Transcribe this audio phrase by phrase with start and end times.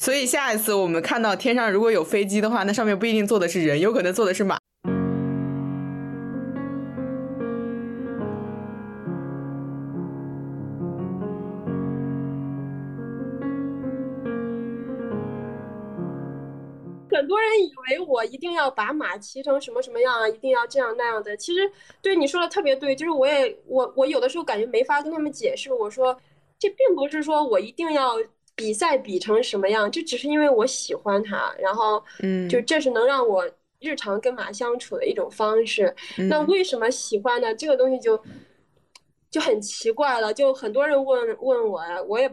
[0.00, 4.56] 所以下一次我们看到天上如果有飞机的话，那上面不一定坐的是人，有可能坐的是马。
[17.12, 21.36] 很多人以为我一定要把马骑成什么什么样啊，一定要这样那样的。
[21.36, 21.70] 其实，
[22.00, 25.70] 对你说的特别对，就是我也我我有的时候感觉没法跟他们解释。
[25.74, 26.18] 我说，
[26.58, 28.14] 这并不是说我一定要
[28.54, 35.94] 比赛比成什么样，这只是因为我喜欢它，然后，嗯，就这是能让我日常跟马相处的一种方式。
[36.28, 37.54] 那为什么喜欢呢？
[37.54, 38.22] 这个东西就
[39.30, 40.34] 就很奇怪了。
[40.34, 42.30] 就很多人问问我呀，我也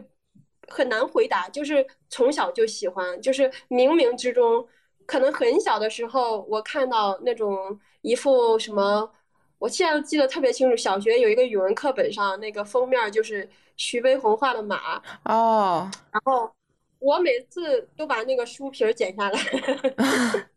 [0.68, 1.48] 很难回答。
[1.48, 4.66] 就是从小就喜欢，就是冥冥之中。
[5.06, 9.10] 可能很小的时候，我看到那种一副什么，
[9.58, 10.76] 我现在记得特别清楚。
[10.76, 13.48] 小学有一个语文课本上，那个封面就是
[13.78, 15.90] 徐悲鸿画的马哦。
[16.12, 16.52] 然后
[16.98, 19.40] 我每次都把那个书皮儿剪下来，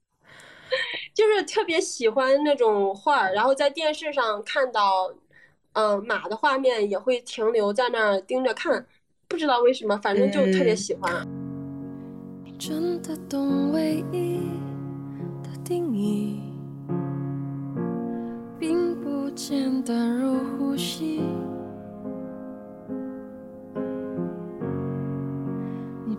[1.15, 3.29] 就是特别喜欢那种画。
[3.29, 5.13] 然后在电视上看到，
[5.73, 8.85] 嗯，马的画面也会停留在那儿盯着看，
[9.27, 11.25] 不知道为什么，反正就特别喜欢。
[12.59, 14.39] 真的懂唯一
[15.43, 16.41] 的定义，
[18.59, 21.21] 并不简单如呼吸。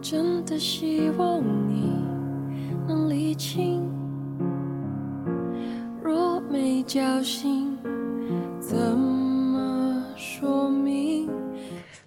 [0.03, 1.93] 真的希望你
[2.89, 3.89] 能理清，
[6.03, 7.79] 若没交心，
[8.61, 11.31] 怎么说明？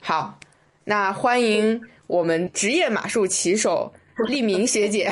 [0.02, 0.38] 好，
[0.84, 3.94] 那欢迎我们职业马术骑手。
[4.28, 5.10] 立明学姐，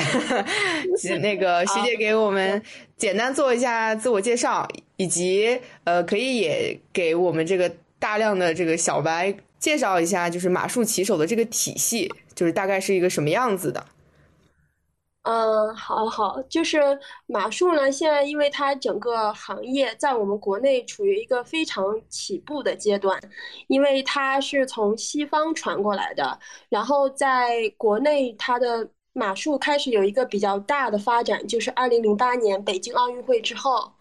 [1.20, 2.62] 那个学姐给我们
[2.96, 13.84] 简单做一下自我介绍，以及呃，可以也给我们这个大量的这个小白介绍一下，就是马术骑手的这个体系，就是大概是一个什么样子的。
[15.22, 16.78] 嗯，好好，就是
[17.26, 23.18] 马术呢，现在因为它整个行业在我们国内处于一个非常起步的阶段，
[23.66, 26.38] 因为它是从西方传过来的，
[26.68, 33.94] 然后在国内它的马术开始有一个比较大的发展，就是二零零八年北京奥运会之后，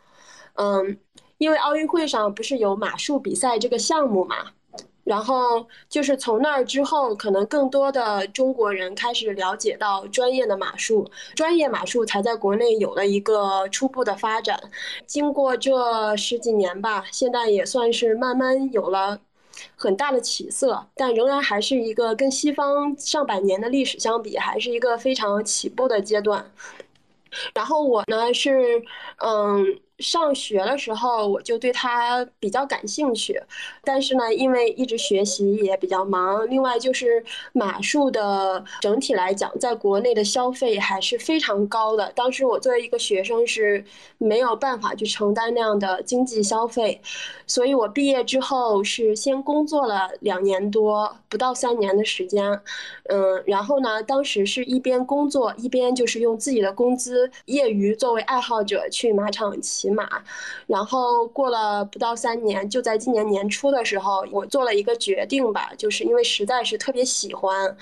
[0.55, 0.99] 嗯，
[1.37, 4.51] 因为奥运会上不是有马术比赛这个项目嘛。
[5.03, 11.05] 然后就是从那儿之后，可能更多的中国人开始了解到专业的马术，
[11.35, 14.57] 专业马术才在国内有了一个初步的发展。
[15.05, 19.19] 经过这十几年吧，现在也算是慢慢有了
[19.75, 26.49] 很大的起色，但仍然还是一个跟西方上百年的历史相比，还是一个非常起步的阶段。
[27.53, 28.81] 然后我呢是，
[29.17, 29.79] 嗯。
[29.99, 33.39] 上学的时候，我就对它比较感兴趣，
[33.83, 37.23] 但是呢，因为一直学习也比较忙，另外就是
[37.53, 42.11] 马术的整体来讲，在国内的消费还是非常高的。
[42.15, 43.85] 当时我作为一个学生是
[44.17, 46.99] 没有办法去承担那样的经济消费，
[47.45, 52.59] 所以我毕业之后是先工作了两年多，不到三年的时间，
[53.09, 59.82] 嗯，然后呢，当时是一边工作一边就是用自己的工资业余作为爱好者去马场骑。
[59.83, 60.07] 骑马，
[60.65, 67.75] 然后过了不到三年，就在今年年初的时候，我做了一个决定吧，就是因为实在是特别喜欢，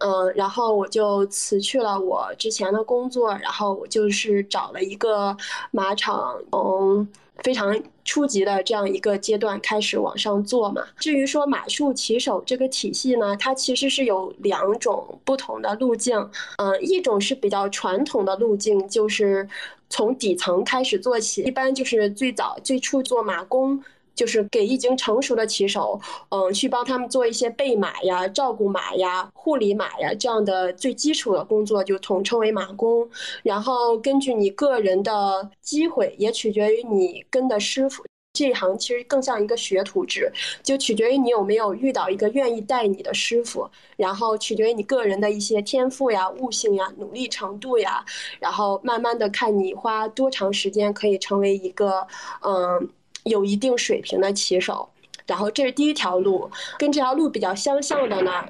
[0.00, 5.34] 嗯，然后我就辞去了我之前的工作，然后我就是找了一个
[5.70, 7.08] 马场，嗯。
[7.44, 10.82] 非常初级的这样一个阶段开始往上做嘛。
[10.98, 16.18] 至于说马术骑手这个体系呢，它其实是有两种不同的路径。
[16.56, 19.48] 嗯，一种是比较传统的路径，就是
[19.88, 23.82] 从底层开始做起，一般就是最早最初做马工。
[24.14, 26.00] 就是给已经成熟的骑手，
[26.30, 33.08] 嗯，去帮他们做一些备马呀、照顾马呀、护理马呀这样的最基础的工作，就统称为马工。
[33.44, 38.04] 然后根据你个人的机会，也取决于你跟的师傅。
[38.38, 40.30] 这一行其实更像一个学徒制，
[40.62, 48.04] 就取决于你有没有遇到一个愿意带你的师傅，然后取决于你个人的一些天赋呀、悟性呀、努力程度呀，
[48.38, 52.06] 然后慢慢的看你花多长时间可以成为一个，
[52.42, 52.88] 嗯。
[53.24, 54.88] 有一定水平的骑手，
[55.26, 58.42] 然后这是第一条路，跟这条路比较相像的呢，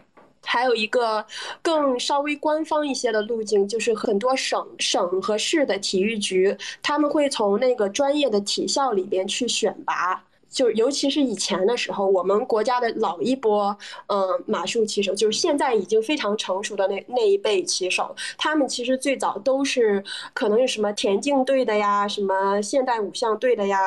[0.45, 1.25] 还有一个
[1.61, 13.77] 更稍微官方一些的路径，就是很多省省和市的体育局，他们会从那个专业的体校里边去选拔，就尤其是以前的时候，我们国家的老一波，
[14.07, 20.03] 嗯，马术骑手，就是现在已经非常成熟的那那一辈骑手，他们其实最早都是
[20.33, 23.79] 可能是什么田径队的呀，什么现代五项队的呀。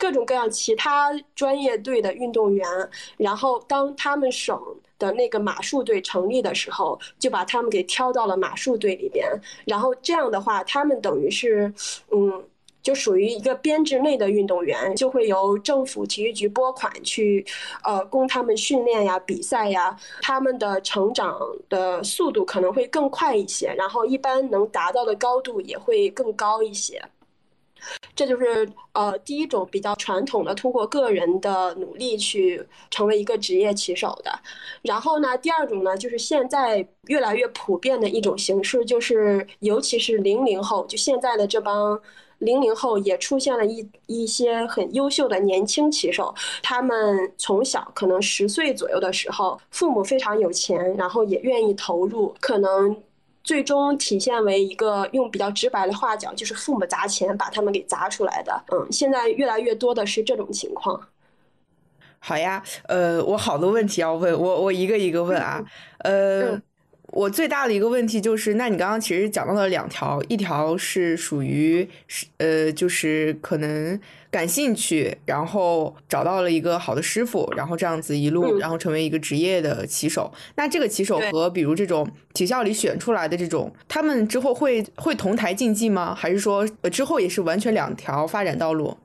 [0.00, 2.64] 各种各样其他专业队的运动员，
[3.16, 4.56] 然后当他们省
[4.98, 9.28] 的那个马术队成立的时候，就把他们给挑到了马术队里边。
[9.64, 11.72] 然后这样的话，他们等于是，
[12.10, 12.44] 嗯，
[12.82, 17.44] 就属于一个编制内的运动员，就会由政府体育局拨款去，
[17.84, 19.96] 呃，供他们训练呀、比赛呀。
[20.22, 27.02] 他们的成长的速度可能会更快一些，然后一般能达到的高度也会更高一些。
[28.14, 32.60] 这就是呃第一种比较传统的通过个人的努力去
[32.90, 34.30] 成为一个职业骑手的，
[34.82, 42.00] 然后呢，第二种呢就是现在越来越普遍的一种形式，就是尤其是零零后，就现在的这帮
[42.38, 52.96] 零零后也出现了一一些很优秀的年轻骑手，他们从小可能十岁左右的时候，父母非常有钱，然后也愿意投入，可能。
[53.48, 58.62] 最终体现为一个用比较直白的话讲，就是父母砸钱把他们给砸出来的。
[58.70, 61.00] 嗯，现在越来越多的是这种情况。
[62.18, 65.64] 好呀，呃，我好多问题要问，我我一个一个问啊，
[66.00, 66.60] 呃。
[67.18, 74.00] 我最大的一个问题就是，那你刚刚其实讲到了两条，一条是属于是呃，就是可能
[74.30, 80.32] 感兴趣，然后找到了一个好的师傅，然后这样子一路，然后成为一个职业的骑手。
[80.54, 86.14] 那这个骑手和比如这种体校里选出来的这种，他们之后会会同台竞技吗？
[86.14, 88.96] 还是说之后也是完全两条发展道路？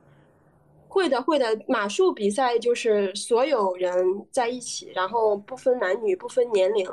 [0.86, 1.46] 会的，会的。
[1.66, 3.92] 马术比赛就是所有人
[4.30, 6.86] 在一起，然后不分男女，不分年龄。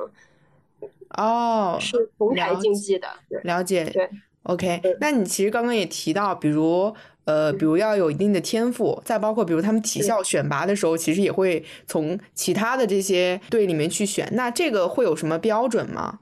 [1.18, 3.08] 哦，是同台竞技的，
[3.44, 3.84] 了解。
[3.90, 4.10] 对
[4.44, 4.82] ，OK。
[5.00, 6.94] 那你其实刚刚也提到，比如
[7.26, 14.30] 呃，比如要有一定的天赋，再包括比如他们体校选拔的时候，其实也会从其他的这些队里面去选。
[14.32, 16.20] 那这个会有什么标准吗？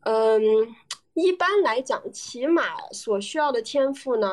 [0.00, 0.40] 嗯，
[1.14, 4.28] 一般来讲，骑马所需要的天赋呢，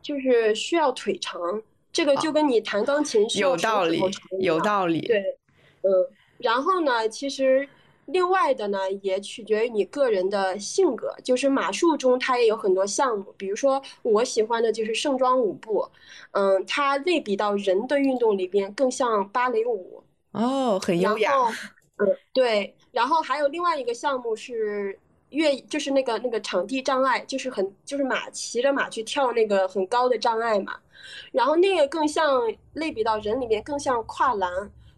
[0.00, 1.62] 就是需要腿长。
[1.92, 4.00] 这个就跟你弹钢琴需要道理，
[4.38, 5.00] 有道理。
[5.00, 5.18] 对，
[5.82, 5.90] 嗯，
[6.38, 7.68] 然后呢，其实。
[8.06, 11.14] 另外的呢，也取决于你个人的性格。
[11.24, 15.88] 就是马术中，它也有很多项目，比如说我喜欢的就是盛装舞步，
[16.32, 21.32] 嗯，它类比到人的运动里边更像芭蕾舞哦，很优雅。
[21.98, 22.74] 嗯，对。
[22.92, 24.98] 然后还有另外一个项目是
[25.30, 30.76] 越，就是那个那个场地障碍，就是很就是马骑着马去跳那个很高的障碍嘛。
[31.32, 32.42] 然后那个更像
[32.74, 34.48] 类比到人里面更像跨栏。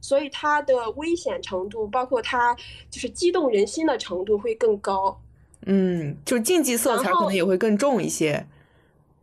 [0.01, 2.55] 所以它的危险程度，包括它
[2.91, 5.21] 就是激动人心的程度会更高。
[5.67, 8.47] 嗯，就竞技色彩可能也会更重一些。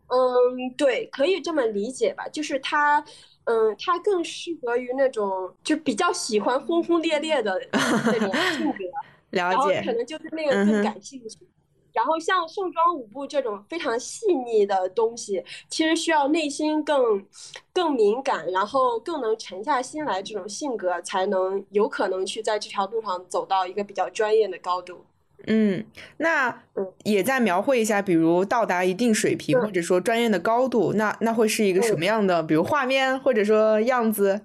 [0.07, 2.27] 嗯，对，可以这么理解吧。
[2.27, 3.03] 就是它，
[3.45, 8.77] 嗯，它更适合于那种就比较喜欢轰轰烈烈的那种性格，
[9.31, 11.39] 了解，可能就是那个更感兴趣。
[11.95, 17.25] 然后像盛装舞步这种非常细腻的东西，其实需要内心更
[17.71, 25.05] 更敏感，然后更能沉下心来这种性格，才能有可能去在这条路上走到一个比较专业的高度。
[25.47, 25.85] 嗯，
[26.17, 26.63] 那
[27.05, 34.41] 也在描绘一下，比如到达一定水平或者说专业的高度，那那会是一个什么样的，比如画面或者说样子？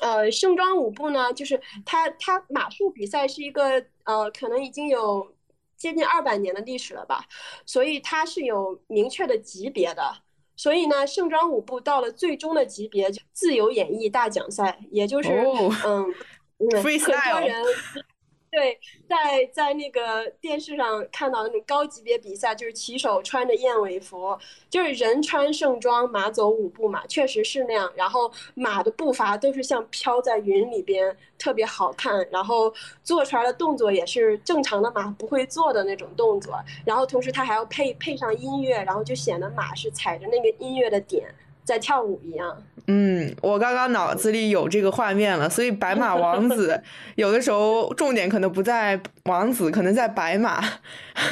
[0.00, 5.30] 呃，盛装舞步呢，就是它它马术比赛是一个呃，可能已经有。
[5.82, 7.26] 接近二百年的历史了吧，
[7.66, 10.14] 所以它是有明确的级别的。
[10.54, 15.28] 所以呢，盛装舞步到了最终的级别，自由演绎大奖赛，也就是
[15.84, 16.06] 嗯，
[16.60, 17.64] 很多人。
[18.52, 18.78] 对，
[19.08, 27.90] 在在那个电视上看到那种高级别比赛，就是骑手穿着燕尾服，就是人穿盛装，马走舞步嘛，确实是那样。
[27.96, 32.28] 然后马的步伐都是像飘在云里边，特别好看。
[32.30, 32.70] 然后
[33.02, 36.54] 做出来的动作也是正常的马不会做的那种动作。
[36.84, 41.34] 然后同时它还要配配上音乐，然后就显得马是踩着那个音乐的点。
[41.64, 46.82] 在跳舞一样，嗯，我刚刚脑子里有这个画面了，所以白马王子
[47.16, 50.60] 有的时候重点可能不在王子，可能在白马，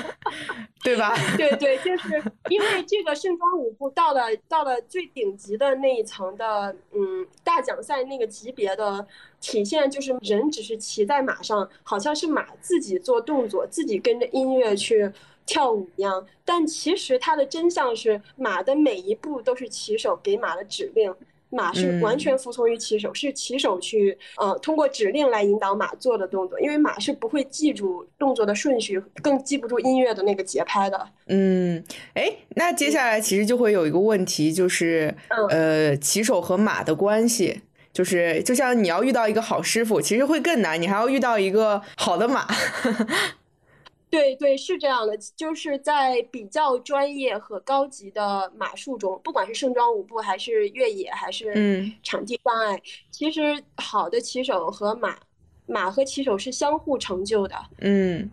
[0.85, 1.15] 对吧？
[1.37, 9.05] 对对，就是因为这个盛装舞步到了到了最顶级的那一层的，嗯，大奖赛那个级别的
[9.41, 15.11] 体现，就是人只是骑在马上，好像是马自己做动作，自己跟着音乐去。
[15.51, 21.13] 跳舞一样，但其实它的真相是，马的每一步都是骑手给马的指令，
[21.49, 31.09] 马是完全服从于骑手，是骑手去呃通过指令来引导马做的动作，因为马是不会记住动作的顺序，更记不住音乐的那个节拍的。
[31.27, 31.83] 嗯，
[32.15, 35.13] 哎，那接下来其实就会有一个问题，就是
[35.49, 37.61] 呃骑手和马的关系，
[37.93, 42.47] 就是就像你要遇到一个好师傅，其实会更难，你还要遇到一个好的马。
[44.11, 55.17] 对对，是这样的，就是在比较专业和高级的马术中，不管是盛装舞步，还是越野，还是场地障碍，其实好的骑手和马，
[55.67, 57.55] 马和骑手是相互成就的。
[57.79, 58.29] 嗯，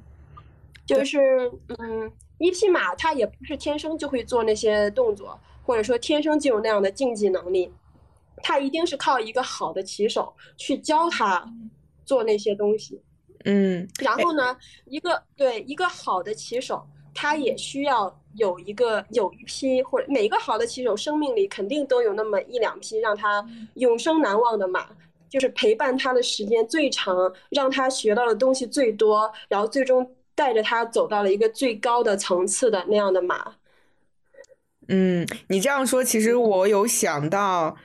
[0.83, 7.71] 就是嗯，一匹马它也不是天生就会做那些动作，或者说天生就有那样的竞技能力，
[8.37, 11.47] 它一定是靠一个好的骑手去教它
[12.03, 12.99] 做那些东西。
[13.49, 23.41] 嗯，然后呢，一个对一个好的骑手，他也需要有一个有一批或者每个好的骑手生命里肯定都有那么一两匹让他
[23.75, 24.89] 永生难忘的马，
[25.29, 27.15] 就是陪伴他的时间最长，
[27.49, 33.53] 让他学到的东西最多，然后最终带着他走到了一个最高的层次的那样的马。
[34.89, 37.77] 嗯，你这样说，其实我有想到。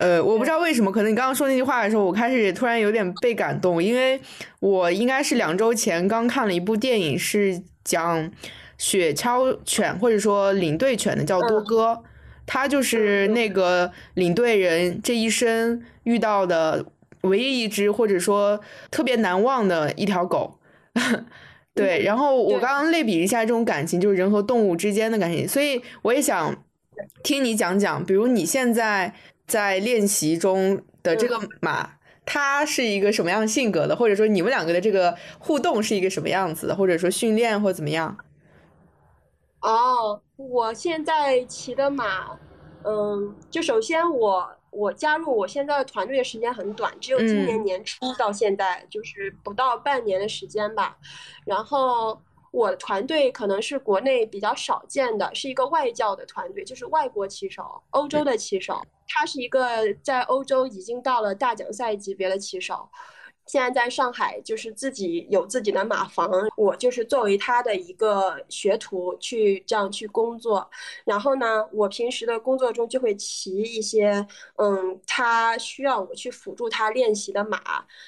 [0.00, 4.18] 呃，我不知道为什么，可能你刚刚说那句话的时候，我开始突然有点被感动，因为
[4.58, 8.32] 我应该是两周前刚看了一部电影，是讲
[8.78, 12.02] 雪橇犬或者说领队犬的，叫多哥，
[12.46, 16.86] 他就是那个领队人这一生遇到的
[17.20, 18.58] 唯一一只或者说
[18.90, 20.58] 特别难忘的一条狗，
[21.76, 26.56] 对，然后我刚刚类比一下这种感情，就是人和动物之间的感情，所以我也想
[27.22, 29.12] 听你讲讲，比如你现在。
[29.50, 31.90] 在练习中的这个马，
[32.24, 33.96] 它是一个什么样性格的？
[33.96, 36.76] 或者说你们两个的这个互动是一个什么样子的？
[36.76, 38.16] 或者说训练或怎么样？
[39.62, 42.38] 哦，我现在骑的马，
[42.84, 50.96] 嗯，就首先我我加入我现在的团队的时间很短，只有今年年初到现在就是不到半年的时间吧，
[51.44, 52.22] 然后。
[52.52, 58.82] 我的团队可能是国内比较少见的，是一个外教的团队，就是外国骑手，欧洲的骑手。
[59.12, 62.88] 他是一个在欧洲已经到了大奖赛级别的骑手。
[63.46, 70.70] 现在在上海，就是自己有自己的马房，我就是作为他的一个学徒去这样去工作。
[71.04, 74.24] 然后呢，我平时的工作中就会骑一些，
[74.54, 77.60] 嗯，他需要我去辅助他练习的马。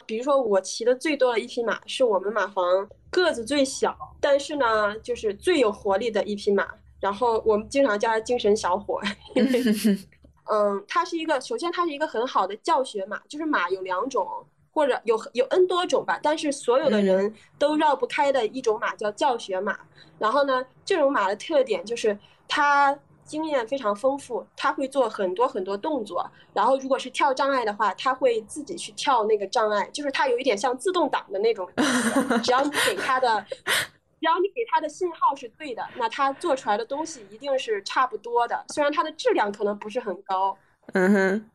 [0.07, 6.69] 比如说，我骑的最多的一匹马是我们马房个子最小，但是呢，就是最有活力的一匹马。
[7.01, 9.01] 然后我们经常叫他“精神小伙”，
[9.35, 9.61] 因为，
[10.45, 14.27] 嗯，它是一个，首先它是一个很好的教学马，就是马有两种。
[14.75, 19.79] 或者有有 N 多种吧，但是所有的人都绕不开的一种马叫教学马。
[20.19, 22.19] 然后呢，这种马的特点就是
[22.49, 26.27] 它经验非常丰富，它会做很多很多动作。
[26.55, 31.69] 然后如果是跳障碍的话，它会自己去跳那个障碍，就是它有一点像自动挡的那种。
[32.43, 33.45] 只要你给它的，
[34.23, 38.65] 只要你给他的信号是对的，那他做出来的东西一定是差不多的。
[38.69, 40.57] 虽然它的质量可能不是很高。
[40.93, 41.51] 嗯哼。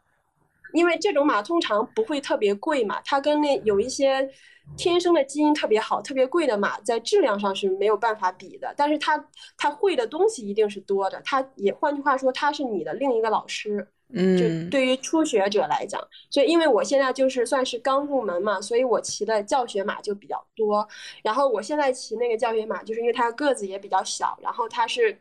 [0.74, 4.30] 因为这种马通常不会特别贵嘛，它跟那有一些
[4.76, 8.74] 天生的基因特别好、特别贵的马，在质量上是没有办法比的。
[8.76, 13.88] 但是它它会的东西一定是多的，它也换句话说，它是你的另一个老师。
[14.14, 20.88] 嗯，就对于初学者来讲，所以因为我现在就是算是刚入门嘛，所以我骑的教学马就比较多。
[21.22, 25.20] 然后我现在骑那个教学马，就是因为它个子也比较小，然后它是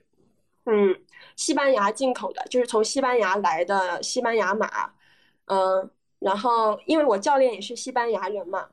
[0.66, 0.96] 嗯
[1.34, 4.68] 西班牙进口的，就是从西班牙来的西班牙马。
[5.46, 8.68] 嗯，然后因为我教练也是西班牙人嘛，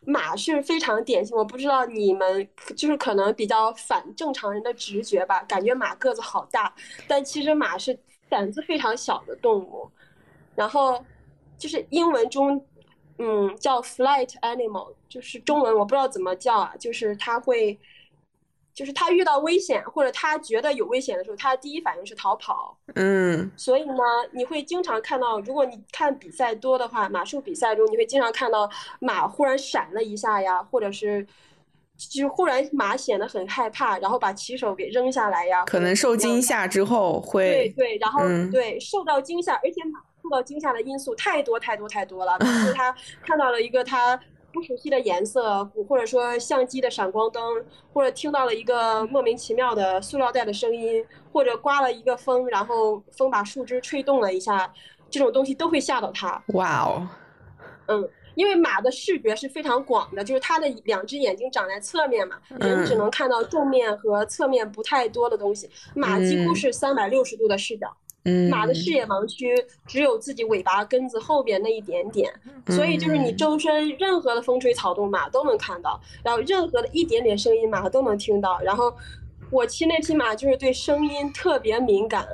[0.00, 1.36] 马是非常典型。
[1.36, 2.46] 我不知道你们
[2.76, 6.74] 就是可能比较反正常人的直觉吧，感觉马个子好大，
[7.06, 7.98] 但其实马是
[8.28, 9.90] 胆子非常小的动物。
[10.54, 11.04] 然后
[11.56, 12.64] 就是英文中，
[13.18, 17.78] 嗯，叫 flight animal，就是中文我不知道怎么叫啊，就是它会。
[18.74, 22.78] 就是它遇到危险或者它觉得有危险的时候，它的第一反应是逃跑。
[22.94, 28.70] 嗯，所以呢，你会经常看到，如果你看比赛多的话，马术比赛中你会经常看到
[29.00, 31.26] 马忽然闪了一下呀，或者是
[31.98, 35.64] 就是忽然马显得很害怕，然后把骑手给扔下来呀。
[35.64, 37.50] 可能受惊吓之后会。
[37.50, 42.38] 对对，然后对受到惊吓，而且马受到惊吓的因素太多太多太多了。
[42.38, 44.18] 比如 他看到了一个他。
[44.50, 47.42] 不熟悉的颜色，或者说相机的闪光灯，
[47.92, 54.72] 或者听到了一个莫名其妙的塑料袋的声音，或者刮了一个风，然后风把树枝吹动了一下，
[55.10, 56.42] 这种东西都会吓到他。
[56.54, 57.06] 哇哦，
[57.88, 67.92] 嗯，因为马的视觉是非常广的，就是它的两只眼睛长在侧面嘛，人只能看到正面和侧面不太多的东西，马几乎是三百六十度的视角。
[68.48, 69.52] 马的视野盲区
[69.86, 72.32] 只有自己尾巴根子后边那一点点，
[72.68, 78.60] 所以就是你周身任何的风吹草动，马都能看到，然后任何的一点点声音，马都能听到。
[78.60, 78.94] 然后
[79.50, 82.24] 我骑那匹马就是对声音特别敏感，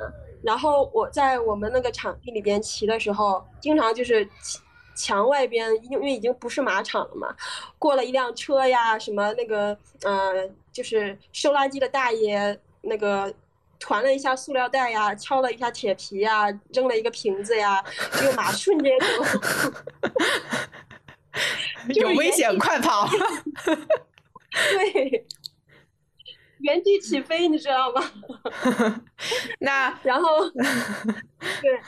[0.43, 4.27] 然后我在我们那个场地里边骑的时候，经常就是
[4.95, 7.35] 墙外边，因为已经不是马场了嘛，
[7.77, 13.33] 过了一辆车呀，什么那个呃，就是收垃圾的大爷那个。
[13.77, 17.83] 团了一下塑料袋呀，敲了一下铁皮呀，扔了一个瓶子呀，
[18.13, 18.97] 这个马瞬间
[21.93, 23.05] 就 有危险，快跑！
[24.71, 25.27] 对，
[26.59, 28.01] 原地起飞，你知道吗？
[29.59, 31.79] 那然后对，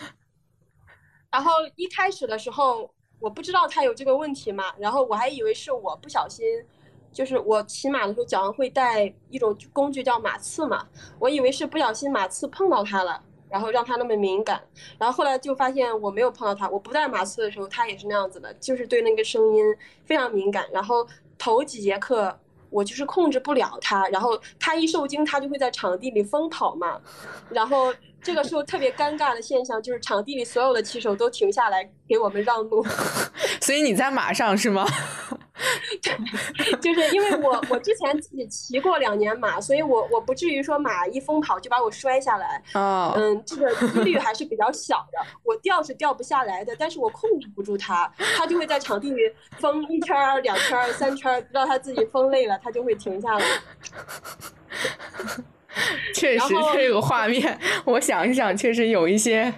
[1.31, 6.45] 然后一开始的时候我不知道他有这个问题嘛，然后我还以为是我不小心。
[7.09, 10.85] 就是我骑马的时候脚上会带一种工具叫马刺嘛，
[11.17, 13.19] 我以为是不小心马刺碰到他了，
[13.49, 14.61] 然后让他那么敏感，
[14.99, 19.65] 然后后来就发现我没有碰到他，我不带马刺的时候他也是那样子的，就是对那个声音
[20.05, 21.07] 非常敏感，然后
[21.39, 22.37] 头几节课
[22.69, 27.01] 我就是控制不了他，然后他一受惊他就会在场地里疯跑嘛，
[27.49, 27.91] 然后
[28.27, 32.85] 这个时候特别尴尬的现象就是场地里所有的骑手都停下来给我们让路，
[33.61, 34.85] 所以你在马上是吗？
[36.81, 42.61] 就是因为我我之前自己骑过两年马，所以我我不至于说马一疯跑就把我摔下来。
[42.73, 45.17] 啊，嗯，这个几率还是比较小的。
[45.43, 49.21] 我掉是掉不下来的，但是我控制不住它，它就会在场地里
[49.57, 53.45] 疯一圈儿、两圈儿、三圈儿，直到它自己疯累了，它就会停下来。
[56.13, 59.53] 确实，这个画面，我想一想，确实有一些。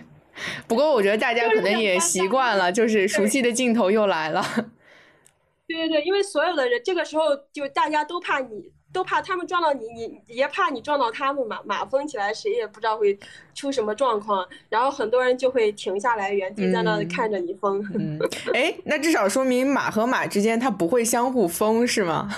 [0.68, 4.42] 不过我觉得大家可能也习惯了，就是熟悉的镜头又来了。
[5.68, 11.60] 对对对，因为所有的人这个时候就大家都怕你，都怕他们撞到你，你也怕你撞到他们嘛。
[11.66, 13.20] 马疯起来，谁也不知道会
[13.54, 17.84] 出什么状况，然后很多人就会停下来原地在那看着你疯。
[17.94, 18.18] 嗯，
[18.56, 22.34] 哎，那至少说明马和马之间它不会相互疯，是吗？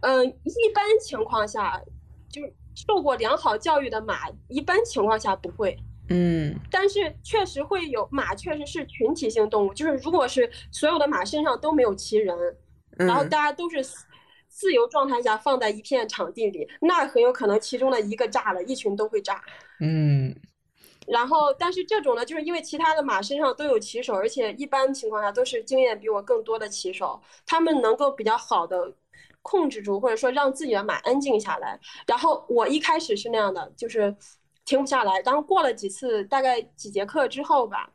[0.00, 1.80] 嗯，一般情况下，
[2.30, 5.76] 就是受过良好教育的马，一般情况下不会。
[6.08, 9.72] 嗯，但是确实会有马，确实是群体性动物。
[9.72, 12.36] 就是如果是所有的马身上都没有骑人，
[12.98, 13.82] 然后大家都是
[14.48, 19.42] 自由状态下放在一片场地里，那很有可能其中的一个炸了，一群都会炸。
[19.80, 20.34] 嗯，
[21.06, 28.92] 然后但是这种呢，就是因为其他的马身上都有骑手，而且一般情况下都是经验比我更多的骑手，他们能够比较好的
[29.42, 31.78] 控制住，或者说让自己的马安静下来。
[32.06, 34.16] 然后我一开始是那样的，就是。
[34.64, 37.90] 停不下来，然后过了几次，大概几节课之后吧，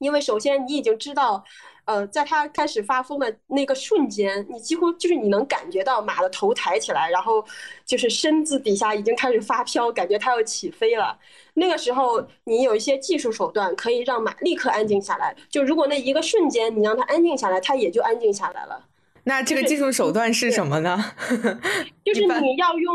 [0.00, 1.42] 因为首先你已经知道，
[1.84, 7.44] 呃，在它开始发疯的那个瞬间，你几乎就是你能感觉到马的头抬起来，然后
[7.86, 11.16] 就是身子底下已经开始发飘，感觉它要起飞了。
[11.54, 18.84] 那个时候你有一些技术手段可以让马立刻安静下来，就如果那一个瞬间你让它安静下来，它也就安静下来了。
[19.24, 21.12] 那这个技术手段是什么呢？
[22.04, 22.94] 就是你要用。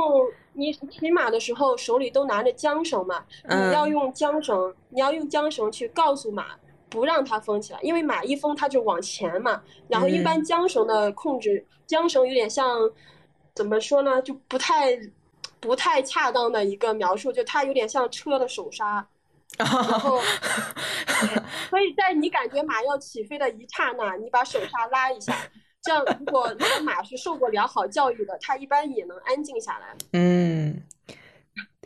[0.54, 3.24] 你骑马的时候手里都拿着缰绳嘛？
[3.48, 6.48] 你要用缰绳，你要用缰绳去告诉马，
[6.90, 9.62] 不让它疯起来，因为马一疯它就往前嘛。
[9.88, 12.78] 然后一般缰绳的控制，缰绳有点像，
[13.56, 14.22] 怎么说呢？
[14.22, 15.00] 就不太，
[15.62, 19.08] 不太恰当的一个描述，就它有点像车的手刹。
[19.58, 20.20] 然后，
[21.70, 25.34] 所以在你感觉马要起飞的一刹那，你把手刹拉一下。
[25.82, 29.96] 这样，如果那个马是受过良好教育的，它一般也能安静下来。
[30.14, 30.82] 嗯，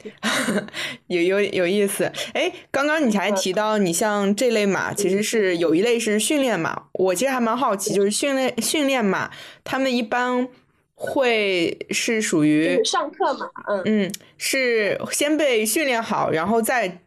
[1.07, 2.11] 有有有意思。
[2.33, 6.87] 哎，刚刚你还提到，你像这类马，其实是有一类是训练马。
[6.93, 9.31] 我其实还蛮好奇，就是训练训练马，
[9.63, 10.49] 他们一般
[10.95, 13.49] 会是属于上课嘛？
[13.67, 17.03] 嗯嗯，是先被训练好，然后再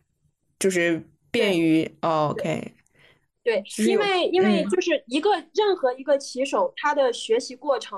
[0.59, 2.76] 就是便于 OK。
[3.47, 7.97] 对，因为因为就是一个任何一个骑手，他的学习过程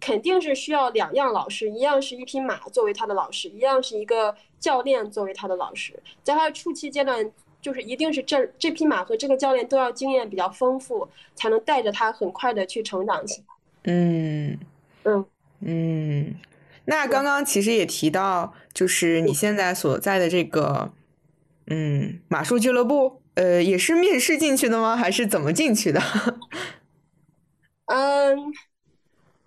[0.00, 5.94] 肯定是需要两样老师，一样是一匹马作为他的老师，一样是一个教练作为他的老师。
[6.24, 7.30] 在他的初期阶段，
[7.62, 13.46] 就是一定是这这匹马和这个教练都要经验比较丰富，才能带着他很快的去成长起来。
[13.84, 14.58] 嗯
[15.04, 15.24] 嗯
[15.60, 16.34] 嗯，
[16.86, 20.90] 那刚刚其实也提到，就是你现在所在的这个
[21.68, 23.22] 嗯马术俱乐部。
[23.36, 24.96] 呃，也是面试进去的吗？
[24.96, 26.00] 还是怎么进去的？
[27.84, 28.52] 嗯，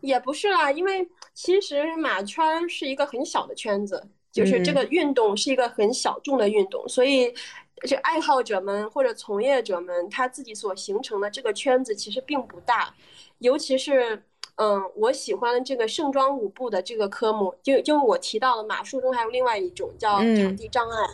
[0.02, 7.34] 也不是啦，因为其实马圈是一个很小的圈子，就是这个运动是一个很小众的运动，所以
[7.82, 12.94] 这爱好者们或者从业者们他自己所形成的这个圈子其实并不大。
[13.40, 14.22] 尤其是，
[14.58, 21.08] 嗯，我喜欢这个盛装舞步的这个科目，就就我提到了马术中还有另外一种叫场地障碍，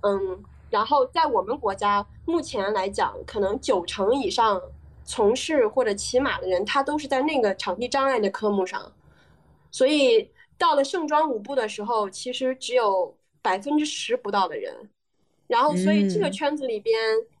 [0.00, 0.42] 嗯。
[0.70, 4.60] 然后在我们国家目前来讲，可能九成以上
[5.04, 8.92] 从事或者骑马的人，他都是在那个场地障碍的科目上。
[9.70, 14.88] 所以到了盛装舞步的时候，其实只有百分之十不到的人。
[15.46, 16.94] 然后，所以这个圈子里边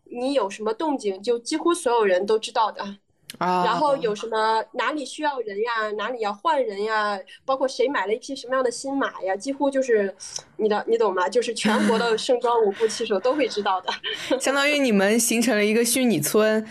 [0.04, 2.96] 你有什么动静，就几乎所有人都知道的。
[3.36, 10.12] 啊，然后有什么哪里需要人呀，哪里要换人呀，包括谁买了一匹什么样的新马呀，几乎就是
[10.56, 11.28] 你的，你懂吗？
[11.28, 13.92] 就是全国的盛装舞步骑手都会知道的。
[14.40, 16.66] 相当于你们形成了一个虚拟村，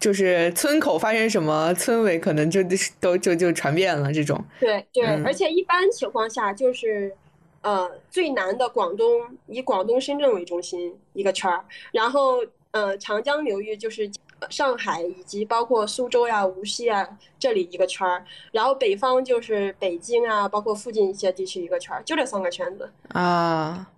[0.00, 2.60] 就是村口发生什么，村委可能就
[2.98, 4.44] 都就就传遍了这种。
[4.58, 7.14] 对对，而且一般情况下就是，
[7.62, 9.06] 呃，最南的广东
[9.46, 14.10] 以广东深圳为中心一个圈儿，然后呃长江流域就是。
[14.48, 17.06] 上海以及包括苏州呀、无锡啊
[17.38, 23.90] 这里一个圈儿，然后北方就是北京啊，包括附近一些地区一个圈儿，就这三个圈子啊。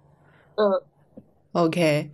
[0.57, 0.83] 嗯
[1.53, 2.11] ，OK。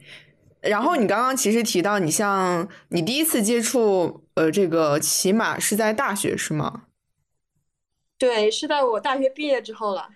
[0.61, 6.83] 然后你刚刚其实提到，你像你第一次接触呃这个骑马是在大学是吗？
[8.19, 10.09] 对，是在我大学毕业之后了。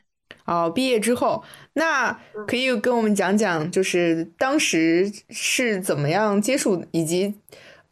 [0.45, 1.43] 哦，毕业之后，
[1.75, 7.35] 那可以跟我们讲讲，就是当时是怎么样接触以及。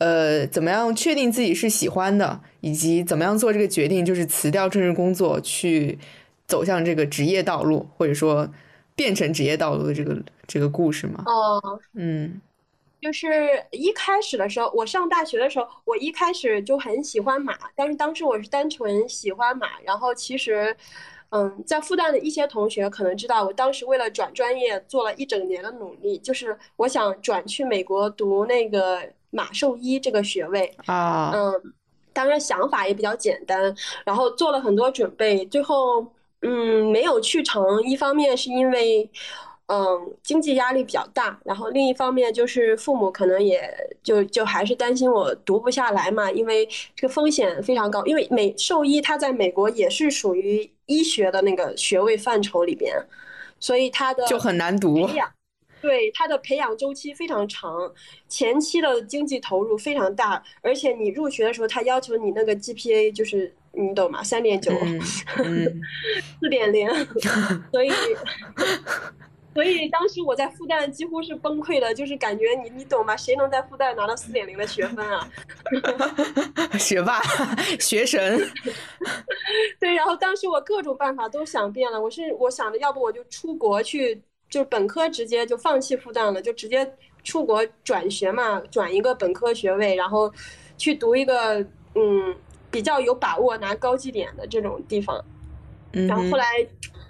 [0.01, 5.99] 呃，怎么样确定自己是喜欢的，以及怎么样做这个决定，就是辞掉正式工作，去
[6.47, 8.49] 走向这个职业道路，或者说
[8.97, 11.23] 变成职业道路的这个这个故事吗？
[11.27, 12.41] 哦，嗯，
[13.03, 20.75] 就是一开始的时候，我上大学的时候，我一开始就很喜欢马，但是当时我是单纯喜欢马，然后其实，
[21.29, 29.07] 嗯，在复旦的一些同学可能知道，我当时为了转专业做了一整年的努力，就是我想转去美国读那个。
[29.31, 31.73] 马兽医这个学位啊，嗯，
[32.13, 36.05] 当然想法也比较简单，然后做了很多准备，最后
[36.43, 37.83] 嗯没有去成。
[37.85, 39.09] 一方面是因为
[39.67, 43.63] 嗯经济压力比较大，然后另一方面就是父母可能也
[44.03, 48.05] 就就还是担心我读不下来嘛，因为这个风险非常高。
[48.05, 52.97] 因为美兽医它在美国也是属于医学的那个学位范畴里边，
[53.61, 55.09] 所以它的就很难读。
[55.81, 57.93] 对它的培养周期非常长，
[58.29, 64.23] 前期的经济投入非常大，而且你入学的时候，他要求你那个 GPA 就是你懂吗？
[64.23, 64.73] 三点九，
[66.41, 66.89] 四点零，
[67.73, 67.91] 所以，
[69.55, 73.17] 所以当时我在复旦几乎是崩溃的，就是感觉你你懂吗？
[73.17, 75.29] 谁能在复旦拿到四点零的学分啊？
[76.79, 77.21] 学霸，
[77.79, 78.41] 学神。
[79.79, 84.23] 对，然后当时我各种办法都想遍了，我是我想着要不我就出国去。
[84.51, 90.31] 就本科直接就放弃复旦了，就直接出国转学嘛，转一个本科学位，然后
[90.77, 92.35] 去读一个嗯
[92.69, 95.25] 比较有把握拿高绩点的这种地方。
[95.93, 96.45] 然后后来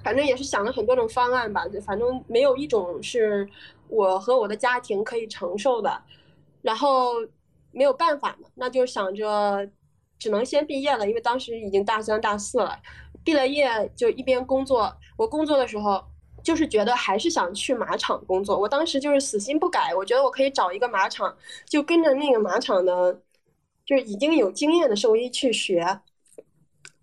[0.04, 3.48] 反正也是想了很多种方案吧，反正没有一种是
[3.88, 6.02] 我和我的家庭可以承受的。
[6.60, 7.14] 然后
[7.72, 9.66] 没有办法嘛，那就想着
[10.18, 12.78] 只能先毕业了，因为当时已经大三大四了，
[13.24, 14.94] 毕了业就一边工作。
[15.16, 16.04] 我工作的时候。
[16.42, 23.20] 就是觉得还是想去马场工作，我当时就是死心不改，我觉得我可以找一个马场，就跟着那个马场的，
[23.84, 26.00] 就是已经有经验的兽医去学，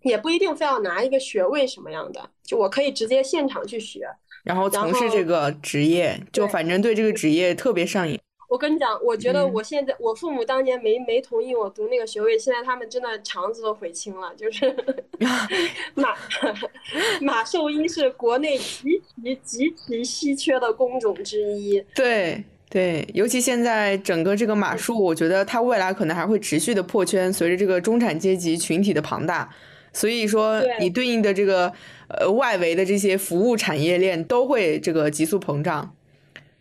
[0.02, 4.08] 也不一定非要拿一个学位什么样的，就我可以直接现场去学，
[4.44, 8.18] 然后从事这个职业，就反正对这个职业特别上瘾。
[8.48, 14.34] 我跟你讲，我觉得我现在我父母当年没没同意我读那个学位，现在他们真的肠子都悔青了。
[14.34, 14.74] 就是
[15.94, 16.14] 马
[17.20, 21.84] 马兽医是国内极其极其稀缺的工种之一。
[21.94, 29.50] 对对，尤其现在整个这个马术，我觉得它未来可能还会持续的破圈，随着这个中产阶级群体的庞大，
[29.92, 31.70] 所以说你对应的这个
[32.08, 35.94] 呃外围的这些服务产业链都会这个急速膨胀。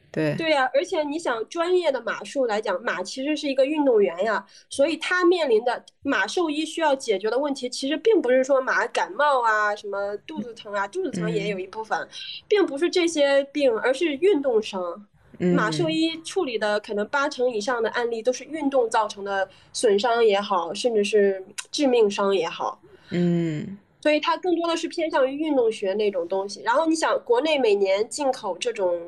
[0.09, 12.07] 对对呀，而且你想，专业的马术来讲，马其实是一个运动员呀，所以他面临的马兽医需要解决的问题，其实并不是说马感冒啊，什么肚子疼啊，肚子疼也有一部分，
[12.47, 15.05] 并不是这些病，而是运动伤。
[15.53, 22.81] 马兽医处理的可能八成以上的案例都是运动造成的损伤也好，甚至是致命伤也好。
[23.11, 26.63] 嗯，所以它更多的是偏向于运动学那种东西。
[26.63, 28.99] 然后你想，国内每年进口这种。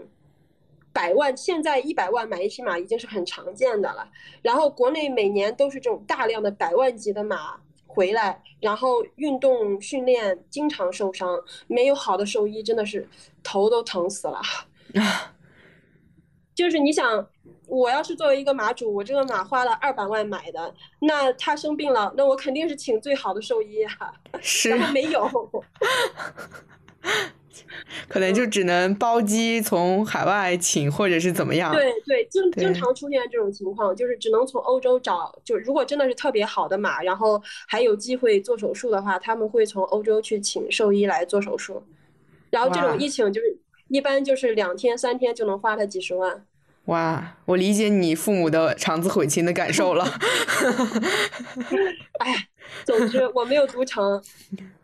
[0.99, 4.05] 百万现在一百万买一匹马已经是很常见的了，
[4.41, 7.55] 然后国内每年都是这种大量的百万级的马
[7.87, 13.07] 回来，然后运动训练经常受伤，没有好的兽医真的是
[13.41, 14.41] 头都疼死了。
[16.53, 17.25] 就是你想，
[17.67, 25.29] 我要是作为一个马主，我这个马花了二百万买的，那他生病了，那我肯定是请最好的兽医啊，是没有。
[28.07, 31.73] 可能就只能包机从海外请，或者是怎么样？
[31.73, 35.33] 对对，经经常出现这种情况，就是只能从欧洲找。
[35.43, 41.83] 就如果真的是特别好的马，然后还有机会做手术的话，他们会从欧洲去请兽医来做手术。
[42.49, 46.45] 然后这种一请就是一般就是两天三天就能花他几十万。
[46.85, 50.05] 哇，我理解你父母的肠子悔青的感受了。
[52.19, 52.47] 哎，
[52.83, 54.21] 总之我没有读成，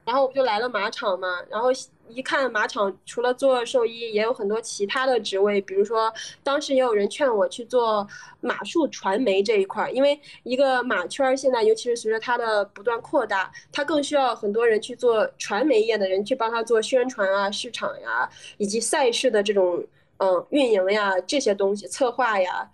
[0.05, 1.69] 然后我不就来了马场嘛，然后。
[2.09, 5.59] 一看马场，除了做兽医，也有很多其他的职位。
[5.61, 6.13] 比如说，
[6.43, 8.07] 当时也有人劝我去做
[8.41, 19.83] 马术传媒这一块，因为一个马圈现在，尤其是随着它的不断扩大，它更需要很多人去做传媒业的人去帮他做宣传啊、市场呀，以及赛事的这种
[20.17, 22.69] 嗯运营呀这些东西、策划呀。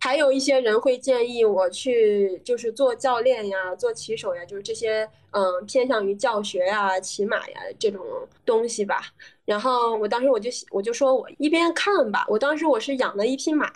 [0.00, 8.00] 还有一些人会建议我去，就是做教练呀，做骑手呀，就是这些，嗯，偏向于教学呀、骑马呀这种
[8.46, 9.02] 东西吧。
[9.44, 12.24] 然后我当时我就我就说我一边看吧。
[12.28, 13.70] 我当时我是养了一匹马，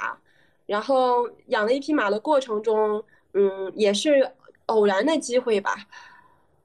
[0.67, 3.03] 然后养了一匹马的过程中，
[3.35, 4.31] 嗯，也是
[4.67, 5.75] 偶然的机会吧。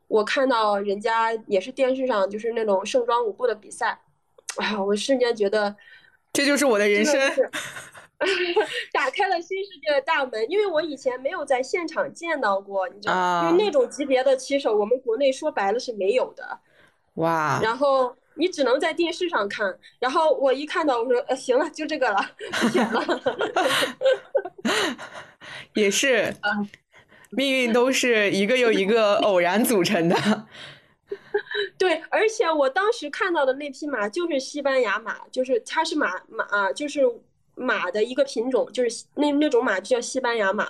[0.07, 3.99] 我看到人家也是电视上就是那种盛装舞步的比赛，
[4.57, 5.75] 哎呀，我瞬间觉得
[6.31, 7.19] 这就是我的人生。
[8.91, 13.47] 打开了新世界的大门，因为我以前没有在现场见到过，你知道吗？
[13.51, 16.59] 因为那种级别的骑手，我们国内说白了是没有的。
[17.15, 17.59] 哇！
[17.61, 19.77] 然后你只能在电视上看。
[19.99, 22.31] 然后我一看到，我说：“呃，行了，就这个了，
[22.71, 23.03] 选了。
[25.75, 26.33] ”也是，
[27.29, 30.47] 命运都是一个又一个偶然组成的。
[31.77, 37.03] 对，而且我当时看到的那匹马就是西班牙马，就是它是马马，就是。
[37.57, 40.69] 马的一个品种就是那那种马就叫西班牙马，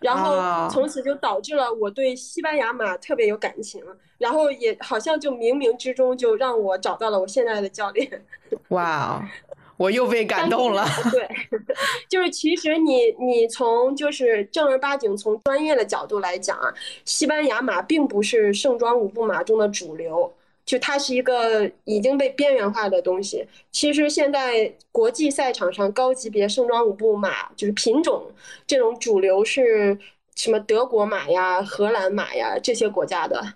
[0.00, 3.82] 然后从此就导致了我对西班牙马特别有感情，
[4.18, 8.24] 然后也好像就冥冥之中就让我找到了我现在的教练。
[8.68, 9.28] 哇，
[9.76, 10.86] 我又被感动了。
[11.10, 11.28] 对，
[12.08, 16.72] 就是其实你你从就是正儿八经从专业的角度来讲啊，
[17.04, 20.32] 西班牙马并不是盛装舞步马中的主流。
[20.68, 23.42] 就它是一个已经被边缘化的东西。
[23.72, 28.30] 其实现在国际赛场上高级别盛装舞步马就是品种，
[28.66, 29.98] 这种主流是
[30.36, 33.54] 什么德国马呀、荷兰马呀这些国家的。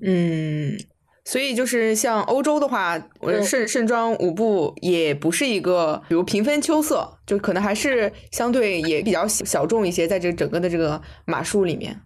[0.00, 0.78] 嗯，
[1.24, 2.96] 所以就是像欧洲的话，
[3.44, 12.00] 盛盛装舞步也不是一个，比如平分秋色，就可能还是相对也比较小众一些，在这整个的这个马术里面。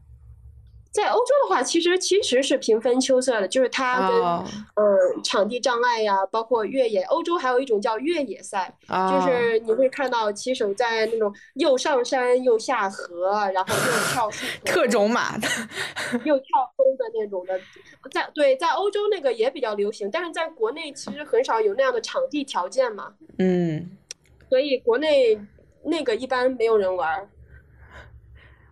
[0.92, 4.44] 在欧洲的话，其实其实是平分秋色的，就是它跟呃
[5.24, 7.02] 场地障碍呀，包括越野。
[7.04, 15.48] 欧洲还有一种叫越野赛，就是你会看到骑手在那种又上山又下河，然后又跳树， 特种马的，
[16.24, 17.58] 又跳峰的那种的。
[18.10, 23.14] 在对，在欧洲那个也比较流行，但是在国内其实很少有那样的场地条件嘛。
[23.38, 23.96] 嗯，
[24.50, 25.40] 所以国内
[25.84, 27.30] 那个一般没有人玩。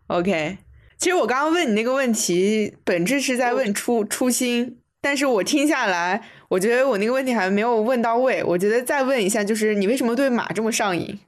[0.09, 0.59] OK。
[1.01, 8.45] 其实我刚刚问你那个问题，本质是在问初初心，但是我听下来，我觉得我那个问题还没有问到位。
[8.45, 11.19] 我觉得再问一下，就是你为什么对马这么上瘾？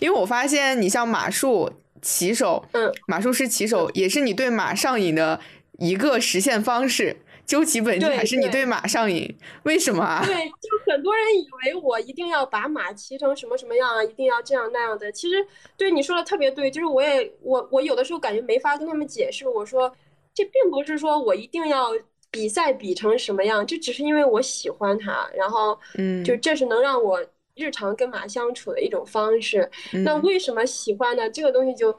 [0.00, 5.38] 因为我发现你像马术骑手，嗯，马术师骑手也是你对马上瘾的
[5.78, 7.18] 一个实现方式。
[7.52, 9.28] 究其本质，还是你对马上瘾？
[9.64, 10.24] 为什么啊？
[10.24, 15.12] 对，就很多人以为我一定要把马骑成什么什么样啊，一定要这样那样的。
[15.12, 19.46] 其实，对你说的特别对，就是我也我我有的时候感觉没法跟他们解释。
[19.46, 19.94] 我说，
[20.32, 21.90] 这并不是说我一定要
[22.30, 27.22] 比赛比成什么样，这只是因为我喜欢它，然后嗯，就这是能让我
[27.54, 29.70] 日常跟马相处的一种方式。
[29.92, 31.28] 那为什么喜欢呢？
[31.28, 31.94] 这个东西就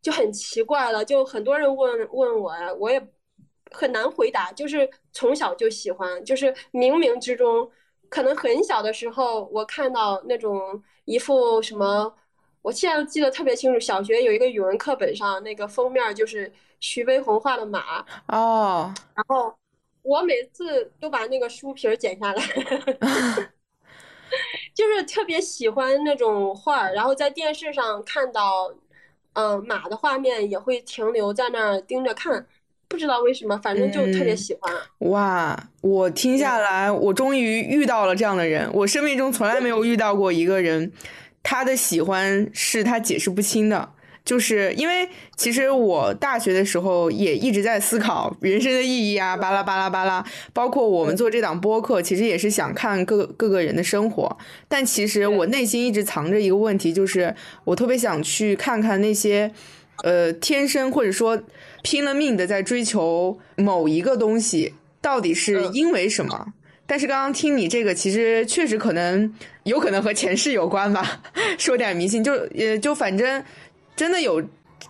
[0.00, 1.04] 就很奇怪了。
[1.04, 3.06] 就很多人问问我呀，我也。
[3.70, 7.70] 很难回答，就是从小就喜欢，就是冥冥之中，
[8.08, 12.14] 可能很小的时候，我看到那种一副什么，
[12.62, 13.78] 我现在都记得特别清楚。
[13.80, 19.54] 小学有一个语文课本上，那个封面就是徐悲鸿画的马哦，然后
[20.02, 22.42] 我每次都把那个书皮儿剪下来，
[24.74, 28.72] 就是特别喜欢那种画儿，然后在电视上看到，
[29.34, 32.46] 嗯，马的画面也会停留在那儿盯着看。
[32.88, 34.74] 不知道为什么，反正就特别喜欢。
[35.10, 38.68] 哇，我听下来，我终于遇到了这样的人。
[38.72, 40.90] 我生命中从来没有遇到过一个人，
[41.42, 43.90] 他的喜欢是他解释不清的。
[44.24, 50.24] 就是因为其实我大学的时候也一直在思考人生的意义啊，巴拉巴拉巴拉。
[50.52, 54.38] 包括我们做这档播客，其实也是想看各各个人的生活。
[54.66, 59.52] 但其实我内心一直藏着一个问题，就是我特别想去看看那些。
[60.04, 61.42] 呃，天生或者说
[61.82, 66.52] 拼了命的在追求某一个东西，到底是因为什么？
[66.86, 71.20] 但是刚刚听你这个，其实确实可能有可能和前世有关吧。
[71.58, 73.44] 说点迷信，就也就反正
[73.94, 74.42] 真的有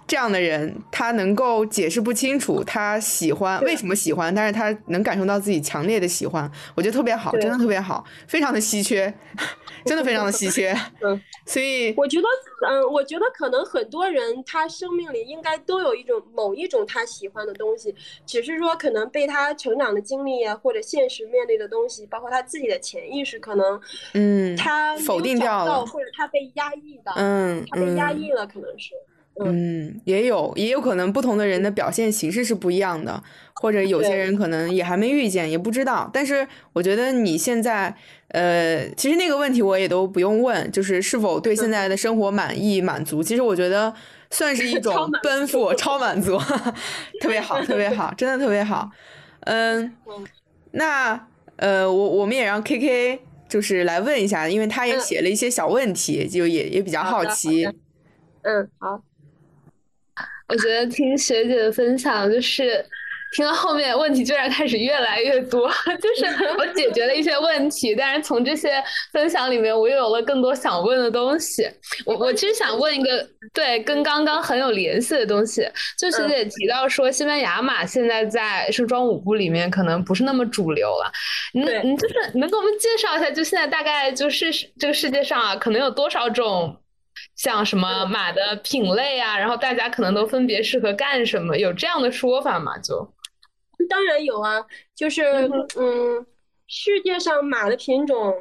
[0.07, 9.13] 这样的人，他能够解释不清楚他喜欢为什么喜欢，但是他能感受到自己强烈的喜欢，我觉得特别好，真的特别好，非常的稀缺，
[9.85, 10.75] 真的非常的稀缺。
[11.03, 12.27] 嗯，所以我觉得，
[12.69, 17.95] 嗯，我觉得可能很多人他生命里应该都有一种某一种他喜欢的东西，
[18.27, 23.81] 只是说可能被他成长的经历啊，或者现实面对的东西，包括他自己的潜意识，可能，
[24.15, 28.95] 嗯，他否定掉了，或者他被压抑的，嗯，他被压抑了，可能是。
[28.95, 29.08] 嗯，
[30.05, 33.23] 也有，也有可能不同的人的表现形式是不一样的，
[33.55, 36.11] 或者有些人可能也还没遇见，也不知道。
[36.13, 37.95] 但是我觉得你现在，
[38.29, 43.23] 呃，其实那个问题我也都不用问，就是是否对现在的生活满意、满足。
[43.23, 43.95] 其实我觉得
[44.31, 46.37] 算是一 种奔赴，超满足，
[47.23, 48.91] 特别好，特别好，真的特别好。
[49.43, 49.95] 嗯，
[50.73, 57.65] 那呃，我我们也让 K K 就是来问一下，因为他也写了一些小问题，就也也比较好奇。
[58.43, 59.03] 嗯，好。
[60.49, 62.85] 我觉得听学姐的分享，就是
[63.37, 65.69] 听到后面问题居然开始越来越多，
[66.01, 66.25] 就是
[66.57, 68.83] 我解决了一些问题，但是从这些
[69.13, 71.69] 分享里面，我又有了更多想问的东西。
[72.07, 81.13] 我我其实想问一个，对，跟刚刚很有联系的东西，就学姐提到说，西班牙马现在在盛装舞步里面可能不是那么主流了。
[81.53, 84.47] 你你就是能给我们介绍一下，就现在大概就是
[84.79, 86.75] 这个世界上啊，可能有多少种？
[87.39, 91.57] 像什么马的品类啊，然后大家可能都分别适合干什么？
[91.57, 92.77] 有这样的说法吗？
[92.79, 93.09] 就
[93.89, 94.61] 当然有啊，
[94.93, 95.23] 就是
[95.77, 96.27] 嗯，
[96.67, 98.35] 世界上马的品种，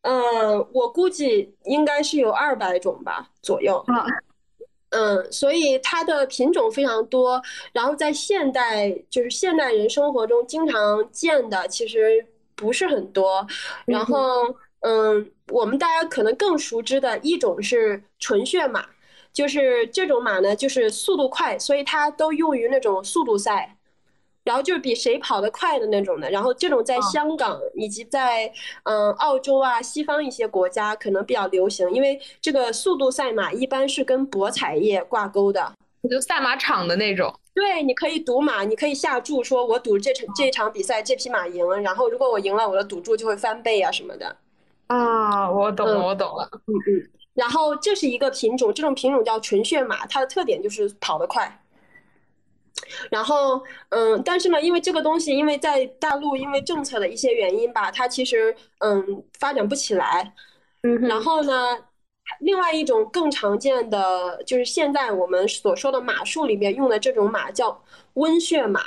[0.00, 3.84] 嗯，我估计应该是有二百种吧左右。
[3.88, 4.06] 啊，
[4.88, 7.42] 嗯，所以它的品种非常多，
[7.74, 13.46] 然后在现代就是现代人生活中经常见的其实不是很多，
[13.84, 14.56] 然后。
[14.86, 18.84] 嗯，我们大家可能更熟知的一种是纯血马，
[19.32, 23.78] 就是这种马呢，就是速度快，所以它都用于那种速度赛，
[24.44, 26.30] 然后就是比谁跑得快的那种的。
[26.30, 35.72] 然后这种在香港以及在嗯澳洲啊西方一些国家可能比较流行，因为这个速度赛马一般是跟博彩业挂钩的，
[36.10, 37.34] 就赛马场的那种。
[37.54, 44.36] 对，你可以赌马，你可以下注说，我赌这场这场比赛这匹马赢，然后如果我赢了，我的赌注就会翻倍啊什么的。
[44.86, 46.48] 啊，我懂了，我懂了。
[46.66, 51.60] 嗯嗯，然后这是一个品种，这种品种叫纯血马，它的特点就是跑得快。
[53.10, 60.34] 然后，嗯，但是呢，因为这个东西，因为在大陆，因为政策的一些原因吧，它其实嗯发展不起来。
[60.82, 61.00] 嗯。
[61.02, 61.52] 然后呢，
[62.40, 67.82] 另外一种更常见的就是现在我们所说的马术里面用的这种马叫
[68.14, 68.82] 温血马，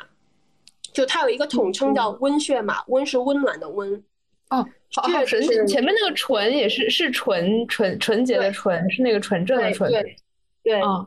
[0.92, 4.04] 就它有一个统称叫温血马，温是温暖的温。
[4.50, 5.48] 哦，好好神奇！
[5.68, 9.92] 前面那个纯也是是纯纯纯洁的纯，是那个纯正的纯。
[9.92, 10.16] 对
[10.64, 11.06] 对，嗯，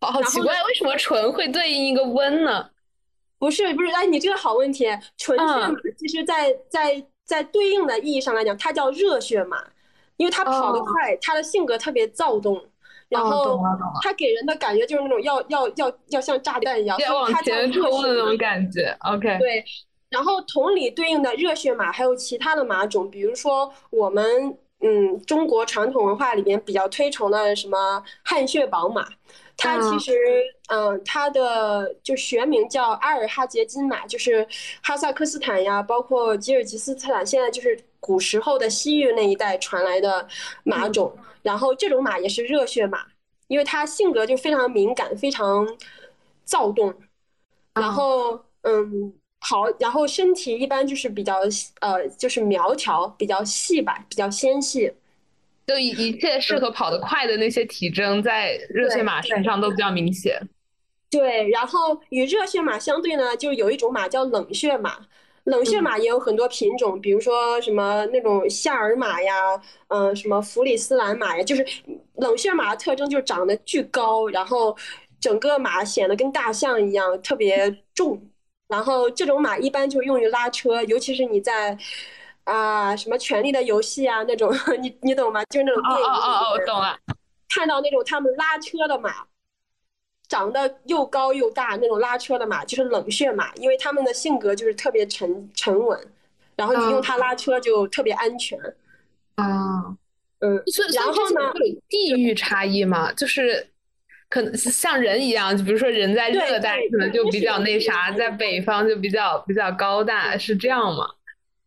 [0.00, 2.68] 好好奇怪，为什么纯会对应一个温呢？
[3.38, 4.86] 不是不是，哎，你这个好问题。
[5.16, 9.64] 纯血马其实，在在在对应的意义上来讲，它叫热血马，
[10.16, 12.62] 因为它跑得快，它的性格特别躁动，
[13.08, 13.60] 然后
[14.02, 18.96] 它给人的感觉就是那种要要要要像炸弹一样，要往前冲的那种感觉。
[19.00, 19.64] OK，对。
[20.12, 29.08] 然后同理对应的热血马还有其他的马种，比如说我们嗯中国传统文化里面比较推崇的什么汗血宝马，
[29.56, 30.12] 它其实
[30.68, 34.46] 嗯它的就学名叫阿尔哈杰金马，就是
[34.82, 40.28] 哈萨克斯坦呀，包括吉尔吉斯斯坦，现在就是古时候的西域那一带传来的
[40.62, 41.16] 马种。
[41.42, 43.06] 然后这种马也是热血马，
[43.48, 45.66] 因为它性格就非常敏感，非常
[46.44, 46.94] 躁动，
[47.74, 49.14] 然后嗯。
[49.44, 51.40] 好，然后身体一般就是比较
[51.80, 54.92] 呃，就是苗条，比较细吧，比较纤细，
[55.66, 60.40] 就一一切适合跑得快的那些体征，在热血马身上都比较明显。
[61.10, 64.96] 对，然后与热血马相对呢，就有一种马叫冷血马，
[65.44, 71.66] 冷血马也有很多品种，比如说什么那种夏尔马呀，嗯，什么弗里斯兰马呀，就是
[72.14, 74.76] 冷血马的特征就是长得巨高，然后
[75.20, 78.22] 整个马显得跟大象一样，特别重。
[78.72, 81.76] 然后这种马一般就用于拉车，尤其是你在
[82.44, 85.44] 啊什么《权力的游戏》啊那种， 你你懂吗？
[85.50, 86.98] 就是那种电影里懂了。
[87.50, 89.26] 看到那种他们拉车的马，
[90.26, 96.00] 长得又高又大那种拉车的马，就是冷血马，因为他们的性格就是特别沉沉稳，
[96.56, 98.58] 然后你用它拉车就特别安全。
[99.34, 99.94] 啊，
[100.38, 100.62] 嗯，
[100.94, 101.52] 然后呢？
[101.90, 103.68] 地域差异嘛，就是。
[104.32, 111.06] 可能像人一样，就比如说人在热带可能就比较那啥，在北方就比较比较高大，是这样吗？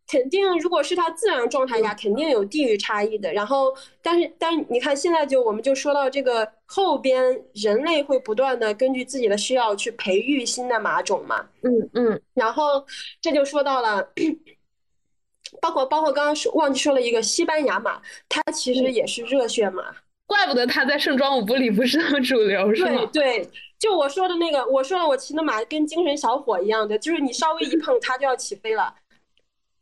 [0.07, 3.31] 肯定，如果是它自然状态下，肯定有地域差异的。
[3.31, 11.45] 然后，但是，但是你看，现在就我们就说到这个后边，人类会不断的根据自己的需要去培育新的马种嘛。
[11.61, 12.21] 嗯嗯。
[12.33, 12.83] 然后
[13.21, 14.09] 这就说到了，
[15.61, 19.95] 包括包括刚刚说忘记说了一个西班牙马，它其实也是热血马。
[20.27, 23.05] 怪不得他在盛装舞步里不是那么主流，是吗？
[23.13, 28.93] 对对，就我说的那个，我说了，我骑的马跟精神小伙一样的，就是你稍微一碰它就要起飞了。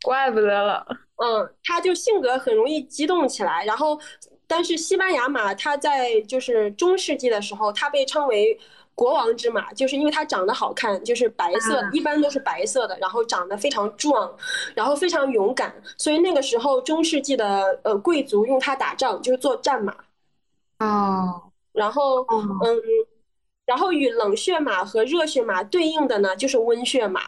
[0.04, 0.86] 怪不得了，
[1.16, 3.64] 嗯，他就性格很容易激动起来。
[3.64, 3.98] 然后，
[4.46, 8.60] 但是西班牙马它在就是中世纪的时候，它被称为
[8.96, 14.30] 国王之马，就是因为它长得好看，就是白色，一般都是白色的，然后长得非常壮，
[14.76, 19.96] 然后非常勇敢，所以那个时候中世纪的呃贵族用它打仗，就是做战马。
[20.80, 22.26] 哦，然后
[22.64, 22.82] 嗯，
[23.66, 27.22] 然后与冷血马和热血马对应的呢，就是温血马。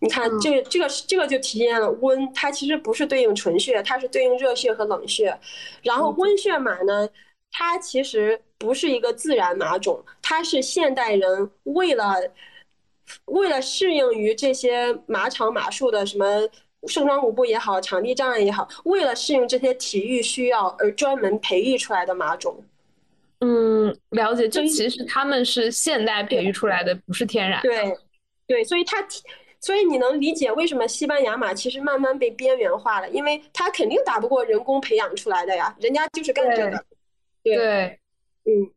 [0.00, 5.38] 你看，这这个这个就体现了温，它其实不是对应纯血，它是对应热血和冷血。
[5.82, 7.08] 然后温血马呢，
[7.50, 12.16] 它其实不是一个自然马种，它是现代人为了
[13.26, 16.26] 为了适应于这些马场马术的什么
[16.86, 22.62] 盛装舞步也好，场地障碍也好，为了适应这些体育需要而专门培育出来的马种。
[23.40, 24.48] 嗯，了解。
[24.48, 27.60] 就其实他们是现代培育出来的，不是天然。
[27.62, 27.96] 对，
[28.46, 29.04] 对，所以它。
[29.60, 33.08] 所以你能理解为什么西班牙马其实慢慢被边缘化了？
[33.08, 36.84] 因为它肯定打不过人工培养出来的呀，人家就是干这个。
[37.42, 37.98] 对，
[38.44, 38.70] 嗯，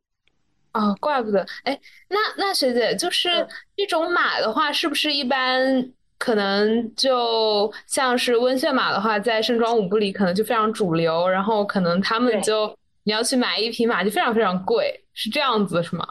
[0.71, 1.45] 哦，怪不得。
[1.65, 1.77] 哎，
[2.07, 3.45] 那那学姐就是
[3.75, 12.73] 这种马的话，是不是一般可能就像是温血马的话，在盛装舞步里可能就非常主流，然后可能他们就
[13.07, 16.05] 你要去买一匹马就非常非常贵，是这样子是吗？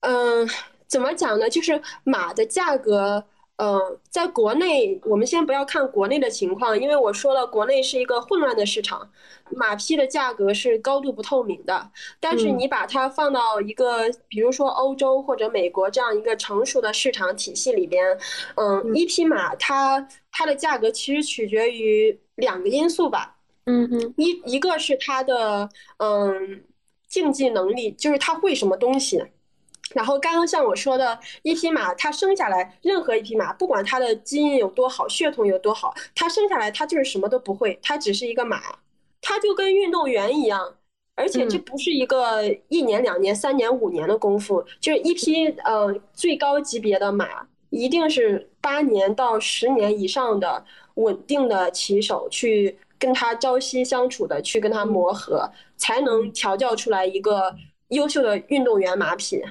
[0.00, 0.44] 嗯，
[0.88, 1.48] 怎么讲呢？
[1.48, 3.24] 就是马的价格。
[3.58, 9.08] 嗯，在国内，我们先不要看国内的情况，因为我说了，国内是一个混乱的市场，
[9.50, 11.90] 马匹的价格是高度不透明的。
[12.18, 18.04] 但是你把它放到一个，比如说欧洲或者美国这样一个成熟的市场体系里边，
[18.56, 23.35] 嗯，一匹马它它的价格其实取决于两个因素吧。
[23.66, 26.62] 嗯嗯，一一个是他的嗯
[27.08, 29.22] 竞技能力，就是他会什么东西。
[29.94, 38.60] 然后刚刚像我说的，一匹马它生下来，任何一匹马，不管它的基因有多好，血统有多好，它生下来它就是什么都不会，它只是一个马，
[39.20, 40.74] 它就跟运动员一样，
[41.14, 50.64] 而且这不是一个一年、两年、三年、五年的功夫，就是一匹呃最高级别的马，一定是八年到十年以上的
[50.94, 57.54] 稳定的骑手去跟他朝夕相处的，去跟他磨合，才能调教出来一个
[57.88, 59.42] 优秀的运动员马匹。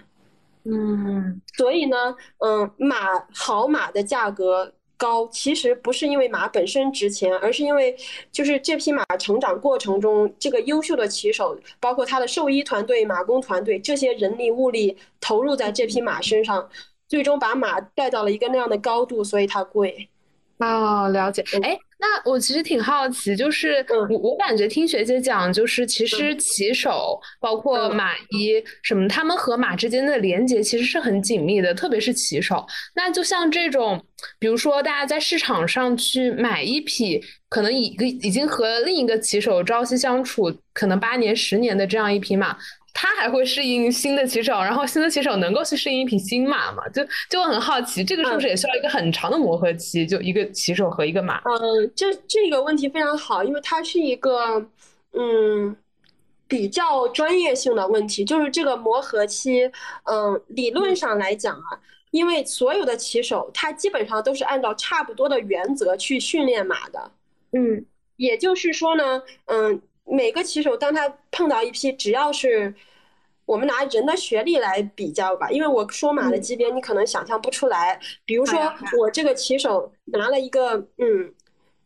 [0.64, 2.98] 嗯，所以呢，嗯，马
[3.34, 7.96] 好马的价格高，其实不是因为马本身值钱，而是因为
[8.32, 16.68] 就是这匹马成长过程中，这个优秀的骑手，包括他的兽医团队、马工团队，这些人力物力投入在这匹马身上，
[17.08, 20.10] 最终把马带到了一个那样的高度，所以它贵。
[20.60, 21.44] 哦，了解。
[21.64, 21.78] 哎。
[21.98, 32.64] 那我其实挺好奇，就是我我感觉听学姐讲，就是其实骑手包括马医什么，他们和马之间的连接其实是很紧密的，特别是骑手。
[32.94, 34.06] 那就像这种，
[34.38, 42.58] 比如说大家在市场上去买一匹，可能一个已经和另一个骑手朝夕相处，可能八年、十年的这样一匹马。
[42.98, 46.88] 他还会适应新的骑手，然后新的骑手能够去适应一匹新马吗？
[46.94, 50.06] 就就我很好奇，这个是不是也需要一个很长的磨合期？
[50.06, 51.40] 就一个骑手和一个马？
[51.40, 54.66] 嗯，这这个问题非常好，因为它是一个
[55.12, 55.76] 嗯
[56.48, 58.24] 比较专业性的问题。
[58.24, 59.70] 就是这个磨合期，
[60.06, 61.78] 嗯，理论上来讲啊，
[62.12, 67.12] 因为所有的骑手他基本上都是按照差不多的原则去训练马的。
[67.52, 67.86] 嗯，
[68.16, 69.82] 也就是说呢，嗯。
[70.06, 72.74] 每个骑手，当他碰到一匹，只要是
[73.46, 78.00] 我们拿人的学历来比较吧，因为我说马的级别，你可能想象不出来。
[78.24, 78.60] 比如说，
[79.00, 81.34] 我这个骑手拿了一个，嗯，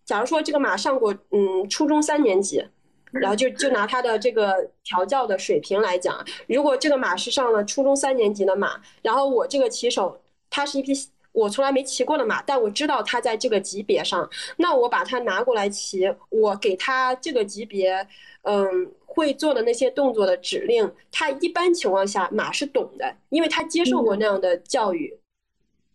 [0.03, 2.63] 假如说这个马上过，嗯，初中三年级，
[3.11, 10.93] 然后就就拿他的这个调教的水平来讲，如果这个马是上了初中三年级的马，然后我这个骑手，他是一匹。
[11.32, 18.07] 我从来没骑过的马，但我知道它在这个级别上，那我把它拿过来骑，我给它这个级别，
[18.41, 25.15] 嗯，会做的那些动作的指令，它一般情况下马是懂的，因为它接受过那样的教育。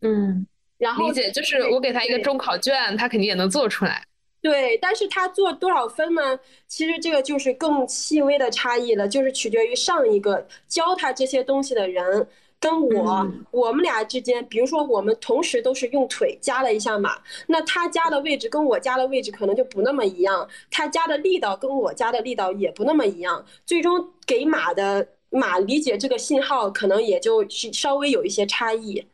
[0.03, 0.47] 嗯，
[0.79, 4.05] 然后理解就是我给他一个中考卷，他肯定也能做出来。
[4.41, 6.39] 对，但是他做多少分呢？
[6.67, 12.29] 其实这个就是更细微的差异了，就是取决于上一个教他这些东西的人。
[12.65, 29.05] 跟我我们俩之间，比如说我们同时都是用腿加了一下马，那他加的位置跟我加的位置可能就不那么一样，他加的力道跟我加的力道也不那么一样，最终给马的马理解这个信号可能也就是稍微有一些差异。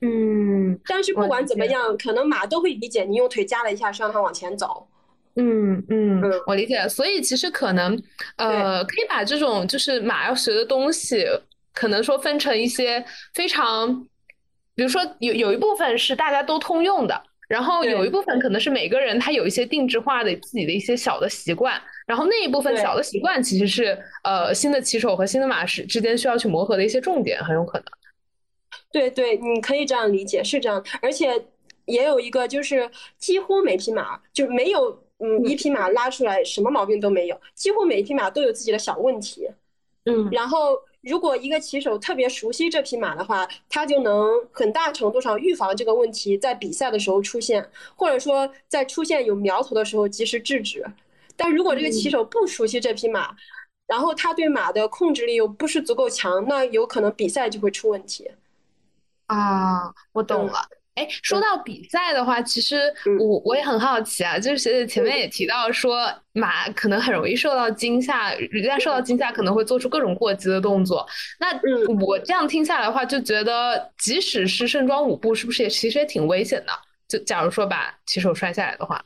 [0.00, 4.86] 嗯，但是不管怎么样，可能马都会理解你用腿夹了一下，是让它往前走。
[5.38, 6.88] 嗯嗯，我理解。
[6.88, 8.02] 所以其实可能，
[8.36, 11.26] 呃，可以把这种就是马要学的东西。
[11.76, 13.04] 可能说分成一些
[13.34, 14.08] 非常，
[14.74, 27.84] 比如说有有一部分是大家都通用的，然后有一部分可能是每个人他有一些定制化的自己的一些小的习惯，然后那一部分小的习惯其实是呃新的骑手和新的马师之间需要去磨合的一些重点，很有可能。
[28.90, 31.44] 对对，你可以这样理解，是这样，而且
[31.84, 39.46] 也有一个就是几乎每匹马就没有嗯一匹马拉出来什么毛病都没有，几乎每一匹马都有自己的小问题，
[40.06, 40.78] 嗯，然后。
[41.08, 50.84] 如果一个骑手特别熟悉这匹马的话，他就能很大程度上预防这个问题在比赛的时候出现，或者说在出现有苗头的时候及时制止。
[51.36, 53.36] 但如果这个骑手不熟悉这匹马，
[53.86, 58.28] 然后他对马的控制力又不是足够强，那有可能比赛就会出问题。
[59.26, 60.68] 啊，我懂了。
[60.96, 71.06] 哎，说到比赛的话，其实我我也很好奇啊，就是学姐前面也提到说，马可能很容易受到惊吓，一旦受到惊吓，可能会做出各种过激的动作。
[71.38, 71.48] 那
[72.02, 76.72] 我这样听下来的话，就觉得即使是盛装舞步，是不是也其实也挺危险的？
[77.06, 79.04] 就假如说把骑手摔下来的话，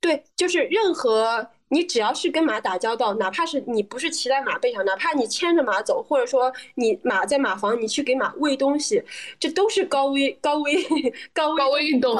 [0.00, 1.50] 对，就是任何。
[1.72, 9.02] 你只要是跟马打交道，哪怕是你不是骑在马背上，哪怕你牵着马走，或者说你马在马房，你去给马喂东西，
[9.40, 10.74] 这都是高危、高危、
[11.32, 12.14] 高高危运动。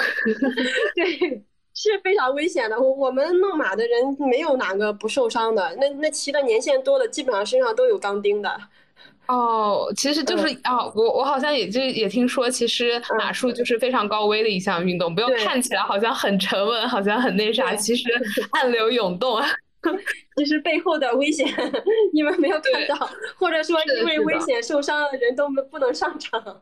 [0.97, 1.43] 对，
[1.75, 2.81] 是非常危险的。
[2.81, 8.59] 我我们弄马的人没有哪个不受伤的，那那骑的年限多的，基本上身上都有钢钉的。
[9.33, 18.11] 哦，其实就是啊，我我好像也就也听说，其实马术就是非常高危的一项运动，不用看起来好像很沉稳，好像很那啥，其实
[18.51, 19.49] 暗流涌动啊，
[20.37, 21.49] 其实背后的危险
[22.13, 23.09] 你们没有看到，
[23.39, 26.61] 或者说因为危险受伤的人都不能上场。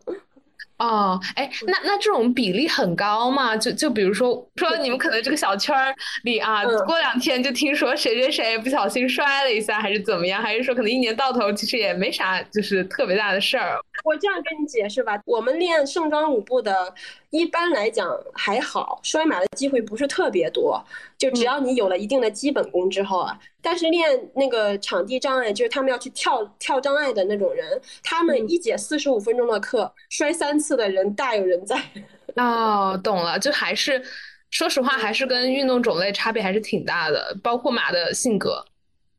[0.78, 3.56] 哦，哎，那那这种比例很高吗？
[3.56, 5.94] 就就比如说说你们可能这个小圈儿
[6.24, 10.40] 里啊，过两天就听说谁谁谁不小心摔了一下，还是怎么样？
[10.40, 13.78] 还是说可能一年到头其实也没啥，就是特别大的事儿？
[14.04, 16.94] 我这样跟你解释吧，我们练盛装舞步的。
[17.30, 20.84] 一般来讲还好，摔马的机会不是特别多。
[21.16, 31.80] 就只要你有了一定的基本功之后啊，但是练那个场地障碍，就是他们要去跳跳障碍的那种人，他们一节四十五分钟的课，摔三次的人大有人在。
[32.34, 34.02] 哦，懂了，就还是
[34.50, 38.64] 说实话，还是跟运动种类差别还是挺大的，包括马的性格。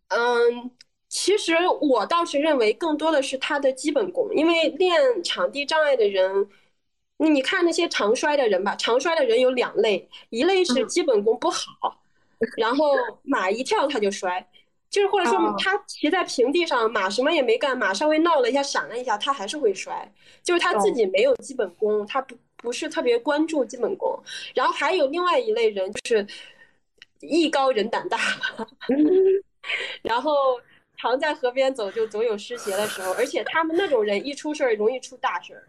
[0.09, 0.70] 嗯，
[1.07, 6.49] 其实我倒是认为更多的是他的基本功，因为练场地障碍的人。
[7.30, 12.01] 你看那些常摔的人吧，常摔的人有两类，一类是基本功不好，
[12.57, 12.93] 然后
[13.24, 14.45] 马一跳他就摔，
[14.89, 20.11] 就是或者说他骑在平地上，马什么也没干，马稍微闹了一下，闪了一下，他还是会摔，
[20.41, 24.17] 就是他自己没有基本功，他不不是特别关注基本功。
[24.55, 26.28] 然后还有另外一类人，就是
[27.19, 28.17] 艺高人胆大，
[30.01, 30.34] 然后
[30.97, 35.67] 常在河边走，就总有湿鞋的时候，而且他们那种人一出事儿容易出大事儿。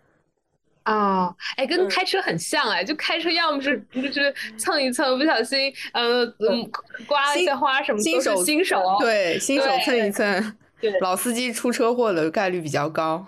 [0.85, 6.69] 哦，哎，跟开车很像哎，就开车要么是就是蹭一蹭，不小心呃嗯
[7.07, 13.25] 刮一下花什么，新手新手对新手蹭一蹭，对老司机出车祸的概率比较高。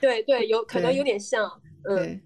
[0.00, 1.48] 对对，有可能有点像，
[1.88, 2.20] 嗯，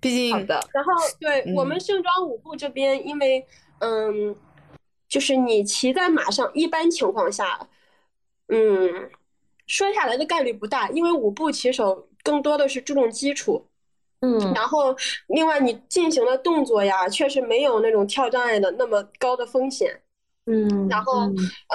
[0.00, 0.60] 毕竟好的。
[0.74, 3.46] 然后对我们盛装舞步这边，因为
[3.78, 4.34] 嗯，
[5.08, 7.68] 就是你骑在马上，一般情况下，
[8.48, 9.08] 嗯，
[9.68, 12.07] 摔下来的概率不大，因为舞步骑手。
[12.28, 13.64] 更多的是注重基础，
[14.20, 14.94] 嗯，然后
[15.28, 19.98] 另外你进行的动作呀，确实没有那种跳障碍的那么高的风险，
[20.44, 21.22] 嗯，然后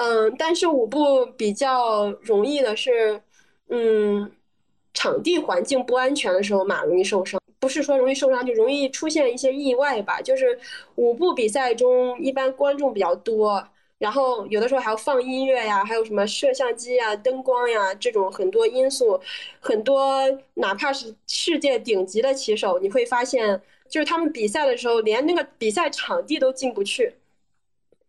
[0.00, 3.20] 嗯，但是舞步比较容易的是，
[3.68, 4.30] 嗯，
[4.92, 10.20] 场地环境不安全的时候，马容易受伤，不是说容易受伤，就容易出现一些意外吧。
[10.22, 10.56] 就是
[10.94, 13.66] 舞步比赛中，一般观众比较多。
[13.98, 19.18] 然后有的时候还要放音乐呀，还有什么摄像机呀、灯光呀，这种很多因素，
[19.60, 20.20] 很多
[20.54, 27.14] 哪怕是世界顶级的骑手，你会发现，就是他们比赛的时候，连那个比赛场地都进不去，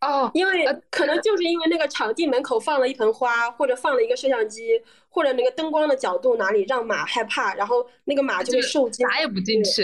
[0.02, 9.84] 哦，因为可能就是因为那个场地门口放了一盆花，或者放了一个摄像机，或者那个灯光的角度哪里让马害怕，然后那个马就会受惊，哪也不进去。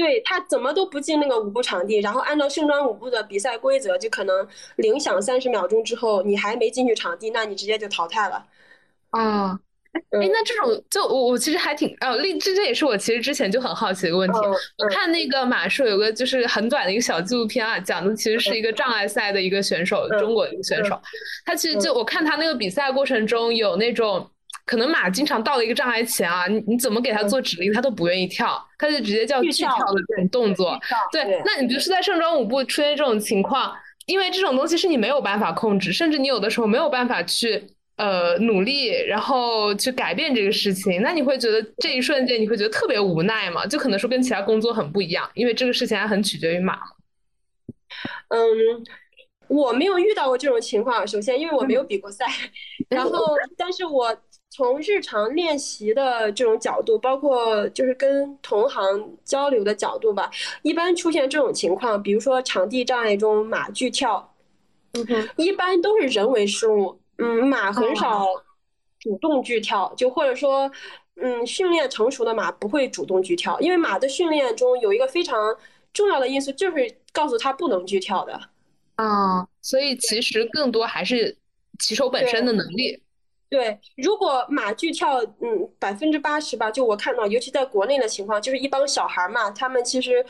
[0.00, 8.46] 对他怎么都不进那个舞步场地，然后按照盛装舞步的比赛规则，就可能铃响三十秒钟之后，你还没进去场地，那你直接就淘汰了。
[9.10, 9.60] 啊，
[9.92, 10.00] 哎，
[10.32, 14.38] 那这种就我我其实还挺呃，另这这也是我其实之前就很好奇的一个问题。
[14.78, 20.98] 我看那个马术有个就是很短的一个小纪录片啊，讲的其实是一个障碍赛的一个选手，中国的一个选手。
[21.44, 24.30] 他其实就我看他那个比赛过程中有那种
[24.70, 30.78] 可能马经常到了一个障碍前啊，你你怎么给它做指令，它都不愿意跳，它就直接叫拒跳的这种动作。
[31.10, 33.74] 对，那你比如说在盛装舞步出现这种情况，
[34.06, 37.74] 因为这种东西是你没有办法控制，甚至你有的时候没有办法去。
[37.96, 43.66] 呃，努力，然后去改变这个事情，那你会觉得这一瞬间你会觉得特别无奈嘛？
[43.66, 46.78] 就可能说跟其他工作很不一样，因为这个事情还很取决于马。
[48.28, 48.38] 嗯，
[49.48, 51.06] 我没有遇到过这种情况。
[51.06, 52.24] 首先，因为我没有比过赛，
[52.88, 54.16] 然后，但是我
[54.50, 60.28] 从日常练习的这种角度，包括就是跟同行交流的角度吧，
[60.62, 64.34] 一般出现这种情况，比如说场地障碍中马拒跳，
[64.94, 66.98] 嗯哼，一般都是人为失误。
[67.18, 68.26] 嗯，马很少
[68.98, 70.70] 主动拒跳，就或者说，
[71.16, 75.56] 嗯，训练成熟的马不会主动拒跳，因为马的训练中有一个非常
[75.92, 78.40] 重要的因素，就是告诉他不能拒跳的。
[78.96, 81.36] 啊，所以其实更多还是
[81.78, 83.00] 骑手本身的能力。
[83.50, 90.24] 对，如果马剧跳，嗯，百分之八十吧，就我看到，尤其在国内的情况，就是一帮小孩嘛，他们其实。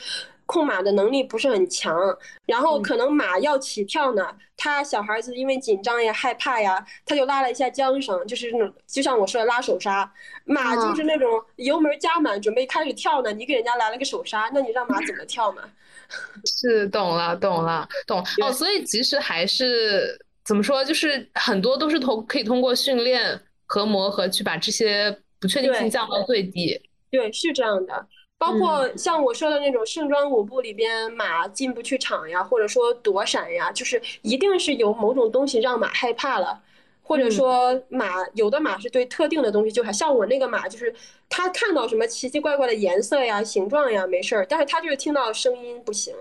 [0.47, 1.97] 控马的能力不是很强，
[2.45, 10.12] 然后可能马要起跳呢，他小孩子因为紧张呀、害怕呀，他就拉了一下缰绳，就是那种就像我说的拉手刹。
[10.45, 15.62] 马就是那种油门加满，准备开始跳呢，你给人家来了个手刹，那你让马怎么跳嘛？
[16.45, 18.53] 是懂了，懂了，懂哦。
[18.53, 20.21] 所以其实还是
[20.51, 26.77] 怎么说，就是很多都是通可以通过训练和磨合去把这些不确定性降到最低。
[27.09, 28.05] 对，是这样的。
[28.37, 36.61] 包括像我说的那种盛装舞步里边，马进不去场呀，或者说躲闪呀，就是一定是有某种东西让马害怕了，
[37.01, 40.93] 或者说马有的马是对特定的东西就还像我那个马，就是
[41.29, 46.13] 它看到什么奇奇怪怪的颜色呀、形状呀没事儿，但是它就是听到声音不行。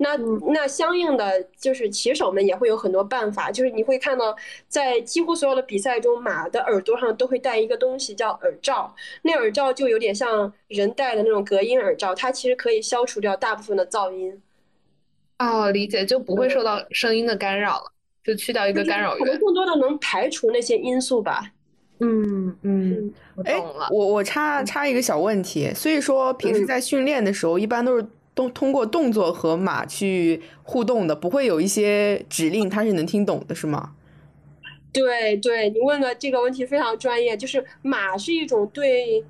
[0.00, 0.16] 那
[0.52, 4.34] 那相应的就是骑手们也会有很多办法，就是你会看到
[4.68, 14.40] 在几乎所有的比赛中，马的耳朵上都会戴一个东西叫耳罩，那耳罩就有点像人戴的那种隔音耳罩，它其实可以消除掉大部分的噪音。
[15.40, 17.92] 哦，理解，就不会受到声音的干扰了，
[18.22, 19.26] 就去掉一个干扰源。
[19.26, 21.50] 可能更多的能排除那些因素吧。
[21.98, 23.12] 嗯嗯，
[23.44, 28.06] 哎，我我插插一个小问题，所以说平时在训练的时候，一般都是。
[28.38, 33.94] 通通过动作和马去互动的，不会有一些指令，它是能听懂的，是吗？
[34.92, 37.36] 对对，你问的这个问题非常专业。
[37.36, 39.24] 就是马是一种对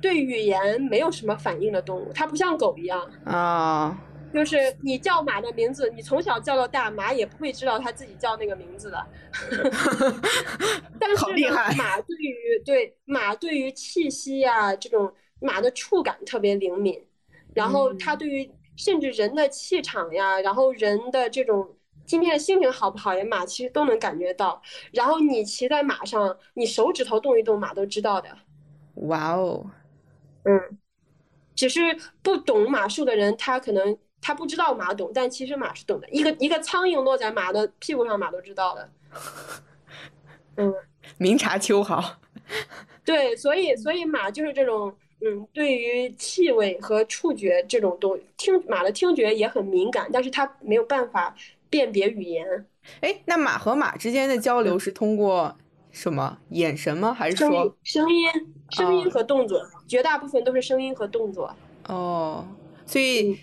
[0.00, 4.00] 对语言没有什么反应的动物，它不像狗一样啊。
[4.32, 9.06] 就是你叫马的名字，你从小叫到大，马也不会知道它自己叫那个名字的。
[11.00, 11.16] 但是
[11.76, 17.02] 马对于对马对于气息呀这种马的触感特别灵敏。
[17.54, 21.68] 然后他对于甚至人的气场呀，然后人的这种
[22.06, 24.60] 今天的心情好不好呀，马其实都能感觉到。
[24.92, 28.28] 然后你骑在马上，你手指头动一动，马都知道的。
[28.94, 29.70] 哇哦，
[30.44, 30.78] 嗯，
[31.54, 31.80] 只是
[32.22, 36.08] 不懂马术的人，他可能他不知道马懂，但其实马是懂的。
[36.08, 38.90] 一个一个苍蝇落在马的屁股上，马都知道的。
[40.56, 40.72] 嗯，
[41.18, 42.02] 明察秋毫。
[43.04, 44.96] 对，所以所以马就是这种。
[45.24, 51.32] 嗯，对于气味和触觉这种东听马的听觉也很敏感，但是它没有办法
[51.70, 52.66] 辨别语言。
[53.02, 55.56] 哎，那马和马之间的交流是通过
[55.92, 56.38] 什么？
[56.48, 57.14] 眼神吗？
[57.14, 58.28] 还是说声音？
[58.70, 61.54] 声音和动作，绝大部分都是声音和动作。
[61.86, 62.44] 哦，
[62.84, 63.38] 所以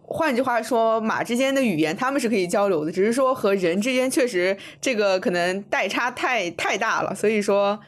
[0.00, 7.14] 换句话说，马之间的语言他们是可以交流的，只是说和人之间确实这个可能代差太太大了。
[7.14, 7.78] 所以说，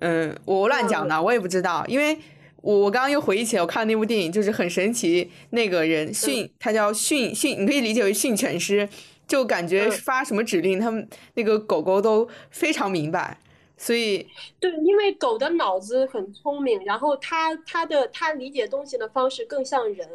[0.00, 2.18] 嗯，我乱讲的，我也不知道，因为。
[2.62, 8.88] 我我刚刚又回忆起来，我看那部电影就是很神奇，那个人训他叫训训，你可以理解为训犬师，
[9.26, 13.38] 就感觉发什么指令，他们那个狗狗都非常明白，
[13.76, 14.26] 所以
[14.58, 20.08] 对，因为狗的脑子很聪明，然后它它的它理解东西的方式更像人。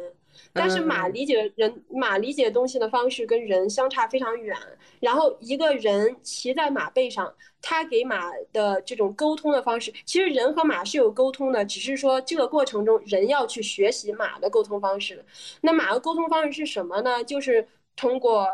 [0.56, 4.56] 但是马理解人马理解东西的方式跟人相差非常远，
[5.00, 15.24] 然后一个人骑在马背上，他给马的这种沟通的方式，其实人和马是有沟通的，只是说这个过程中人要去学习马的沟通方式。
[15.60, 17.22] 那马的沟通方式是什么呢？
[17.24, 18.46] 就是通过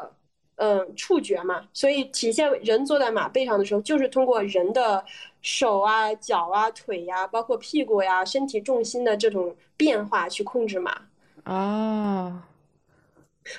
[0.56, 5.04] 嗯触觉嘛，所以体现人坐在马背上的时候，就是通过人的
[5.40, 11.00] 手啊、脚啊、腿呀，包括屁股呀、身体重心的这种变化去控制马。
[11.44, 12.48] 啊，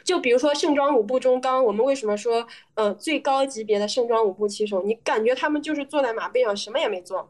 [0.04, 7.30] 就比如说盛装舞步中，刚刚我们为什么说，呃，最高级别的盛装舞步骑手，你感觉他们就是坐在马背上，什么也没做，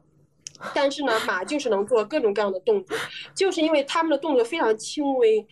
[0.73, 2.95] 但是呢，马就是能做各种各样的动作，
[3.33, 5.45] 就是因为他们的动作非常轻微，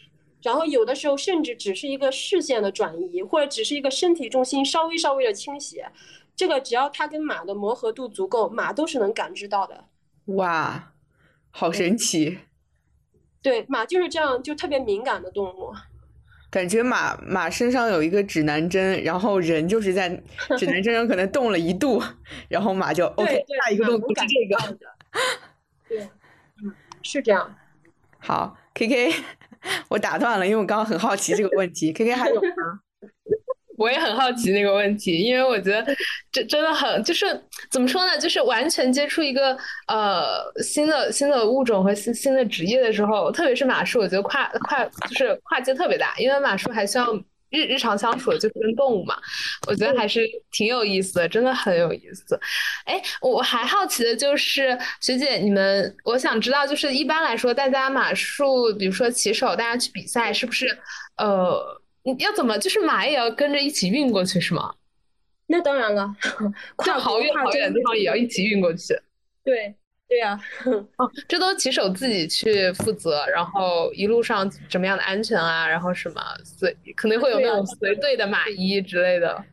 [0.43, 5.91] 然后有的时候甚至只是一个视线的转移，或者只是一个身体重心稍微稍微的倾斜，
[6.35, 9.85] 这个只要他跟马的磨合度足够，马都是能感知到的。
[10.25, 10.93] 哇，
[11.49, 12.37] 好神奇！
[13.41, 15.73] 对，马就是这样，就特别敏感的动物。
[16.49, 20.09] 感觉马马身上有一个指南针，然后人就是在
[20.59, 22.03] 指南针上可能动了一度，
[22.49, 24.77] 然后马就 OK，下一个动作是这个。
[25.87, 26.09] 对，
[26.61, 27.55] 嗯，是这样。
[28.19, 29.13] 好，K K，
[29.87, 31.93] 我打断了，因为我刚刚很好奇这个问题。
[31.93, 32.81] K K 还有吗？
[33.81, 35.95] 我也很好奇那个问题，因为我觉得
[36.31, 37.25] 这真的很就是
[37.71, 39.57] 怎么说呢，就是完全接触一个
[39.87, 47.11] 呃新的新的物种和新新的职业的时候，特别是马术，我觉得跨跨就是跨界特别大，因为马术还需要
[47.49, 49.17] 日日常相处，就是跟动物嘛，
[49.67, 52.39] 我觉得还是挺有意思的，真的很有意思。
[52.85, 60.67] 哎，我还好奇的就是学姐你们，我想知道就是一般来说，大家马术，比如说骑手，大家去比赛是不是
[61.17, 61.80] 呃？
[62.03, 62.57] 你要怎么？
[62.57, 64.73] 就是马也要跟着一起运过去是吗？
[65.47, 66.15] 那当然了，
[66.75, 68.97] 跨好远好远的地方也要一起运过去。
[69.43, 69.75] 对
[70.07, 70.39] 对呀，
[70.97, 79.43] 哦，这都骑手自己去负责，然后一路上怎么样的安全啊，然后什么随可能会有那种随队的马衣之类的。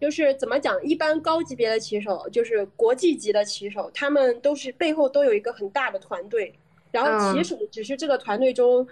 [0.00, 0.80] 就是怎么讲？
[0.84, 6.54] 一般高级别的骑手，就是国际级的骑手，他们都是背后都有一个很大的团队，
[6.92, 8.86] 然后骑手只是这个团队中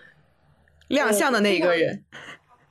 [0.89, 2.03] 亮相的那一个人。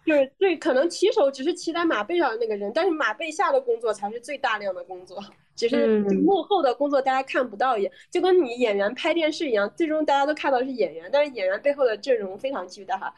[0.06, 5.18] 就是对，可能骑手只是骑在马背上的那个人，但是马背下的工作才是最大量的工作，
[5.56, 13.14] 只是幕后的工作大家看不到一样，就跟你演员拍电视一样，最终大家都看到是演员，但是演员背后的阵容非常巨大。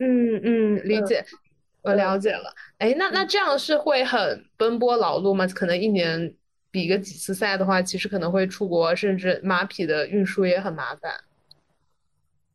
[0.00, 1.24] 嗯嗯，理解，
[1.82, 2.54] 我了解了。
[2.78, 5.46] 哎，那那这样是会很奔波劳碌吗？
[5.46, 6.34] 可能一年
[6.70, 11.12] 比个几次赛的话，其实可能会出国，甚至马匹的运输也很麻烦。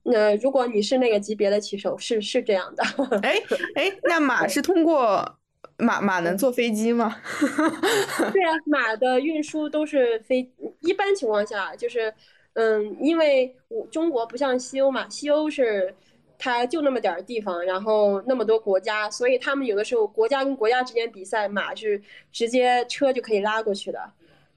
[0.04, 2.84] 那如果你是那个级别的骑手，是是这样的。
[3.22, 3.42] 哎
[3.76, 5.38] 哎，那马是通过
[5.78, 7.16] 马马能坐飞机吗？
[8.34, 10.52] 对啊，马的运输都是飞。
[10.82, 12.14] 一般情况下，就是
[12.54, 15.96] 嗯，因为我中国不像西欧嘛，西欧是
[16.38, 22.02] 它就那么点儿地方，然后那么多国家，所以他们有的时候国家跟国家之间比赛，马是
[22.32, 24.00] 直接车就可以拉过去的。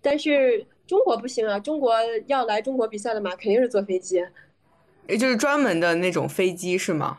[0.03, 1.95] 但是中国不行啊，中国
[2.27, 4.21] 要来中国比赛的马肯定是坐飞机。
[5.09, 7.19] 也就是专门的那种飞机是吗？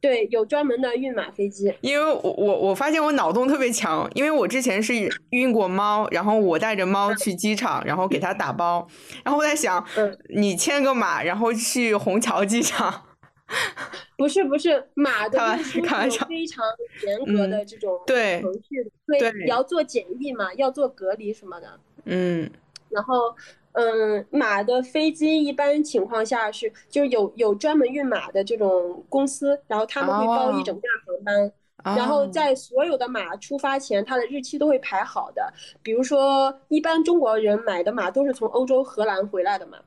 [0.00, 1.74] 对，有专门的运马飞机。
[1.80, 4.94] 因为我我我发现我脑洞特别强，因为我之前是
[5.30, 8.86] 运过猫，然后我带着猫去机场，然后给它打包，
[9.24, 9.84] 然后我在想，
[10.28, 13.06] 你牵个马，然后去虹桥机场？
[14.16, 15.84] 不是不是，马的运输有
[16.28, 16.64] 非常
[17.04, 18.14] 严格的这种程
[18.62, 21.80] 序，对，要做检疫嘛，要做隔离什么的。
[22.04, 22.48] 嗯，
[22.90, 23.34] 然后。
[23.80, 35.52] 嗯，马的飞机一般情况下是就是有有专门运马的这种公司，然后他们会包一整架航班，然后在所有的马出发前，它的日期都会排好的。
[35.80, 39.78] 比如说，一般中国人买的马都是从欧洲荷兰回来的嘛。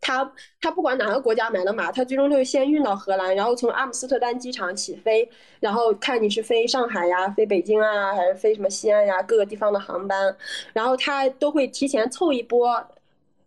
[0.00, 0.30] 他
[0.60, 5.26] 他不管哪个国家买的马，他最终都是先运到荷兰，然后从阿姆斯特丹机场起飞，
[5.60, 10.36] 然后看你是飞上海呀、飞北京啊，还是飞什么西安呀，各个地方的航班，
[10.74, 12.86] 然后他都会提前凑一波，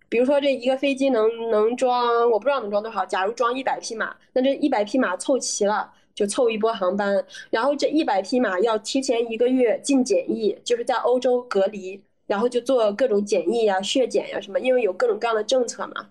[0.09, 16.07] 比如说这一个飞机能能装，我不知道能装多少，假如装一百匹马，那这一百匹马凑齐了就凑一波航班，然后这一百匹马要提前一个月进检疫，就是在欧洲隔离，然后就做各种检疫呀、血检呀什么，因为有各种各样的政策嘛。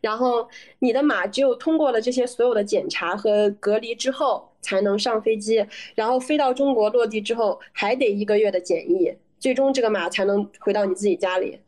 [0.00, 5.66] 然后你的马只有通过了这些所有的检查和隔离之后，才能上飞机。
[5.96, 11.58] 然后飞到中国落地之后，还得一个月的检疫，最终这个马才能回到你自己家里。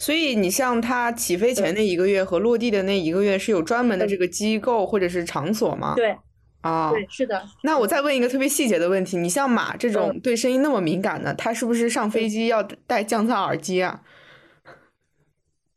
[0.00, 5.94] 所以你像它起飞前那一个月和落地的那一个月是有专门的这个机构或者是场所吗？
[5.94, 6.16] 对，
[6.62, 7.40] 啊，对，是的。
[7.62, 14.02] 那我再问一个特别细节的问题，你像马这种对声音那么敏感的，它是不是上飞机要戴降噪耳机啊？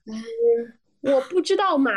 [0.07, 0.13] 嗯。
[1.13, 1.91] 我不知道马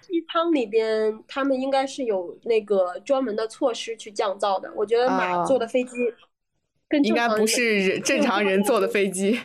[0.00, 4.72] 机舱里边他们应该是有那个专门的措施去降噪的。
[4.76, 5.90] 我觉得马坐的飞机
[7.02, 9.40] 应该不是人正常人坐的飞机。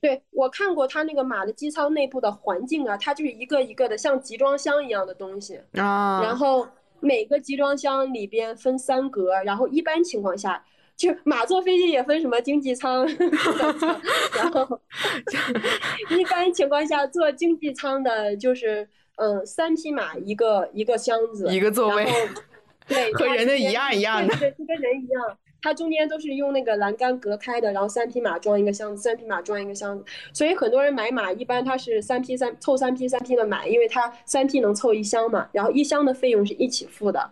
[0.00, 6.20] 对我看过他那个马的机舱内部的环境啊，它就是一个一个的像集装箱一样的东西啊。
[6.22, 6.66] 然后
[7.00, 10.64] 每个集装箱里边分三格，然后一般情况下。
[10.96, 13.06] 就马坐飞机也分什么经济舱，
[14.36, 14.78] 然后
[16.14, 18.86] 一般情况下坐经济舱的就是
[19.16, 22.06] 嗯三匹马一个一个箱子一个座位，
[22.86, 25.38] 对，和人的一样一样的，对，就跟人一样。
[25.62, 30.04] 它中间都是用那个栏杆隔开的，然后三匹马装一个箱子，三匹马装一个箱子。
[30.32, 37.30] 所以很多人买马一般他是三匹三凑三匹三匹的买，因为它三匹能凑一箱嘛，然后一箱的费用是一起付的。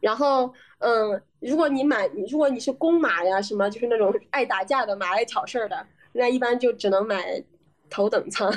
[0.00, 7.42] 然后，嗯，如果你买，如果你是公马呀，什么就是那种爱打架的马、爱挑事儿的，那一般就只能买
[7.88, 8.52] 头等舱，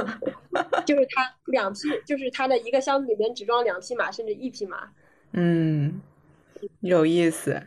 [0.86, 4.88] 就是它两匹，就是它的一个箱子里面只装两匹马，甚至一匹马。
[5.32, 6.00] 嗯，
[6.80, 7.62] 有意思。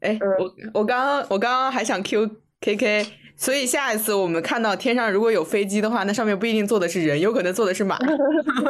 [0.00, 2.30] 哎，嗯我我刚刚我刚刚还想 Q
[2.60, 3.06] K K，
[3.36, 7.98] 所以下一次我们看到天上如果有飞机的话，那上面不一定坐的是人，有可能坐的是马。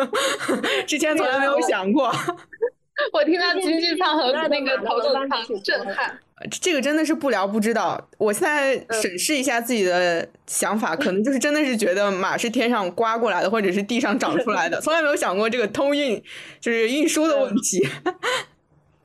[0.86, 2.12] 之前从来没有想过。
[3.12, 6.16] 我听到经济舱和那个头等那舱震撼。
[6.60, 8.08] 这个真的是不聊不知道。
[8.18, 16.22] 我现在审视一下自己的想法，可能就是真的是觉得马是天上刮过来的，或者是地上长出来的，从来没有想过这个通运
[16.60, 17.84] 就是运输的问题。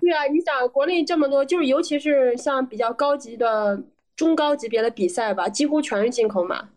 [0.01, 3.81] 对啊，你想国内这么多，就是尤其是像比较高级的
[4.15, 6.69] 中高级别的比赛吧，几乎全是进口马。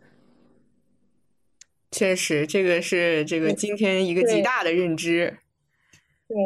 [1.91, 5.37] 确实，这个是这个今天一个极大的认知。
[6.27, 6.37] 对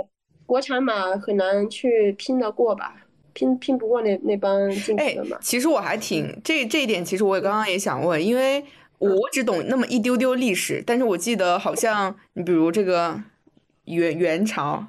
[0.44, 8.64] 国产马很难去拼得过吧，拼拼不过那那帮进口哎的马。，其实我还挺这这一点，其实我也刚刚也想问，因为
[8.98, 13.22] 我只懂那么一丢丢历史，但是我记得好像你比如这个
[13.84, 14.86] 元元朝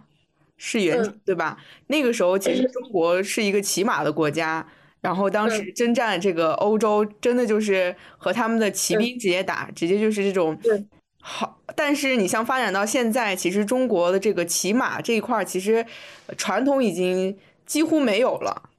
[0.57, 1.57] 是元朝嗯对吧？
[1.87, 4.67] 那个时候其实中国是一个骑马的国家，
[5.01, 10.83] 然后当时嗯征战这个欧洲，真的就是和他们的骑嗯兵直接打，直接就是这种对
[11.21, 11.61] 好。
[11.75, 15.85] 但是你像发展到现在，其实中国的这个骑马这一块儿，其实
[16.25, 18.69] 呃传统已经几乎没有了。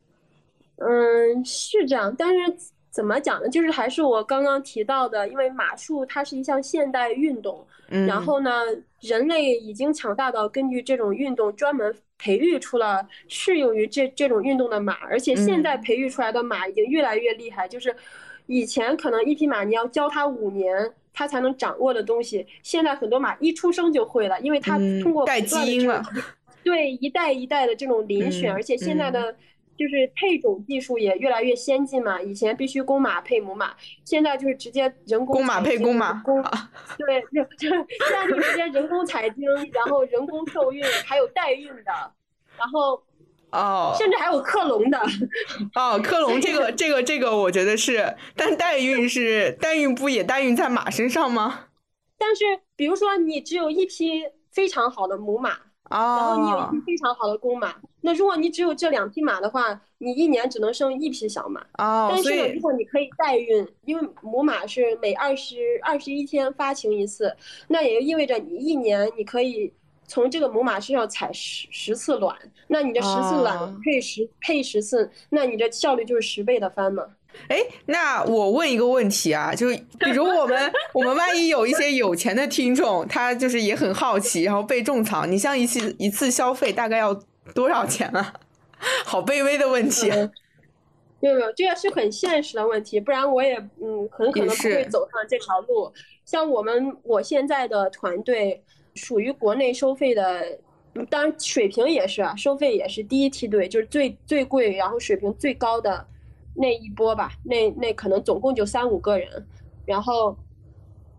[0.77, 2.57] 嗯，是这样，但是
[2.91, 3.49] 怎么讲呢？
[3.49, 8.51] 就是还是我刚刚提到的，因为马术它是一项现代运动，嗯，然后呢，
[9.01, 17.69] 人类已经强大到根据这种运动专门培育出了适用于这这种运动的马，而且现在嗯培育出来的马已经越来越厉害。
[17.69, 17.95] 就是
[18.47, 26.03] 以前可能一匹马你要教它五年，它才能掌握的东西，现在很多马一出生就会了，因为它嗯通过带基因了
[26.65, 29.37] 对一代一代的这种遴选，嗯而且现在嗯的。
[29.79, 33.75] 就是配种技术也越来越先进嘛，以前必须公马配母马，
[34.05, 36.43] 现在就是直接人工公马配公马公
[36.99, 41.93] 对，就就现在就直接人工采精，然后人工受孕，还有代孕的，
[42.59, 43.01] 然后
[43.53, 45.01] 哦甚至还有克隆的。
[45.77, 51.67] 哦，克隆这个这个这个，我觉得是，但代孕是代孕不也代孕在马身上吗？
[52.19, 55.51] 但是比如说你只有一匹非常好的母马，
[55.89, 61.61] 然后你有哦一匹非常好的公马，那如果你只有这两匹马的话，你一年只能生一匹小马。
[61.79, 67.35] 哦，但是呢，如果你可以代孕，因为母马是每二十二十一天发情一次，
[67.69, 69.73] 那也就意味着你一年你可以
[70.07, 72.37] 从这个母马身上采十十次卵，
[72.69, 77.05] 那你这十次哦卵配十配十次，那你这效率就是十倍的翻嘛。
[77.49, 87.15] 哎，那我问一个问题啊，就是 比如我们我们万一有一些有钱的听众，他就是也很好奇，然后被种草，你像一次一次消费大概要
[87.55, 88.35] 多少钱啊？
[89.05, 90.11] 好卑微的问题。
[90.11, 90.31] 嗯
[91.21, 95.93] 没有没有，这个是很现实的问题，不然我也嗯很可能不会走上这条路。
[96.25, 98.63] 像我们我现在的团队
[98.95, 100.61] 属于国内收费的，
[101.11, 106.07] 当然水平也是，收费也是第一梯队，就是最最贵，然后水平最高的
[106.55, 109.45] 那一波吧，那那可能总共就三五个人，
[109.85, 110.37] 然后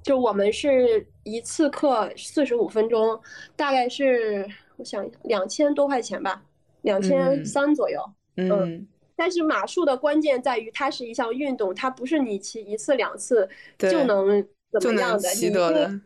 [0.02, 3.20] 就我们是一次课四十五分钟，
[3.58, 4.48] 大概是
[4.80, 6.42] 我想两千多块钱吧，
[6.82, 8.02] 两千嗯三左右。
[8.38, 14.44] 嗯，但是马术的关键在于它是一项运动，它不是你骑一次两次就能
[14.80, 15.30] 怎么样的。
[15.30, 15.92] 你一习得。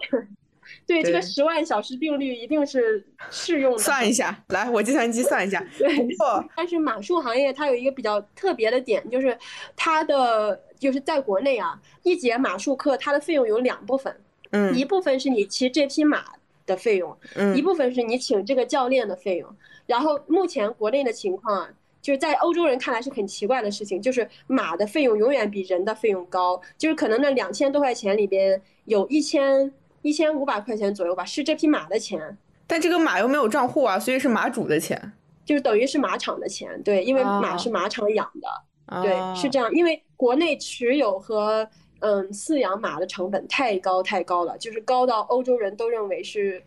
[0.87, 3.77] 对这个十万小时定律一定是适用的。
[3.77, 5.63] 算一下，来，我计算机算一下。
[5.77, 9.37] 对不过，但是马术行业它有一个比较特别的点，就是
[9.75, 14.15] 它的就是在国内啊，一节马术课它的费用有两部分，
[14.51, 16.25] 嗯一部分是你骑这匹马
[16.65, 19.49] 的费用，嗯一部分是你请这个教练的费用。
[19.85, 21.69] 然后目前国内的情况啊，
[22.01, 35.13] 就是在欧洲人看来是很奇怪的事情，就是马的费用永远比人的费用高，就是可能那两千多块钱里边有一千一千五百块钱左右吧，是这匹马的钱，但这个马又没有账户啊，所以是马主的钱。
[35.45, 41.67] 就是等于是马场的钱，对，因为马哦是马场养的，对，哦是这样，因为国内持有和
[42.05, 46.61] 嗯饲养马的成本太高太高了，就是高到欧洲人都认为是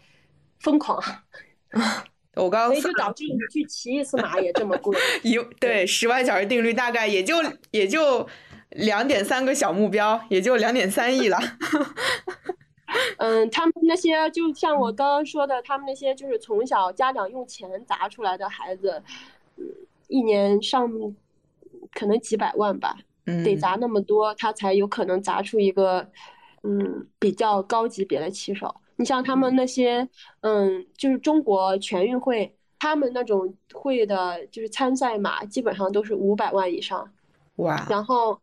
[0.60, 0.98] 疯狂，
[2.34, 4.98] 我刚刚 所以就导致你去骑一次马也这么贵。
[5.22, 7.34] 一对十万小时定律大概也就
[7.70, 8.26] 也就
[8.70, 11.38] 两点三个小目标，也就两点三亿了。
[13.18, 19.02] 嗯，他们那些就像我刚刚说的，他们那些就是从小家长用钱砸出来的孩子，
[19.56, 19.64] 嗯，
[20.08, 20.90] 一年上
[21.92, 22.96] 可能几百万吧，
[23.26, 26.08] 得嗯，砸那么多，他才有可能砸出一个
[26.62, 28.74] 嗯比较高级别的骑手。
[28.96, 30.08] 你像他们那些
[30.40, 37.10] 嗯，就是中国全运会，他们那种会的，就是参赛马，基本上都是五百万以上。
[37.56, 38.40] 哇，然后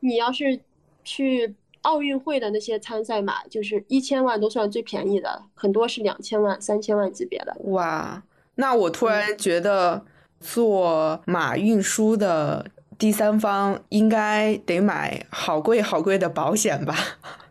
[0.00, 0.60] 你要是
[1.02, 7.56] 去奥运会的那些参赛马，就是一千万都算最便宜的，很多是两千万、三千万级别的。
[7.64, 8.22] 哇，
[8.54, 10.04] 那我突嗯然觉得
[10.38, 12.64] 做马运输的
[12.98, 16.94] 第三方应该得买好贵好贵的保险吧？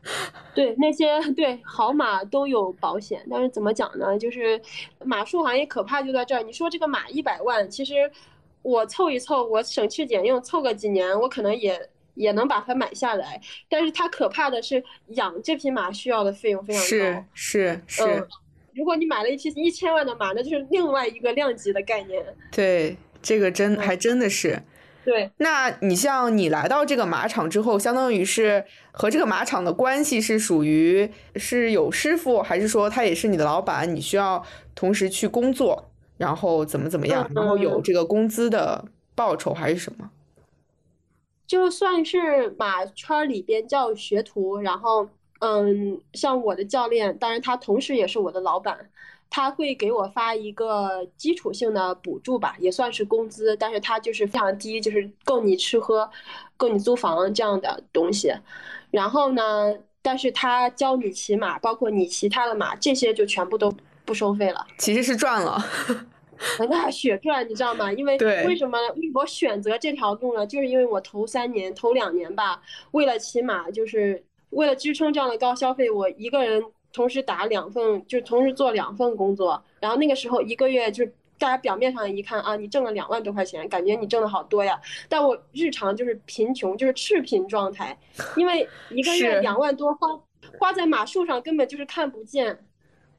[0.55, 4.17] 对，那些对好马都有保险，但是怎么讲呢？
[4.17, 4.59] 就是
[5.03, 6.41] 马术行业可怕就在这儿。
[6.41, 8.09] 你说这个马一百万，其实
[8.61, 13.41] 我凑一凑，我省吃俭用凑个几年，我可能也也能把它买下来。
[13.67, 16.87] 但是它可怕的是养这匹马需要的费用非常高。
[16.87, 18.27] 是是是嗯，，
[18.73, 22.23] 如果你买了一匹一千万的马，那就是另外一个量级的概念。
[22.51, 24.61] 对，这个真嗯还真的是。
[25.05, 33.95] 对，那你像你来到这个马场之后，相当于是和这个马场的关系是属于是有师傅，还是说他也是你的老板？
[33.95, 34.43] 你需要
[34.73, 38.83] 同时去工作，然后怎么怎么样，然后有嗯这个工资的
[39.13, 40.09] 报酬还是什么？
[41.45, 45.07] 就算是马圈里边叫学徒，然后
[45.41, 48.89] 嗯，像我的教练，当然他同时也是我的老板，
[49.29, 56.09] 他会给我发一个基础性的补助吧，也算是工资，但是他就是非常低，就是够你吃喝，
[56.55, 58.33] 够你租房这样的东西。
[58.91, 63.73] 然后呢，但是他教你骑马，包括你骑他的马，这些就全部都
[64.05, 64.65] 不收费了。
[64.77, 65.57] 其实是赚了。
[66.69, 67.91] 那血赚，你知道吗？
[67.91, 68.77] 因为为什么
[69.13, 70.45] 我选择这条路呢？
[70.45, 72.61] 就是因为我头三年、头两年吧，
[72.91, 76.61] 为了骑马，就是为了支撑这样的高消费，我一个人
[76.95, 79.61] 同时打两份，就同时做两份工作。
[79.81, 81.05] 然后那个时候一个月就
[81.37, 84.79] 大家表面上一看啊，你挣了两万多块钱，感觉你挣的好多呀。
[85.09, 87.97] 但我日常就是贫穷，就是赤贫状态，
[88.37, 90.07] 因为一个月两万多花
[90.57, 92.57] 花在马术上根本就是看不见。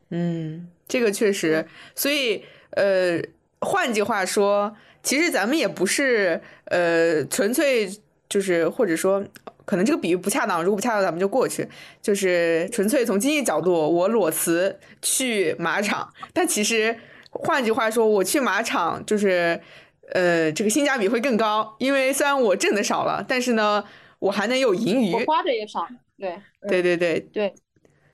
[0.08, 3.20] 嗯，这个确实，所以呃，
[3.60, 7.90] 换句话说，其实咱们也不是呃纯粹
[8.28, 9.22] 就是或者说，
[9.66, 11.68] 可能这个比喻不恰当，如果不恰当咱们就过去，
[12.00, 16.96] 就是纯粹从经济角度，我裸辞去马场，但其实
[17.30, 19.60] 换句话说，我去马场就是
[20.12, 23.84] 呃这个性价比会更高，因为虽然我挣的少了，但是呢，
[24.20, 25.18] 我还能有盈余我。
[25.26, 25.86] 花的也少，
[26.16, 27.54] 对，嗯对对对，对，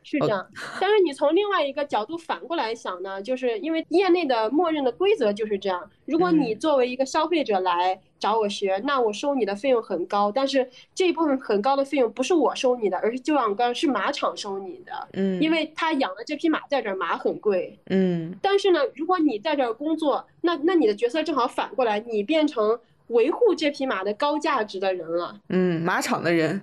[0.03, 0.47] 是哦这样。
[0.81, 5.91] 但是你从另外一个角度反过来想呢，就是因为业内的默认的规则就是这样。
[6.07, 17.79] 如果你嗯作为一个消费者来找我学，那我收你的费用很高，但是这一部分很高的费用不是我收你的，而是就像刚刚是马场收你的，嗯，因为他养的这匹马在这儿，马很贵。
[17.91, 22.79] 嗯但是呢，如果你在这儿工作，那那你的角色正好反过来，你变成
[23.09, 25.41] 维护这匹马的高价值的人了。
[25.49, 26.61] 嗯，马场的人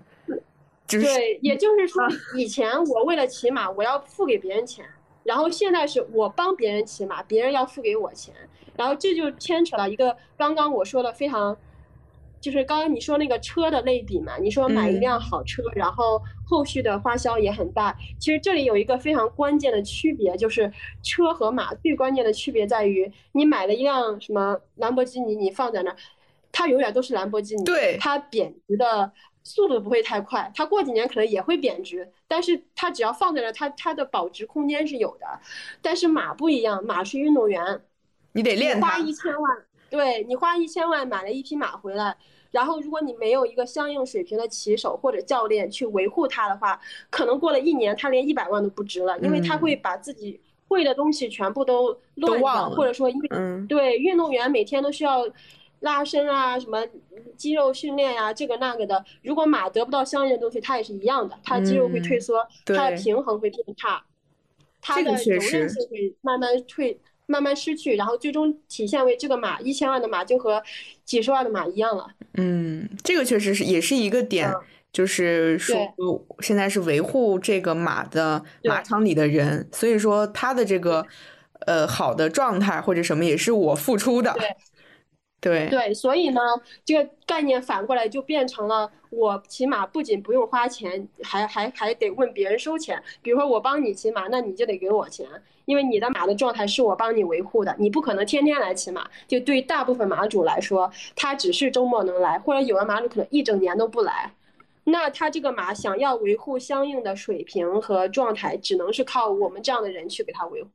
[0.90, 2.02] 就是对，也就是说，
[2.36, 4.84] 以前我为了骑马，我要付给别人钱，
[5.24, 8.34] 然后现在是我帮别人骑马，别人要付给我钱，
[8.76, 11.56] 然后这就牵扯到一个刚刚我说的非常，
[12.42, 15.00] 就是刚刚你说那个车的类比嘛，你说买一嗯。
[15.00, 20.72] 辆好车，然后后续的花销也很大，其实这里有一个非常关键的区别，就是
[21.04, 25.98] 车和马最关键的区别在于，你买了一辆什么兰博基尼，你放在那儿，
[26.52, 29.12] 它永远都是兰博基尼，对它贬值的
[29.44, 35.28] 速度不会太快，它过几年可能也会贬值，但是它只要放在那儿，它它的保值空间是有的。
[35.82, 37.82] 但是马不一样，马是运动员，
[38.34, 38.90] 你得练它。
[38.92, 39.58] 花一千万，
[39.90, 42.16] 对你花一千万买了一匹马回来，
[42.52, 46.80] 然后如果你没有一个相应水平的骑手或者教练去维护它的话，
[47.10, 55.26] 可能过了一年，它连一百万都不值了，因为它嗯会把自己会的东西全部都乱了或者说因为嗯对，运动员每天都需要
[55.82, 56.86] 拉伸啊，什么
[57.38, 59.04] 肌肉训练呀、这个那个的。
[59.24, 64.04] 如果马得不到相应的东西，它也是一样的，它肌肉会退嗯缩，它的平衡会变差，
[64.82, 67.00] 它的柔韧性会慢慢退。
[67.32, 70.64] 慢慢失去，然后最终体现为这个马一千万的马就和
[71.06, 72.08] 几十万的马一样了。
[72.34, 74.56] 嗯，这个确实是也是一个点，嗯
[74.92, 75.78] 就是说
[76.40, 81.06] 现在是维护这个马的马场里的人，所以说他的这个
[81.68, 84.36] 呃好的状态或者什么也是我付出的。
[85.42, 86.42] 对对对，所以呢，
[86.84, 93.02] 这个概念反过来就变成了，我骑马不仅不用花钱，还还还得问别人收钱。
[93.22, 95.26] 比如说我帮你骑马，那你就得给我钱，
[95.66, 99.10] 因为你的马的状态是我帮你维护的，你不可能天天来骑马。
[99.28, 104.34] 就对大部分马主来说，他只是周末能来，或者有的马主可能一整年都不来。
[104.86, 110.70] 那他这个马想要维护相应的水平和状态，只能是靠我们这样的人去给他维护，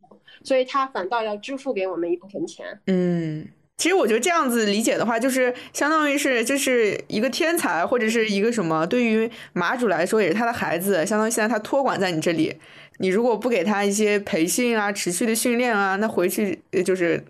[0.45, 2.79] 所以他反倒要支付给我们一部分钱。
[2.87, 12.55] 嗯，其实我觉得这样子理解的话，就是相当于是就是一个天才或者是一个什么，对于马主来说也是他的孩子，相当于现在他托管在你这里，
[12.99, 17.23] 你如果不给他一些培训啊、持续的训练啊，那回去就是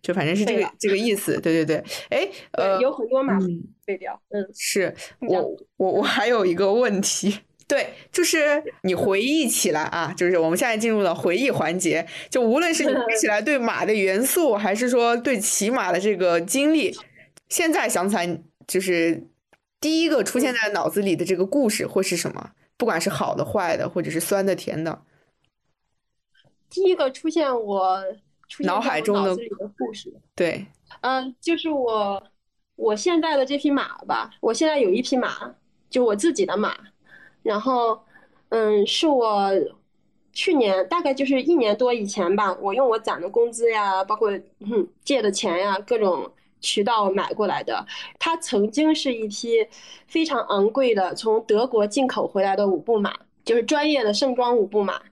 [0.00, 1.38] 就反正是这个这个意思。
[1.40, 3.38] 对对对，哎，呃，有很多马
[3.84, 4.18] 废掉。
[4.30, 7.38] 嗯，是我我我还有一个问题。
[7.72, 12.06] 对，就是你回忆起来啊，就是我们现在进入了回忆环节。
[12.28, 16.94] 就无论是你回忆起来对马的元素，还是说对骑马的这个经历，
[17.48, 19.26] 现在想起来，就是
[19.80, 22.50] 第一个出现在脑子里的这个故事会是什么？
[22.76, 25.00] 不管是好的、坏的，或者是酸的、甜的。
[26.68, 28.04] 第一个出现我
[28.58, 29.34] 脑海中的
[29.78, 30.66] 故事，对，
[31.00, 32.22] 嗯，就是我
[32.76, 34.30] 我现在的这匹马吧。
[34.42, 35.54] 我现在有一匹马，
[35.88, 36.76] 就我自己的马。
[37.42, 38.00] 然后，
[38.50, 39.50] 嗯，是我
[40.32, 44.30] 去年大概就是一年多以前吧，我用我攒的工资呀，包括
[45.04, 46.30] 借的钱呀，各种
[46.60, 47.84] 渠道买过来的。
[48.18, 49.66] 它曾经是一匹
[50.06, 53.14] 非常昂贵的从德国进口回来的五步马，
[53.44, 55.02] 就是专业的盛装五步马。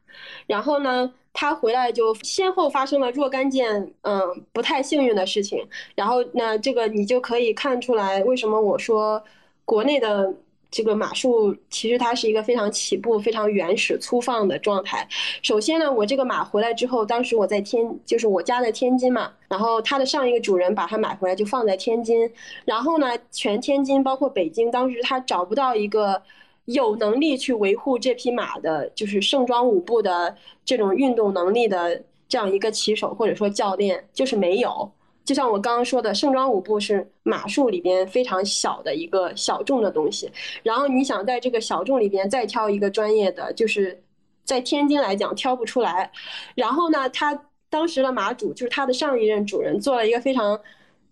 [0.47, 4.22] 然后呢，它回来就先后发生了若干件嗯
[4.53, 5.66] 不太幸运的事情。
[5.95, 9.22] 然后那这个你就可以看出来，为什么我说
[9.64, 10.33] 国内的。
[10.71, 15.07] 这个马术其实它是一个非常起步、非常原始、粗放的状态。
[15.43, 22.31] 首先呢，我这个马回来之后，当时我在天，就是我家在天津嘛，然后它的上一个主人把它买回来就放在天津，
[22.64, 26.23] 然后呢，全天津包括北京，当时他找不到一个
[26.66, 34.89] 有能力去维护这匹马的，就是盛装舞步的这种运动能力的这样一个骑手或者说教练，就是没有。
[35.31, 40.28] 就像我刚刚说的，盛装舞步是马术里边非常小的一个小众的东西。
[40.64, 44.03] 然后你想在这个小众里边再挑一个专业的，就是
[44.43, 46.11] 在天津来讲挑不出来。
[46.57, 50.61] 然后呢，他当时的马主就是他的上一任主人做了一个非常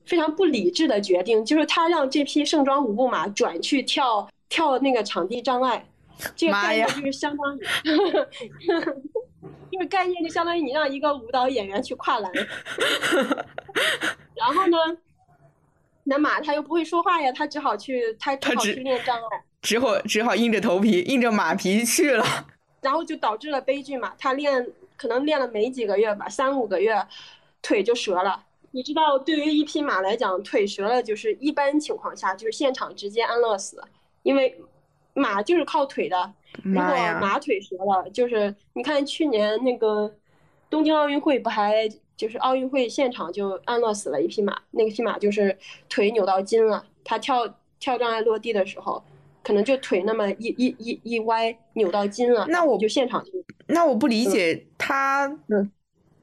[0.04, 5.86] 非常不理智的决定，就是他让这匹盛装舞步马转去跳跳那个场地障碍。
[6.36, 7.66] 这个概念就是相当于。
[9.70, 12.32] 这个概念就相当于你让一个舞蹈演员去跨栏，
[14.34, 14.76] 然后呢，
[16.04, 22.24] 那马他又不会说话呀，他只好去，他只好去练障碍，只好只好硬着头皮，硬着马皮去了，
[22.80, 24.14] 然后就导致了悲剧嘛。
[24.18, 24.66] 他练
[24.96, 27.06] 可能练了没几个月吧，三五个月，
[27.60, 28.42] 腿就折了。
[28.70, 33.84] 你知道，对于一匹马来讲，腿折了就是一般情况下就是现场直接安乐死，
[34.22, 34.58] 因为
[35.18, 36.32] 马就是靠腿的。
[36.62, 36.82] 如果
[37.20, 40.12] 马腿折了，就是你看去年那个
[40.70, 45.56] 东京奥运会不还就是奥运会现场就安乐死了一匹马，那个匹马就是
[45.88, 47.46] 腿扭到筋了，它跳
[47.78, 49.02] 跳障碍落地的时候，
[49.42, 53.30] 可能就腿那么一一一一歪扭到筋了，那我就现场就
[53.66, 55.38] 那我不理解他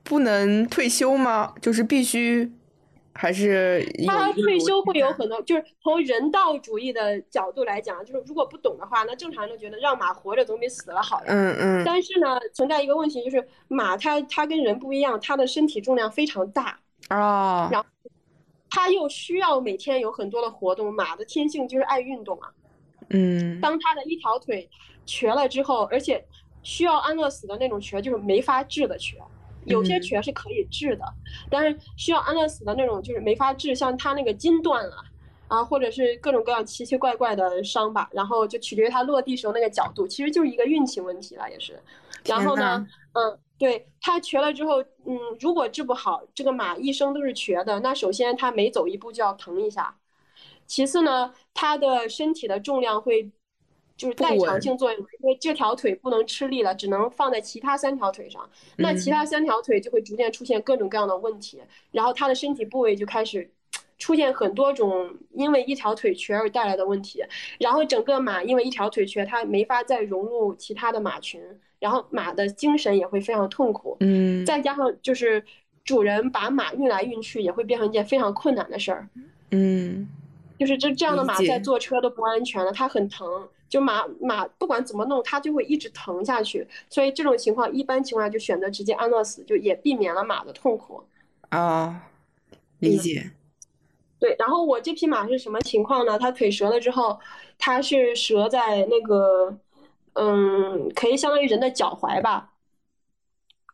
[0.04, 1.54] 不能退休吗？
[1.62, 2.52] 就是必须。
[3.18, 11.22] 还是他退休会有很多，就是从人道主义的角度来讲，就是如果不懂的话，那正常人都觉得让马活着总比死了好。
[11.26, 11.84] 嗯嗯。
[11.86, 17.88] 但是呢，存在一个问题，就是马它它跟人不一样，它的身体重量非常大啊，然后
[18.70, 20.94] 它又需要每天有很多的活动。
[20.94, 22.52] 马的天性就是爱运动啊。
[23.12, 23.62] 嗯。
[23.62, 24.70] 当它的一条腿
[25.06, 26.22] 瘸了之后，而且
[26.64, 29.18] 需要安乐死的那种瘸，就是没法治的瘸。
[29.66, 31.06] 有些瘸是可以治的，
[31.50, 34.96] 但是需要安乐死的那种就是没法治，像他那个筋断了，
[35.48, 41.80] 啊，或者是各种各样奇奇怪怪的伤吧，然后就取决于他落地时候那个角度，其实就是一个运气问题了，也是。
[42.26, 49.96] 然后呢，嗯，对他瘸了之后，嗯，如果治不好，这个马一生都是瘸的，那首先他每走一步就要疼一下，
[50.66, 53.32] 其次呢，他的身体的重量会。
[53.98, 63.50] 就是代偿性作用，因为这条腿不能吃力了，只能放在其他三条腿上，那其他三条腿就会逐渐出现各种各样的问题，然后他的身体部位就开始
[63.98, 67.24] 出现很多种因为一条腿瘸而带来的问题，
[67.58, 71.42] 然后整个马因为一条腿瘸，它没法再融入其他的马群，
[71.80, 75.42] 然后马的精神也会非常痛苦，嗯，再加上就是
[75.86, 79.08] 主人把马运来运去也会变成一件非常困难的事儿，
[79.52, 80.10] 嗯，
[80.60, 83.48] 就是这这样的马在坐车都不安全了，它很疼。
[83.76, 91.04] 就马马不管怎么弄，它就会一直疼下去，所以这种情况一般情况下就选择直接安乐死，就也避免了马的痛苦。
[91.50, 92.08] 啊，
[92.80, 93.32] 理解。
[94.18, 96.18] 对，然后我这匹马是什么情况呢？
[96.18, 97.20] 它腿折了之后，
[97.58, 99.58] 它是折在那个，
[100.14, 102.54] 嗯，可以相当于人的脚踝吧。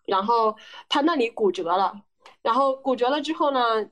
[0.08, 0.58] 然后
[0.90, 2.02] 它那里骨折了，
[2.42, 3.88] 然后骨折了之后呢？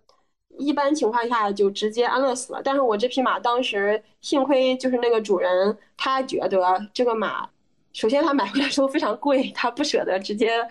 [0.60, 6.60] 一般情况下就直接安乐死了，但是我这匹马当时幸亏就是那个主人，他觉得
[6.94, 7.50] 这个马，
[7.94, 10.68] 首先他买回来时候非常贵，他不舍得直接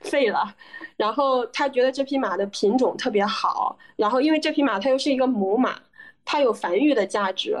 [0.00, 0.54] 废了。
[0.96, 5.78] 然后他觉得这匹马的品种特别好，然后因为这匹马它又是一个母马，
[6.24, 7.56] 它有繁育的价值，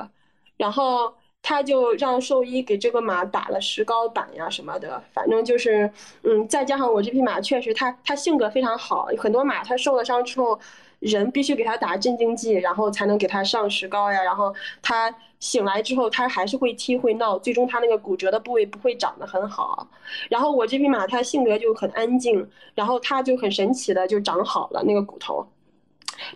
[0.56, 5.88] 然后他就让兽医给这个马打了石膏板呀什么的，反正就是，
[6.24, 10.58] 嗯，再加上我这匹马确实它它性格非常好，很多马它受了伤之后。
[11.00, 14.22] 人必须给他打镇静剂，然后才能给他上石膏呀。
[14.22, 14.52] 然后
[14.82, 19.88] 他醒来之后，他还是会踢会闹，最终他那个骨折的部位不会长得很好。
[20.28, 25.46] 然后我这匹马它性格就很安静，然后它就很神奇的就长好了那个骨头。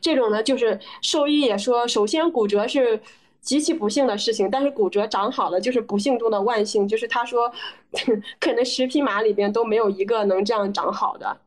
[0.01, 3.01] 这种呢，就是兽医也说，首先骨折是
[3.41, 6.87] 极其不幸的事情，但是骨折长好了就是不幸中的万幸。
[6.87, 7.53] 就是他说，
[8.39, 11.39] 可能十匹马里边都没有一个能这样长好的。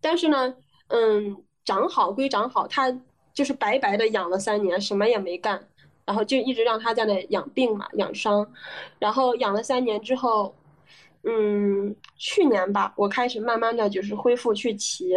[0.00, 0.54] 但是呢，
[0.86, 1.42] 嗯。
[1.64, 2.90] 长好归长好，他
[3.32, 5.62] 就是白白的养了三年，什么也没干，
[6.04, 8.46] 然后就一直让他在那养病嘛，养伤，
[8.98, 10.54] 然后养了三年之后，
[11.22, 15.12] 嗯，去年吧，我开始慢慢的就是恢复去骑，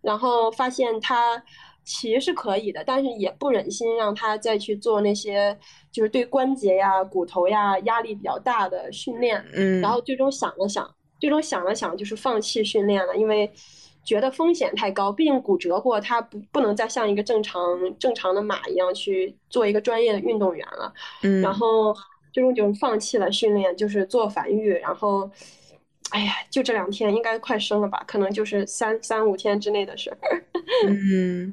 [0.00, 1.42] 然后发现他
[1.84, 5.58] 骑是可以的，但是也不忍心让他再去做那些
[5.90, 10.88] 就是对关节呀、骨头呀压力比较大的训练，嗯，然后最终想了想，
[11.18, 13.52] 最终想了想，就是放弃训练了，因为。
[14.04, 17.62] 觉得风险太高，毕竟骨折过，他不不能再像一个正常
[17.98, 20.92] 正常的马一样去做一个专业的运动员了。
[21.22, 21.94] 嗯，然后
[22.32, 24.72] 最终就放弃了训练，就是做繁育。
[24.78, 25.30] 然后，
[26.10, 28.02] 哎呀，就这两天应该快生了吧？
[28.06, 30.44] 可能就是三三五天之内的事儿。
[30.88, 31.52] 嗯，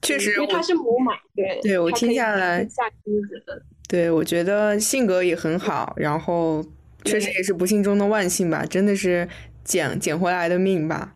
[0.00, 3.60] 确实，因为它是母马，对，对我听下来下金子的。
[3.88, 6.64] 对，我觉得性格也很好，然后
[7.04, 9.28] 确实也是不幸中的万幸吧，真的是
[9.64, 11.14] 捡捡回来的命吧。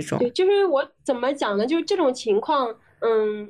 [0.00, 1.66] 这种对，就是我怎么讲呢？
[1.66, 3.48] 就是这种情况，嗯，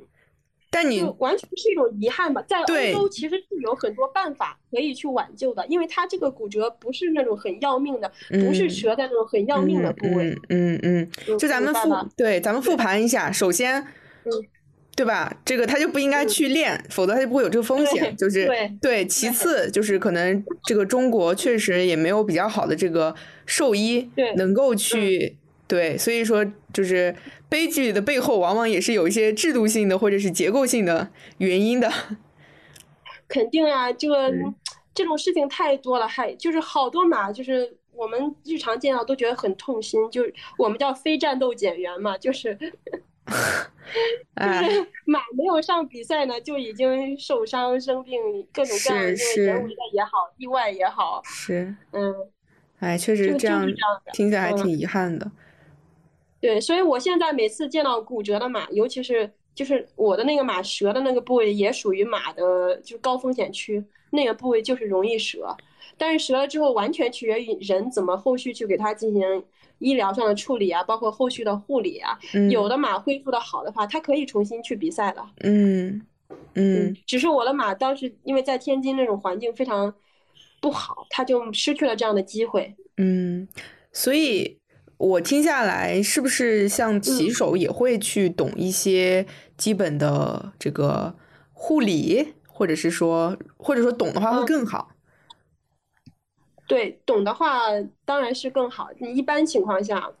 [0.69, 2.43] 但你完全是一种遗憾吧。
[2.47, 10.37] 在欧洲其实是有很多办法可以去挽救的，因为他这个骨折不是那种很要命的，不是折在那种很要命的部位。
[10.49, 13.31] 嗯嗯，就咱们复对，咱们复盘一下。
[13.31, 13.81] 首先，
[14.25, 14.31] 嗯
[14.95, 15.33] 对吧？
[15.45, 18.13] 这个他就不应该去练，否则他就不会有这个风险。
[18.17, 19.07] 就是对对。
[19.07, 23.15] 其次就是可能这个中国确实也没有比较好的这个
[23.45, 25.37] 兽医，能够去。
[25.69, 26.43] 对，所以说
[26.73, 27.15] 就是
[27.47, 31.89] 悲剧的背后，往往也是有一些制度性的或者是结构性的原因的。
[33.29, 34.33] 肯定啊，这个
[34.95, 42.55] 这种事情太多了，还就是好多马，就是我们日常见到都觉得很痛心，就是我们叫非战斗减员嘛，就是
[43.29, 48.19] 就是 马没有上比赛呢，就已经受伤生病，
[48.51, 52.15] 各种各样的，因为人为的也好，意外也好，是嗯，
[52.79, 53.71] 哎，确实这样
[54.13, 55.31] 听起来还挺遗憾的。
[56.41, 65.55] 对，所以我现在每次见到骨折的马，尤其是就是我的那个马折的那个部位，也属于马的就是高风险区，那个部位就是容易折。
[65.97, 69.43] 但是折了之后，完全取决于人怎么后续去给它进行
[69.79, 72.17] 医疗上的处理啊，包括后续的护理啊。
[72.49, 75.21] 有的马恢复的好的话，它可以重新去比赛的。
[75.41, 76.01] 嗯
[76.53, 79.93] 嗯，只是我的马当时因为在天津那种环境非常
[80.61, 82.73] 不好，它就失去了这样的机会。
[82.95, 83.45] 嗯，
[83.91, 84.57] 所以。
[84.99, 91.15] 我听下来，是不是像骑手也会去懂一些基本的这个
[91.53, 94.91] 护理，或者是说，或者说懂的话会更好？
[96.67, 97.69] 对，懂的话
[98.03, 98.89] 当然是更好。
[98.99, 100.11] 你一般情况下，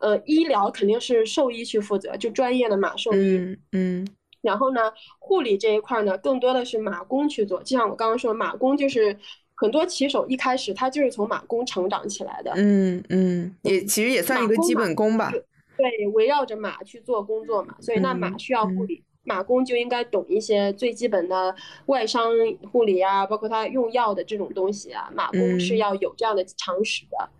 [0.00, 3.36] 呃，医疗肯定是兽医去负责，就专业的马兽医。
[3.36, 4.08] 嗯嗯。
[4.40, 7.62] 然后呢，护理这一块呢，更多的是马工去做。
[7.62, 9.18] 就像我刚刚说，马工就是。
[9.60, 15.30] 很多骑手一开始他就是从马工成长起来的，嗯嗯，也其实也算一个基本功吧。
[15.76, 21.54] 对，围绕着马去做工作嘛，所以那马需要护理，马工就应该懂一些最基本的
[21.86, 22.32] 外伤
[22.72, 27.30] 护理啊，包括他用药的这种东西啊，马工是要有这样的常识的。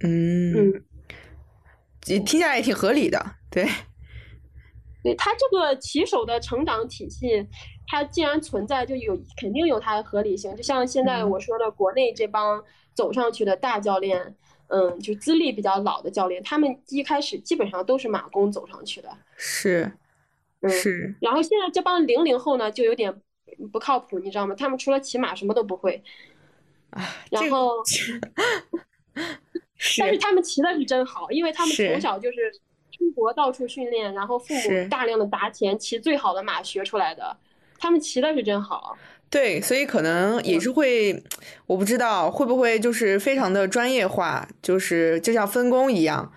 [0.00, 0.84] 嗯嗯，
[2.24, 3.66] 听下来也挺合理的，对。
[5.02, 7.48] 对他这个骑手的成长体系。
[7.92, 10.56] 它既然存在，就有肯定有它的合理性。
[10.56, 12.64] 就像现在我说的，国内这帮
[12.94, 14.34] 走上去的大教练，
[14.68, 19.10] 嗯，就资历比较老的教练，他们一开始基本上都是马工走上去的。
[19.36, 19.92] 是，
[20.70, 21.14] 是。
[21.20, 23.14] 然后现在这帮零零后呢，就有点
[23.70, 24.54] 不靠谱，你知道吗？
[24.58, 26.02] 他们除了骑马什么都不会。
[26.88, 27.72] 啊，然后，
[29.98, 32.50] 但是他们骑的是真好，因为他们从小就是
[32.90, 37.36] 出国到处训练，然后父母大量的砸钱骑最好的马学出来的。
[37.82, 38.96] 他们骑的是真好，
[39.28, 41.20] 对，所以可能也是会，
[41.66, 46.32] 我不知道会不会就是非常的专业化，就是就像分工一样。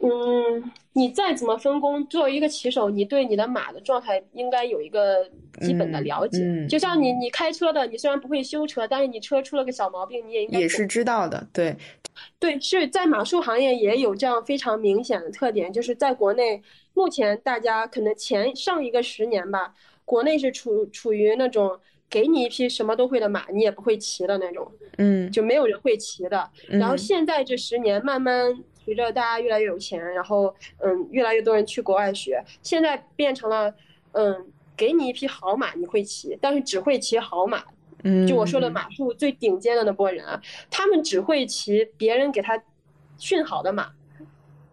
[0.00, 5.28] 嗯，你再怎么分工，作为一个骑手，你对你的马的状态应该有一个
[5.60, 6.38] 基本的了解。
[6.42, 11.46] 嗯，就像你你开车的，你虽然不会修车，但是你车出了个小毛病，你也应该也是知道的。
[11.52, 11.76] 对，
[12.38, 16.62] 对，是在马术行业也有这样非常明显的特点，就是在国内
[16.94, 19.72] 目前大家可能前上一个十年吧，
[20.06, 21.78] 国内是处处于那种
[22.08, 26.50] 给你一匹什么都会的马，你也不会骑的那种，嗯就没有人会骑的。
[26.68, 33.74] 然后现在这十年慢慢随着大家越来越有钱，然后嗯，越来越多人去国外学，现在变成了
[34.12, 34.46] 嗯，
[34.76, 37.64] 给你一匹好马你会骑，但是只会骑好马。
[38.04, 42.62] 嗯，就我说的马术最顶尖的那波人啊，他们只会骑别人给他
[43.18, 43.90] 训好的马。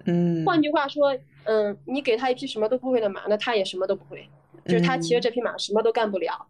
[0.05, 4.29] 嗯，换句话说，嗯，你给他一匹什么都不会的马，那他也什么都不会，
[4.65, 6.47] 就是他骑着这匹马什么都干不了。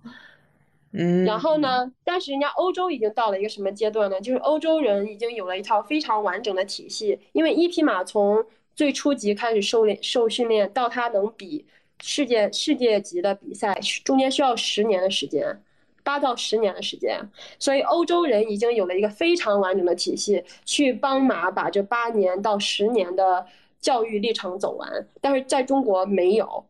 [0.91, 4.21] 嗯，然后呢，但是人家欧洲已经到了一个什么阶段呢？
[4.21, 8.45] 就是欧洲人已经有了一套非常完整的体系，因为一匹马从
[8.75, 11.65] 最初级开始受练、受训练到它能比
[12.01, 13.73] 世界世界级的比赛，
[14.03, 15.61] 中间需要十年的时间。
[16.05, 17.17] 八到十年的时间，
[17.57, 23.45] 所以欧洲人已经有了一个非常完整的体系，去帮马把这八年到十年的
[23.79, 25.07] 教育历程走完。
[25.21, 26.65] 但是在中国没有，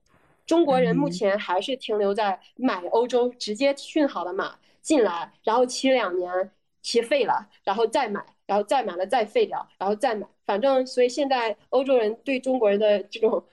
[0.45, 6.51] 中国人目前还是停留在买欧洲直接训好的马进来，然后骑两年
[6.81, 13.43] 骑废了，然后再买，然后再买了再废掉，然后再买，反正所以现在欧洲人对中国人的这种。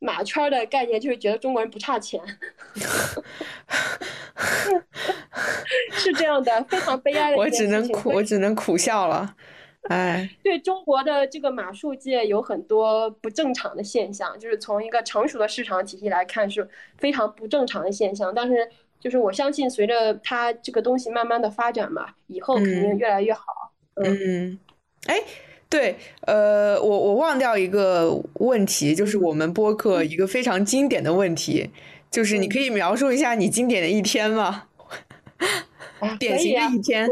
[0.00, 2.22] 马圈的概念就是觉得中国人不差钱，
[5.90, 9.34] 是这样的，非常悲哀的我只能苦，我只能苦笑了。
[9.88, 18.32] 哎，对中国的这个马术界有很多不正常的现象，就是从一个成熟的市场体系来看是非常不正常的现象。
[18.34, 18.68] 但是，
[19.00, 23.72] 就是我相信随着它这个东西慢慢的发展嘛，以后肯定越来越好。
[23.96, 24.58] 嗯，
[25.06, 25.20] 哎。
[25.70, 31.68] 对，呃，我我忘掉一个问题，就是我们播客一个非常经典的问题，
[32.10, 34.64] 就是你可以描述一下你经典的一天吗？
[36.18, 37.06] 典型的一天。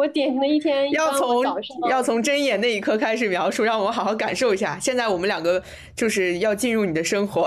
[0.00, 1.44] 我典型的一天要从
[1.90, 4.78] 要从睁眼那一刻开始描述，让我好好感受一下。
[4.80, 5.62] 现在我们两个
[5.94, 7.46] 就是要进入你的生活。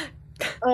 [0.64, 0.72] 嗯，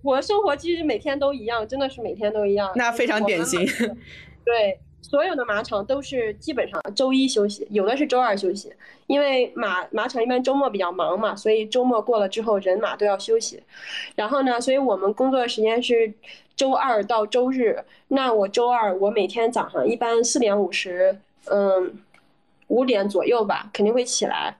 [0.00, 2.70] 我的生活其实每天都一样，真的是每天都一样。
[2.76, 3.66] 那非常典型。
[4.46, 4.78] 对。
[5.02, 8.72] 所有的马场都是基本上周一休息，有的是周二休息，
[9.06, 13.60] 因为马马场一般周末比较忙嘛，所以周末过了之后人马都要休息。
[14.14, 16.12] 然后呢，所以我们工作时间是
[16.54, 17.82] 周二到周日。
[18.08, 21.18] 那我周二我每天早上一般四点五十，
[21.50, 21.98] 嗯，
[22.68, 24.56] 五点左右吧，肯定会起来。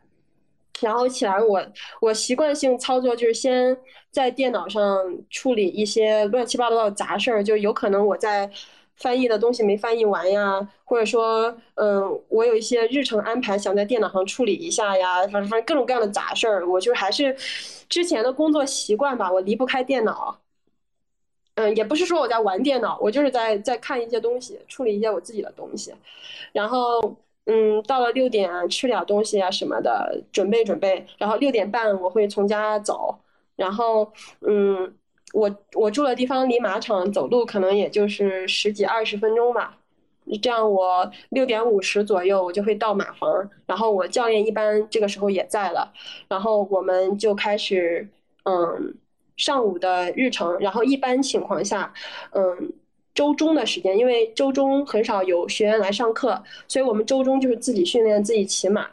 [0.80, 1.62] 然后起来我
[2.00, 3.76] 我习惯性操作就是先
[4.10, 4.98] 在电脑上
[5.28, 8.50] 处理一些乱七八糟的杂事儿，就有可能我在。
[9.00, 17.34] 翻译的东西没翻译完呀，或者说，嗯，我有一些日程安排想在电脑上处理一下呀，反正反正各种各样的杂事儿，我就还是
[17.88, 20.38] 之前的工作习惯吧，我离不开电脑。
[21.54, 25.94] 嗯，也不是说我在玩电脑，我就是在在看一些东西，处理一些我自己的东西。
[26.52, 27.00] 然后，
[27.46, 31.06] 嗯，到了六点吃点东西啊什么的，准备准备。
[31.18, 33.18] 然后六点半我会从家走，
[33.56, 34.12] 然后，
[34.42, 34.94] 嗯。
[35.32, 39.78] 我我住的地方离马场走路可能也就是十几二十分钟吧，
[40.42, 45.92] 这样我六点五十左右我就会到马房，然后我教练一般这个时候也在了，
[46.28, 48.08] 然后我们就开始
[48.44, 48.94] 嗯
[49.36, 51.92] 上午的日程，然后一般情况下，
[52.32, 52.72] 嗯
[53.14, 58.88] 周中的时间，因为周中很少有学员来上课，所以我们周中就是自己训练自己骑马，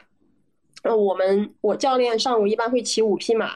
[0.84, 3.56] 那我们我教练上午一般会骑五匹马，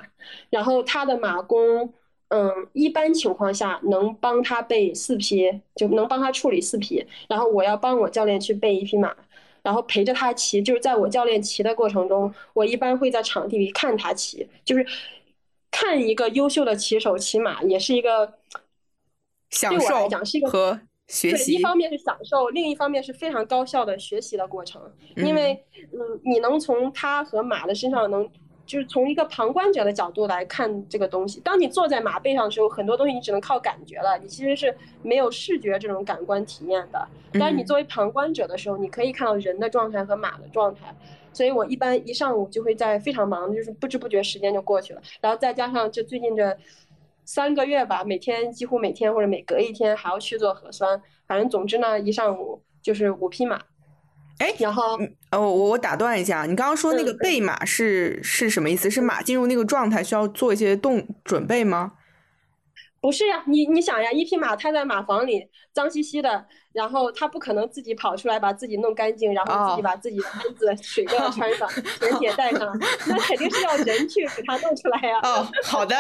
[0.50, 1.94] 然后他的马工。
[2.34, 7.06] 嗯，一般情况下能帮他备四匹，就能帮他处理四匹。
[7.28, 9.14] 然后我要帮我教练去备一匹马，
[9.62, 10.62] 然后陪着他骑。
[10.62, 14.86] 就是在我教练骑的过程中，我一般会在场地里看他骑，就是
[15.70, 18.36] 看一个优秀的骑手骑马，也是一个
[19.50, 20.80] 享受来讲是一个和
[21.10, 21.56] 学习。
[21.56, 24.82] 一方面是享受，另一方面是非常高效的学习的过程。
[25.18, 28.26] 因为嗯，你能从他和马的身上能。
[28.72, 31.42] 就是从一个旁观者的角度来看这个东西。
[31.42, 34.74] 当你坐在马背上的时候，很多东西你只能靠感觉了，你其实是
[35.04, 37.06] 没有视觉这种感官体验的。
[37.34, 40.96] 但是你作为旁观者的时候，你可以看到人的状态和马的状态。
[41.34, 45.02] 所以我一般一上午就会在非常忙，就是不知不觉时间就过去了。
[45.20, 46.58] 然后再加上这最近这
[47.26, 51.02] 三个月吧，每天几乎每天或者每隔一天还要去做核酸。
[51.28, 53.62] 反正总之呢，一上午就是五匹马。
[54.42, 54.98] 哎，然后，
[55.32, 58.90] 哦，我我打断一下，你刚刚说那个备马是是什么意思？
[58.90, 61.94] 是马进入那个状态需要做一些动准备吗？
[63.00, 72.72] 不是呀，你你想呀，一匹马它在马房里脏兮兮的，然后它不可能自己跑出来把自己弄干净，然后自己把自己的鞍子、水都要穿上、绳铁带上，
[73.08, 75.20] 那肯定是要人去给它弄出来呀。
[75.24, 75.96] 哦，好的，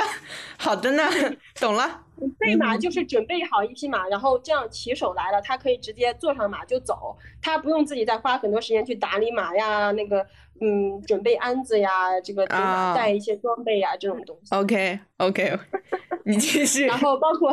[0.57, 1.03] 好的呢，
[1.59, 2.01] 懂了。
[2.39, 10.25] 备马就是准备好一匹马，然后这样骑手来了，他可以直接坐上马就走，他不用自己再花很多时间去打理马呀，那个
[10.59, 14.55] 嗯，准备鞍子呀，这个带一些装备呀，这种东西。
[14.55, 15.57] OK OK，
[16.25, 16.85] 你继续。
[16.85, 17.51] 然后包括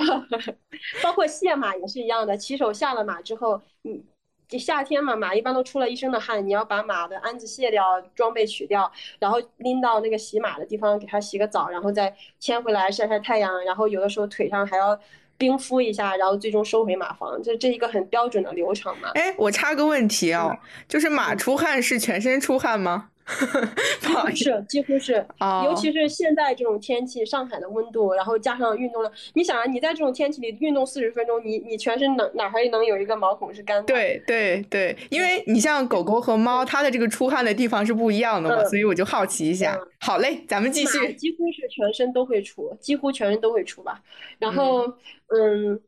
[1.02, 4.02] 包括卸马也是一样的，骑手下了马之后，嗯。
[4.48, 14.98] 就夏天嘛，马一般都出了一身的汗，你要把马的鞍子卸掉，装备取掉，然后拎到那个洗马的地方给它洗个澡，然后再牵回来晒晒太阳，然后有的时候腿上还要
[15.36, 19.10] 冰敷一下，然后最终收回马房，这这一个很标准的流程嘛。
[19.14, 20.56] 哎，我插个问题啊，
[20.88, 23.10] 就是马出汗是全身出汗吗？
[24.00, 25.26] 几乎是，几乎是，
[25.64, 33.84] 尤其是现在这种天气，上海的温度，然后加上运动量，你想啊，你在这种天气里运动四十分钟，你你全身哪哪还能有一个毛孔是干的？
[33.84, 39.78] 对对对，因为你像狗狗和猫，它的这个出汗的地方是不一样的嘛，所以我就好奇一下。
[40.00, 41.12] 好嘞，咱们继续。
[41.14, 44.00] 几乎是全身都会出，几乎全身都会出吧。
[44.38, 44.86] 然后，
[45.28, 45.78] 嗯，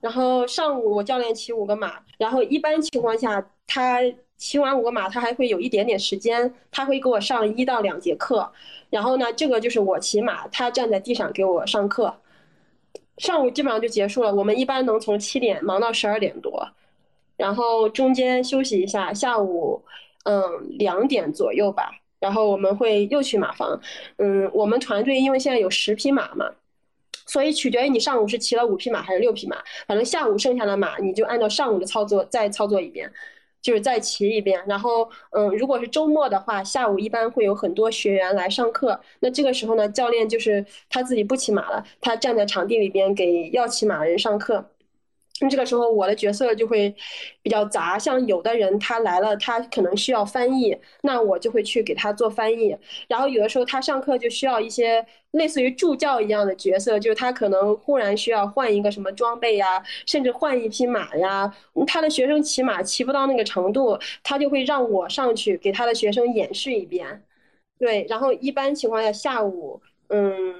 [0.00, 4.00] 然后上午我教练骑五个马，然后一般情况下他。
[4.38, 8.50] 骑完五个马，他还会有一点点时间，他会给我上一到两节课。
[8.88, 12.14] 然后呢，这个就是我骑马，他站在地上给我上课。
[13.18, 16.68] 上午基本上就结束了，我们一般能从七点忙到十二点多，
[17.36, 19.82] 然后中间休息一下，下午
[20.22, 20.42] 嗯
[20.78, 21.90] 两点左右吧，
[22.20, 23.80] 然后我们会又去马房。
[24.18, 26.48] 嗯，我们团队因为现在有十匹马嘛，
[27.26, 29.56] 所以取决于你上午是骑了五匹马还是六匹马，
[29.88, 33.12] 反正下午剩下的马你就按照上午的操作再操作一遍。
[33.60, 38.98] 就是再骑一遍，然后，嗯，如果是周末的话，下午一般会有很多学员来上课。
[39.20, 44.64] 那这个时候呢，教练就是他自己不骑马了，他站在场地里边给要骑马的人上课。
[45.40, 46.94] 那这个时候我的角色就会
[47.42, 52.76] 比较杂，像有的人他来了，他可能需要翻译，那我就会去给他做翻译。
[53.08, 61.54] 然后有的时候他上课就需要一些类似于助教一样的角色，就是他可能忽然需要换一个什么装备呀，甚至换一匹马呀。
[61.86, 67.22] 他的学生骑马骑不到那个程度，他就会让我上去给他的学生演示一遍。
[67.78, 70.54] 对，然后一般情况下下午嗯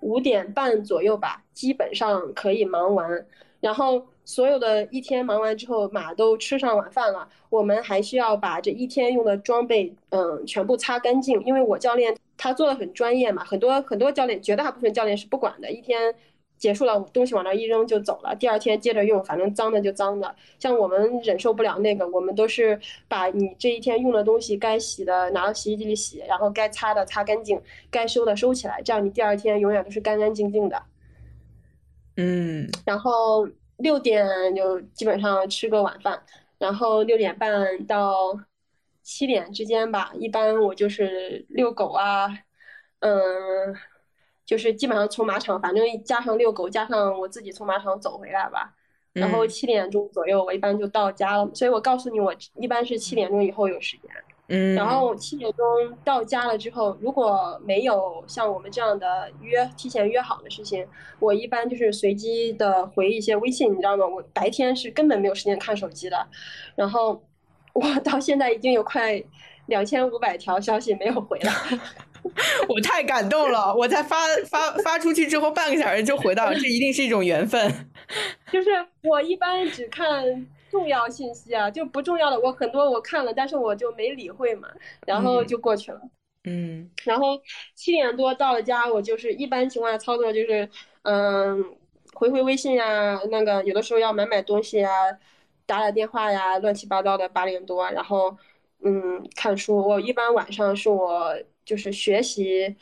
[0.00, 3.26] 五点半左右吧，基本上可以忙完，
[3.60, 4.06] 然后。
[4.28, 11.40] 所有的一天忙完之后，马都吃上晚饭了，我们还需要把这一天用的装备，嗯，全部擦干净。
[11.44, 16.12] 因为我教练他做的很专业嘛，很多很多教练，绝大部分教练是不管的，一天
[16.58, 20.34] 结束了，东西往那一扔就走了，第二天接着用，反正脏的就脏的。
[20.58, 27.62] 像我们忍受不了那个，我们都是把你这一天用的东西，该洗的拿到洗衣机里洗，然后该擦的擦干净，
[27.92, 30.82] 该收的收起来，这样你第二天永远都是干干净净的。
[32.16, 33.48] 嗯，然后。
[33.78, 36.18] 六点就基本上吃个晚饭，
[36.56, 38.34] 然后六点半到
[39.02, 42.26] 七点之间吧，一般我就是遛狗啊，
[43.00, 43.20] 嗯，
[44.46, 48.72] 就是基本上从马场，反正加上遛狗，加上我自己从马场走回来吧，
[49.12, 54.10] 然后七点钟左右我一般就到家了，所以我告诉你，我一般是七点钟以后有时间。
[54.48, 55.66] 嗯，然后七点钟
[56.04, 60.86] 到家了之后，如果没有像我们这样的约提前约好的事情，
[61.18, 64.06] 我一般就是随机的回一些微信，你知道吗？
[64.06, 66.26] 我白天是根本没有时间看手机的。
[66.76, 67.20] 然后
[67.72, 69.20] 我到现在已经有快
[69.66, 71.52] 两千五百条消息没有回了，
[72.68, 73.74] 我太感动了！
[73.74, 74.16] 我在发
[74.48, 77.88] 发发出去之后半个小时就回到，这一定是一种缘分。
[78.52, 78.70] 就是
[79.02, 80.46] 我一般只看。
[80.78, 84.68] 重要信息啊，就不重要的我很多我看了，但是我就没理会嘛，
[85.06, 86.00] 然后就过去了。
[86.44, 87.40] 嗯，然后
[87.74, 90.68] 七点多到了家，我就是一般情况下操作就是，
[91.02, 91.64] 嗯，
[92.14, 94.90] 回回微信呀，那个有的时候要买买东西呀，
[95.66, 98.36] 打打电话呀，乱七八糟的八点多，然后
[98.84, 99.76] 嗯看书。
[99.76, 102.76] 我一般晚上是我就是学习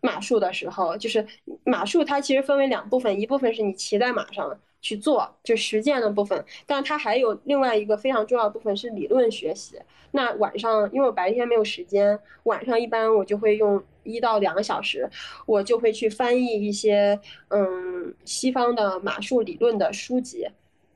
[0.00, 1.26] 马术的时候，就是
[1.64, 4.60] 马术它其实分为两部分，一部分是你骑在马上。
[4.80, 9.78] 去做就实践的部分，但它还有另外一个非常重要的部分是理论学习。
[10.12, 15.08] 那晚上因为我白天没有时间，晚上一般我就会用一到两个小时，
[15.46, 20.48] 我就会去翻译一些嗯西方的马术理论的书籍。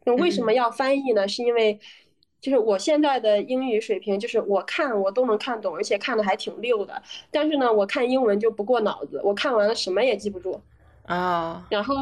[0.05, 1.29] 那为什么要翻译呢？
[1.29, 1.79] 是因为
[2.41, 7.01] 就是我现在的英语水平，就是我看我都能看懂，而且看的还挺溜的。
[7.31, 10.61] 但是呢，我看英文就不过脑子，我看完了什么也记不住
[11.05, 11.67] 啊。
[11.71, 11.95] 然后。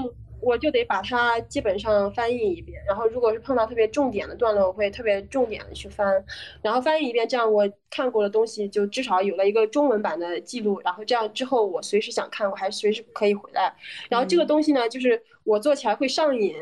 [0.43, 6.23] 我就得把它基本上翻译一遍，然后如果是碰到特别重点的段落，我会特别重点的去翻，
[6.61, 13.73] 然后翻译一遍，这样我看过的东西就至少有了一个中文版的记录，然后这样之后我随时想看，我还随时可以回来。
[14.09, 16.55] 然后这个东西呢，就是我做起来会上瘾，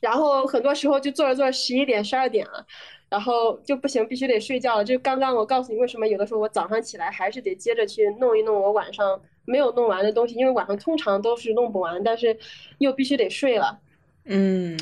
[0.00, 2.66] 然后很多时候就做着做着十一点、十二点了。
[3.10, 4.84] 然后就不行，必须得睡觉了。
[4.84, 12.38] 就刚刚我告诉你，为什么有的时候我早上起来还是得接着去弄一弄我晚上没有弄完的东西，因为晚上通常都是弄不完，但是
[12.78, 13.80] 又必须得睡了。
[14.26, 14.78] 嗯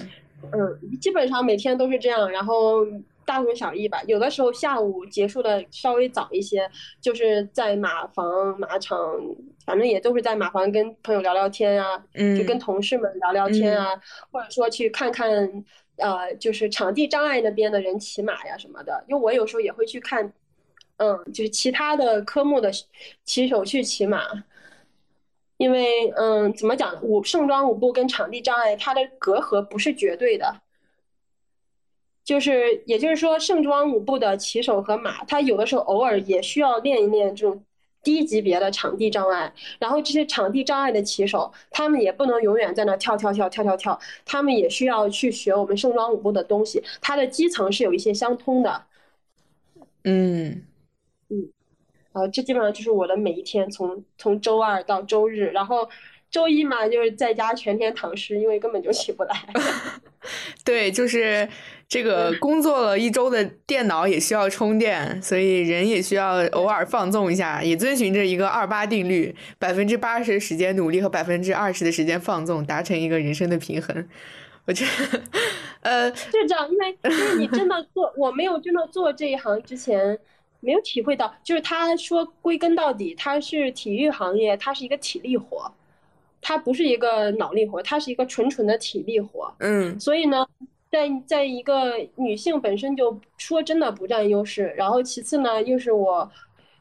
[0.52, 2.84] 嗯，基本上每天都是这样，然后
[3.24, 4.02] 大同小异吧。
[4.06, 8.98] 有的时候下午结束的稍微早一些，就是在马房、马场，
[9.64, 11.96] 反正也都是在马房跟朋友聊聊天啊，
[12.36, 13.98] 就跟同事们聊聊天啊，
[14.30, 15.64] 或者说去看看。
[15.98, 20.32] 呃，就是场地障碍那边的人骑马呀什么的，因为我有时候也会去看，
[20.96, 22.70] 嗯，就是其他的科目的
[23.24, 24.22] 骑手去骑马，
[25.56, 30.62] 因为嗯，怎么讲，舞盛装舞步跟场地障碍它的隔阂不是绝对的，
[32.24, 37.64] 就是也就是说，盛装舞步的骑手和马，他有的时候偶尔也需要练一练这种。
[38.08, 48.82] 低级别的场地障碍，然后这些场地障碍的骑手，他们也不能永远在那跳跳跳跳跳跳，他们也需要去学我们盛装舞步的东西，它的基层是有一些相通的。
[50.04, 50.64] 嗯
[51.28, 51.52] 嗯，
[52.12, 55.86] 啊，这基本上就是我的每一天，从从周二到周日，然后。
[56.30, 59.34] 周一嘛，就是在家全天躺尸，因为根本就起不来。
[60.62, 61.48] 对，就是
[61.88, 74.06] 这个工作了一周的电脑也需要充电，所以人也需要偶尔放纵一下，也遵循着一个二八定律：百分之八十的时间努力和百分之二十的时间放纵，达成一个人生的平衡。
[74.66, 75.22] 我觉得，
[75.80, 80.18] 呃，是这样，因为因为你真的做，我没有真的做这一行之前，
[80.60, 85.72] 没有体会到，就是他说归根到底，他是体育行业，它是一个体力活。
[86.40, 89.52] 它不是一个脑力活，它是一个纯纯的体力活。
[89.58, 90.46] 嗯，所以呢，
[90.90, 96.30] 在在一个女性本身就说真的不占优势，然后其次呢，又是我，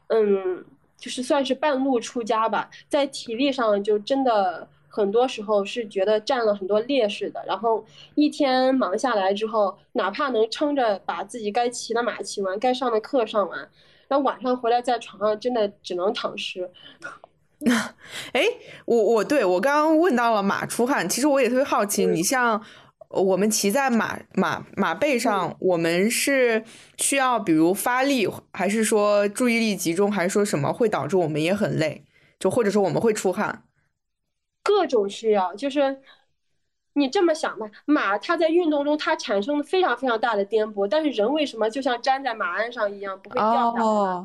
[0.08, 0.64] 嗯，
[0.96, 7.44] 就是算是半路出家吧，在体力上就真的很多时候是觉得占了很多劣势的。
[7.46, 13.68] 然后一天忙下来之后，哪怕能撑着把自己该骑的马骑完，该上的课上完，
[14.08, 16.70] 那晚上回来在床上真的只能躺尸。
[17.60, 17.94] 那，
[18.32, 18.42] 哎，
[18.86, 22.62] 我我对我刚刚问到了马出汗，其实我也特别好奇，你像
[23.08, 26.62] 我们骑在马马马背上，我们是
[26.98, 32.04] 需要比如发力，还是说注意力集中，还是说什么会导致我们也很累？
[32.38, 33.64] 就或者说我们会出汗？
[34.62, 36.00] 各种需要，就是
[36.92, 44.24] 你这么想吧，马它在运动中它产生了非常非常大的颠簸，但是人为什么就像粘在马鞍上一样不会掉下来？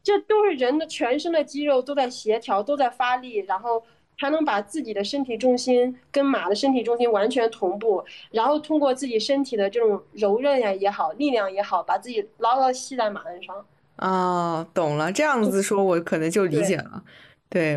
[0.00, 3.82] 这都是人的全身的肌肉都在协调，都在发力，然后
[4.18, 13.64] 才能把自己的身体重心跟马的身体重心完全同步，然后通过自己身体的这种柔韧呀也好，力量也好，把自己牢牢系在马鞍上。
[13.96, 17.02] 啊，懂了，这样子说，我可能就理解了。
[17.48, 17.76] 对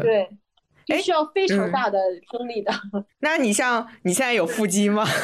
[0.85, 1.97] 对，需要非常大的
[2.29, 2.71] 精力的。
[3.21, 5.05] 那你像你现在有腹肌吗？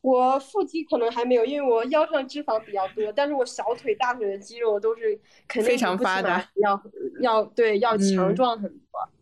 [0.00, 6.82] 我腹肌可能还没有，因为我腰上脂肪比较多，但是我小腿、大腿的肌肉都是肯定非常发达，要
[7.20, 8.78] 要对要强壮很多。
[9.00, 9.17] 嗯，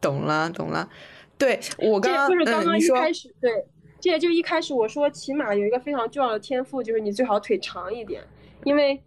[0.00, 0.88] 懂了懂了。
[1.38, 3.64] 对我刚就是刚刚一开始对，
[4.00, 8.22] 这也就一开始我说骑马有一个非常重要的天赋，就是你最好腿长一点，
[8.64, 9.02] 因为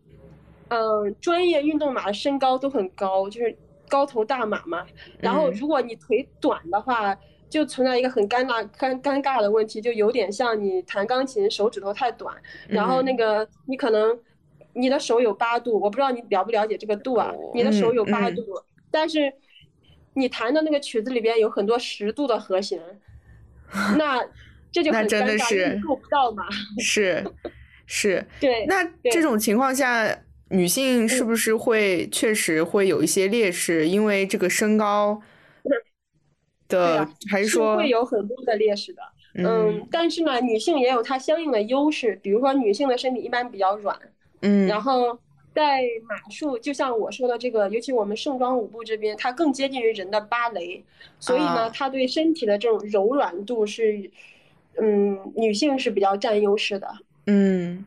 [0.70, 3.56] 嗯，专业运动马的身高都很高，就是
[3.88, 4.86] 高头大马嘛。
[5.20, 7.18] 然后如果你腿短的话。
[7.50, 12.36] 就存在一个很尴尬、尴尴尬的问题，就有点像你弹钢琴手指头太短，
[12.68, 14.20] 然后那个你可能
[14.74, 17.32] 你的手有八度，我不知道你了不了解这个度啊？
[17.54, 18.42] 你的手有八度，
[18.94, 19.34] 但是
[20.14, 22.80] 你弹的那个曲子里边有很多十度的和弦，
[23.98, 24.24] 那
[24.72, 26.46] 这就很尴尬，够不到嘛？
[26.80, 27.26] 是
[27.88, 28.66] 是，对。
[28.68, 33.88] 那这种情况下，女性是不是会确实会有一些劣势？
[33.88, 35.22] 因为这个身高。
[36.70, 39.02] 的还是说会有很多的劣势的，
[39.36, 43.96] 嗯，但是呢，女性也有它相应的优势，比如说女性的身体一般比较软，
[44.42, 45.20] 嗯，然后
[45.54, 50.84] 在马术，就像我说的这个，尤其我们盛装舞步这边，它更接近于人的芭蕾，
[51.20, 54.10] 所以呢，它对身体的这种柔软度是，
[54.82, 56.88] 嗯，女性是比较占优势的，
[57.28, 57.86] 嗯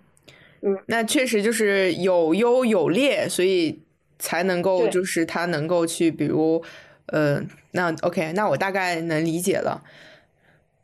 [0.63, 3.81] 嗯，那确实就是有优有劣，所以
[4.19, 6.63] 才能够就是它能够去比如。
[7.11, 7.41] 呃，
[7.71, 9.81] 那 OK，那我大概能理解了。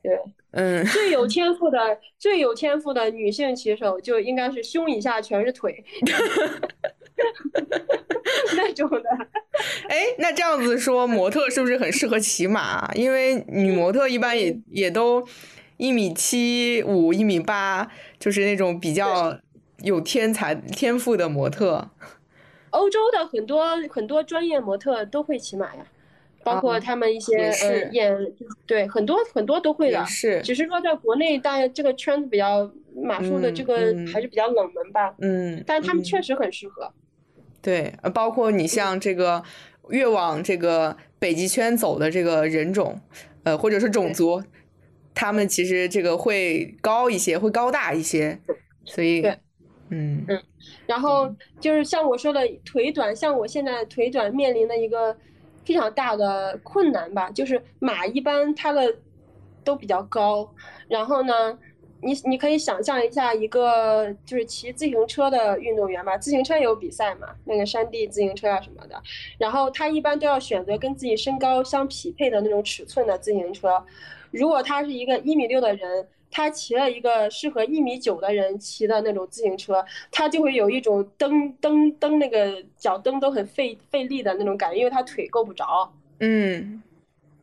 [0.01, 0.17] 对，
[0.53, 1.79] 嗯，最有天赋的、
[2.19, 5.85] 最有天赋的女性骑手就应该是胸以下全是腿。
[8.57, 9.03] 那种的。
[9.89, 12.91] 哎，那这样子说，模特是不是很适合骑马？
[12.95, 15.27] 因为女模特一般也也都
[15.77, 19.39] 一米七五、一米八，就是那种比较
[19.83, 21.91] 有天才天赋的模特。
[22.71, 25.87] 欧洲的很多很多专业模特都会骑马呀，
[26.45, 28.15] 包括他们一些呃演
[28.67, 35.15] 对很多很多都会的，是只是说在国内大家这个圈子比较马术的这个还是比较冷门吧。
[35.19, 36.93] 嗯，但是他们确实很适合。
[37.61, 39.43] 对，包括你像这个
[39.91, 43.01] 越往这个北极圈走的这个人种，
[43.45, 44.43] 呃，或者是种族，
[45.15, 48.39] 他们其实这个会高一些，会高大一些，
[48.85, 49.39] 所以对。
[49.95, 50.43] 嗯嗯，
[50.87, 55.15] 然后就是像我说的腿短，像我现在腿短面临的一个
[55.65, 58.95] 非常大的困难吧，就是马一般它的
[59.65, 60.49] 都比较高，
[60.89, 61.59] 然后呢，
[62.01, 69.03] 你你可以想象一下一个就是骑自行车的运动员吧，自行车也有比赛嘛，那个山地自行车啊什么的，
[69.39, 73.85] 然后他一般都要选择跟自己身高相匹配的那种尺寸的自行车，
[74.31, 76.07] 如果他是一个一米六的人。
[76.33, 85.93] 他骑了一个适合一米九的人骑的那种自行车，他就会有一种蹬蹬蹬那个脚蹬都很费费力的那种感觉，因为他腿够不着。
[86.19, 86.83] 嗯。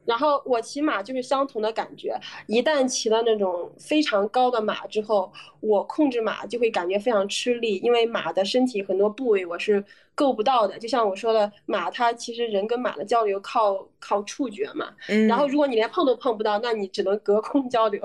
[0.10, 10.80] 然后我骑马就是相同的感觉，一旦骑了那种非常高的马之后，我控制马就会感觉非常吃力，因为马的身体很多部位我是够不到的。
[10.80, 14.88] 就像我说的，马它其实人跟马的交流靠靠触觉嘛，
[15.28, 18.02] 然后如果你连碰都碰不到，那你只能隔空交流，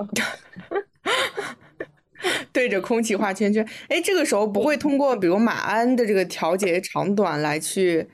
[2.53, 3.67] 对着空气画圈圈。
[3.89, 8.07] 哎，这个时候不会通过比如马鞍的这个调节长短来去，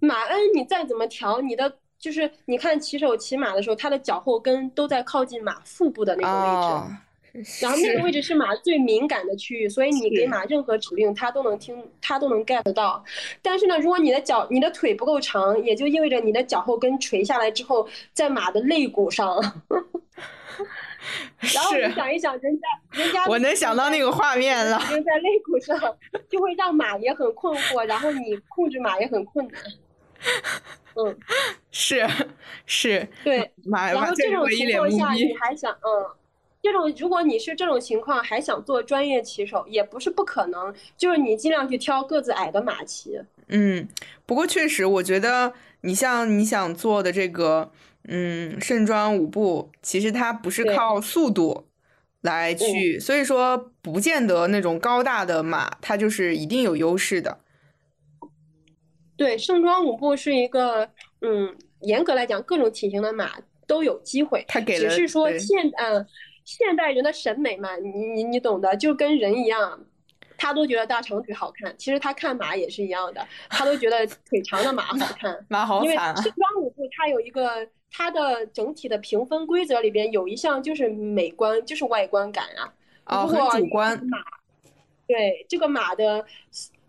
[0.00, 1.79] 马鞍你再怎么调，你的。
[2.00, 13.04] 就是你看骑手骑马的时候，他的脚后跟都在靠近马腹部的那个位置，然后那个位置是马最敏感的区域，所以你给马任何指令，它都能听，它都能 get 到。
[13.42, 19.38] 但是呢，如果你的脚、你的腿不够长，也就意味着你的脚后跟垂下来之后，在马的肋骨上。
[21.54, 22.68] 然后你想一想，人家
[23.02, 25.78] 人家我能想到那个画面了，在肋骨上，
[26.30, 29.60] 就会让马也很困惑，然后你控制马也很困难。
[30.96, 31.16] 嗯，
[31.70, 32.06] 是
[32.66, 36.10] 是，对，然后这种情况下你还想，嗯，
[36.60, 43.20] 这种如果你是这种情况还想做专业骑手，也不是不可能，就是你尽量去挑个子矮的马骑。
[43.48, 43.88] 嗯，
[44.26, 47.70] 不过确实，我觉得你像你想做的这个，
[48.08, 51.66] 嗯，盛装舞步，其实它不是靠速度
[52.20, 57.38] 来去，所以说不见得那种高大的马，它就是一定有优势的。
[59.20, 60.88] 对，盛装舞步是一个，
[61.20, 63.32] 嗯，严格来讲，各种体型的马
[63.66, 64.42] 都有机会。
[64.48, 66.06] 他给只是说现，嗯，
[66.46, 69.78] 现代人的审美嘛，你你你懂的，就跟人一样，
[70.38, 71.76] 他都觉得大长腿好看。
[71.76, 73.20] 其实他看马也是一样的，
[73.50, 75.38] 他都觉得腿长的马好 看。
[75.48, 82.72] 马好因为盛装舞步它有一个它的整体的评分规则里边有一项就是美观，就是外观感啊。
[83.04, 84.02] 哦，很主观。
[84.06, 84.16] 马，
[85.06, 86.24] 对这个马的。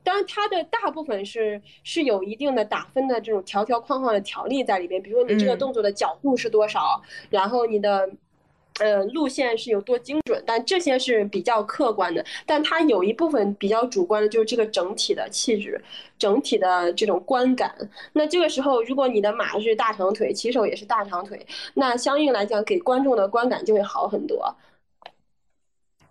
[0.04, 8.10] 当然，它的大部分是是有一定的打分的这种条条框框的条例在里边，比如说你这个动作的角度是多少，然后你的，
[8.80, 12.26] 呃，路线是有多精准，但这些是比较客观的。
[12.46, 15.80] 但它有一部分比较主观的，就是这个整体的气质，
[16.18, 17.76] 整体的这种观感。
[18.14, 21.46] 那这个时候，如果你的马是大长腿，骑手也是大长腿，
[21.76, 24.56] 那相应来讲，给观众的观感就会好很多。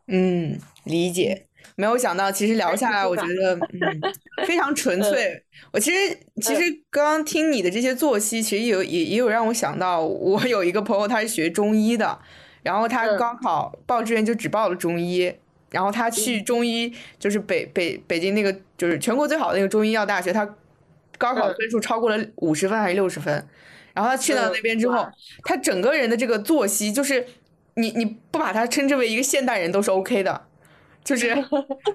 [0.07, 1.47] 嗯，理解。
[1.77, 5.43] 没有想到，其实聊下来， 我觉得嗯非常纯粹。
[5.73, 12.19] 我其实其实刚刚听你的这些作息，其实有也也有让我想到，我 有一个朋友他是学中医的，
[12.63, 15.33] 然后他高考报志愿就只报了中医，
[15.71, 20.45] 然后他去中医就是北北北京那个就是全国最好的那个中医药大学，他
[21.17, 23.33] 高考分数超过了五十分还是六十分，
[23.95, 25.07] 然后他去到那边之后，
[25.45, 27.27] 他整个人的这个作息就是
[27.75, 30.47] 你你不把他称之为一个现代人都是 OK 的。
[31.03, 31.35] 就是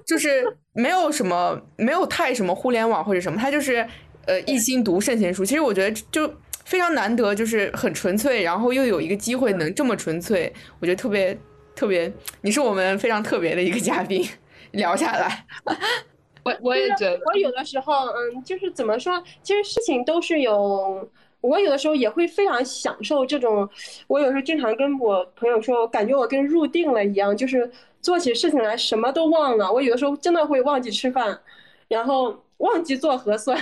[0.05, 3.87] 就是没有什么没有太什么互联网或者什么，他就是
[4.25, 5.45] 呃一心读圣贤书。
[5.45, 6.29] 其实我觉得就
[6.65, 11.37] 非常难得，就是很纯粹，然后又有一个机会能这么纯粹，我觉得特别
[11.75, 12.11] 特别。
[12.41, 14.27] 你是我们非常特别的一个嘉宾，
[14.71, 15.45] 聊下来，
[16.43, 21.07] 我我也觉得，我有的时候嗯，就是怎么说，其实事情都是有，
[21.41, 23.69] 我有的时候也会非常享受这种。
[24.07, 27.71] 我有时候经常跟我朋友说，我感觉我跟入定了一样，就是。
[28.05, 31.41] 做起事情来什么都忘了，我有的时候真的会忘记吃饭，
[31.87, 33.57] 然后忘记做核酸，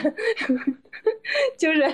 [1.58, 1.90] 就是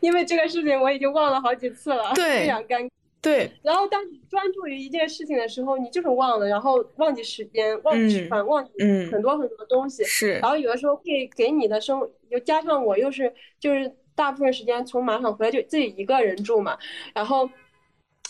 [0.00, 2.88] 因为这个事情我已经忘了好几次了，非常尴尬。
[3.20, 10.04] 对，然后当你专注于一件事情的时候，你就是忘了，然后忘记时间，忘记吃饭，忘记嗯很多很多东西。
[10.04, 16.78] 是然后有的时候会给你的生，又加上我又是就是大部分时间从马场回来就自己一个人住嘛，
[17.12, 17.50] 然后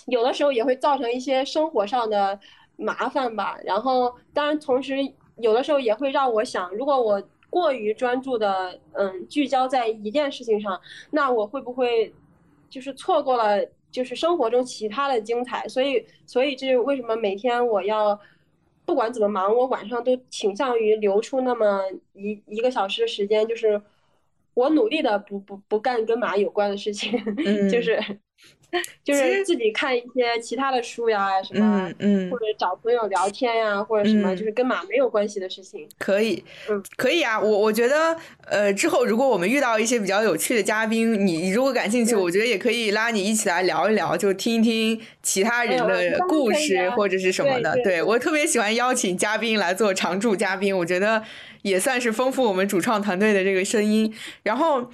[0.07, 2.41] 有的时候也会造成一些生活上的
[2.81, 3.57] 麻烦吧。
[3.65, 4.97] 然后当然同时
[5.37, 10.81] 有的时候也会让我想，如果我过于专注的嗯聚焦在一件事情上，
[11.11, 12.13] 那我会不会
[12.69, 15.69] 就是错过了就是生活中其他的精彩？
[15.69, 18.19] 所以所以这是为什么每天我要。
[18.87, 21.81] 不管怎么忙，我晚上都倾向于留出那么
[22.13, 23.81] 一一个小时的时间，就是
[24.53, 27.13] 我努力的不不不干跟马有关的事情，
[27.47, 28.03] 嗯就是
[29.05, 35.89] 就是自己看一些其他的书呀，什么嗯嗯或者找朋友聊天呀，或者什么嗯就是跟马没有关系的事情。
[35.99, 38.17] 可以嗯，可以啊，我我觉得，
[38.47, 47.77] 呃，之后如果我们遇到一些比较有趣的嘉宾，你如果感兴趣，嗯我觉得也可以拉你一起来聊一聊，就听一听其他人的故事或者是什么的。
[47.83, 51.23] 对我特别喜欢邀请嘉宾来做常驻嘉宾，我觉得
[51.63, 54.15] 也算是丰富我们主创团队的这个声音。
[54.43, 54.91] 然后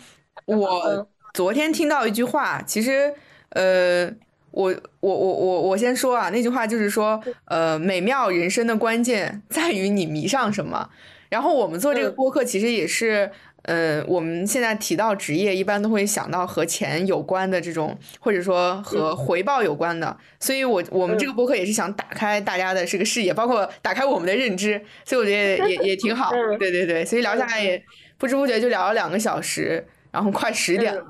[0.47, 3.13] 我嗯昨天听到一句话，其实，
[3.57, 4.13] 呃。
[4.53, 10.89] 我我我我我先说啊，那句话就是说，呃，美妙人生的关键 在于你迷上什么。
[11.29, 13.31] 然后我们做这个嗯播客，其实也是，
[13.65, 20.17] 呃，我们现在提到职业，一般都会想到和钱有关的这种，或者说和回报有关的。
[20.41, 24.83] 所以我我们这个播客也是想打开大家的这个视野，包括打开我们的认知。
[25.05, 26.31] 所以我觉得也也挺好。
[26.33, 27.85] 嗯对对对，所以聊下来也
[28.17, 31.05] 不知不觉就聊了两个小时，然后快十点了。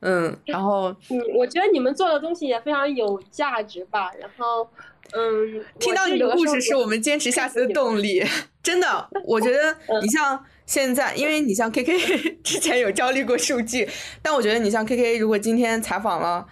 [0.00, 4.10] 嗯，然后嗯，我觉得你们做的东西也非常有价值吧。
[4.20, 4.68] 然后，
[5.12, 8.22] 嗯，听到你的故事是我们坚持下去的动力，
[8.62, 13.88] 真的， 我觉得嗯你像现在，因为你像 KK 之前有焦虑过数据，
[14.20, 16.46] 但我觉得你像 KK，如果今天采访了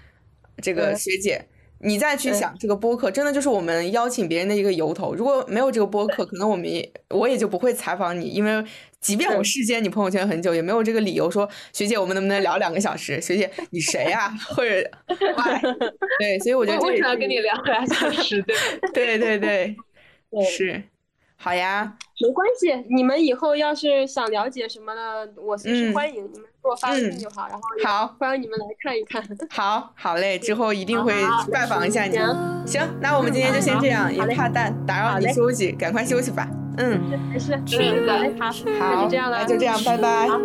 [0.62, 1.47] 这个嗯学姐，
[1.81, 5.15] 你再去嗯想这个播客，真的就是我们邀请别人的一个由头。
[5.15, 8.65] 如果没有这个播客，可能我们也我也就不会采访你，因为
[9.05, 13.21] 即便我嗯视奸你朋友圈很久，也没有这个理由说学姐，我们能不能聊两个小时？
[13.21, 14.91] 学姐你谁呀、或者
[16.19, 18.43] 对，所以我觉得这为什么要也是跟你聊两小时？
[18.43, 18.57] 对？
[18.95, 19.77] 对对对，
[20.31, 20.83] 对是，
[21.37, 29.23] 好呀，没关系，你们以后要是想了解什么的，我随时嗯欢迎，你们给我发微信嗯就好，然后也好，欢迎你们来看一看。
[29.51, 31.12] 好，好嘞，之后一定会
[31.51, 32.16] 拜访一下你。
[32.16, 36.49] 行行，那我们今天就先这样，也怕打打扰你休息，赶快休息吧。
[36.78, 37.01] 嗯，
[37.32, 40.28] 没事，是嗯，的好嘞，好，那好，就这样了，那就这样，拜拜。
[40.28, 40.39] 好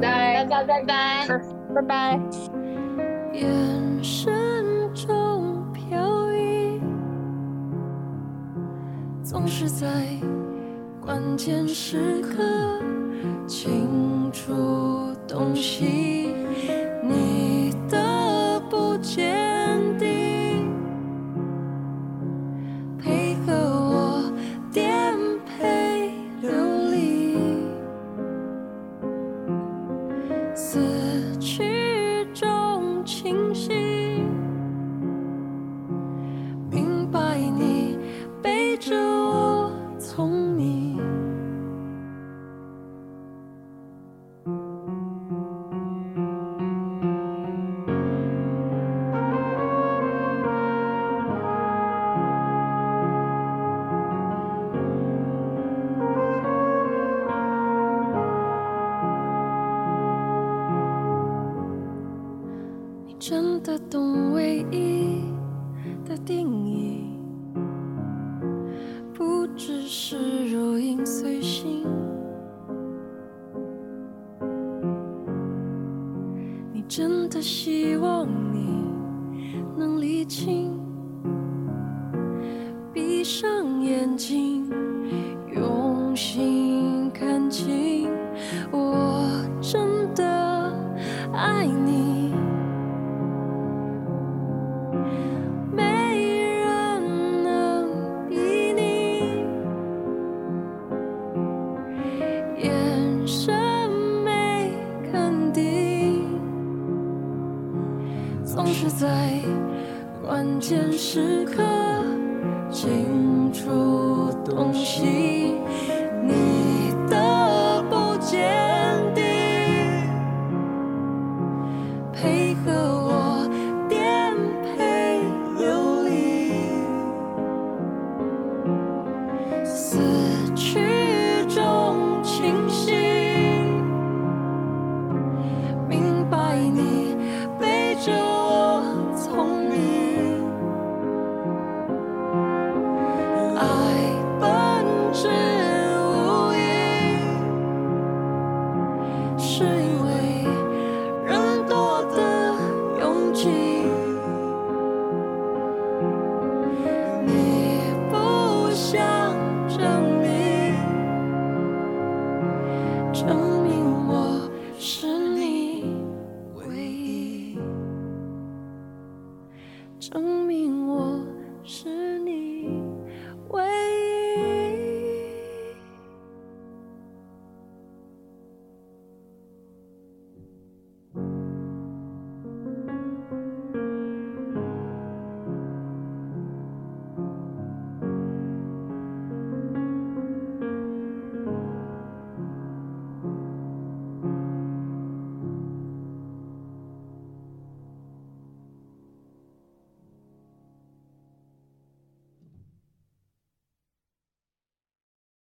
[0.00, 1.26] 拜拜拜拜。
[1.74, 2.20] 拜拜。
[3.32, 6.78] 眼神中飘逸，
[9.22, 9.86] 总是在
[11.04, 12.80] 关键时刻
[13.48, 16.28] 清楚洞悉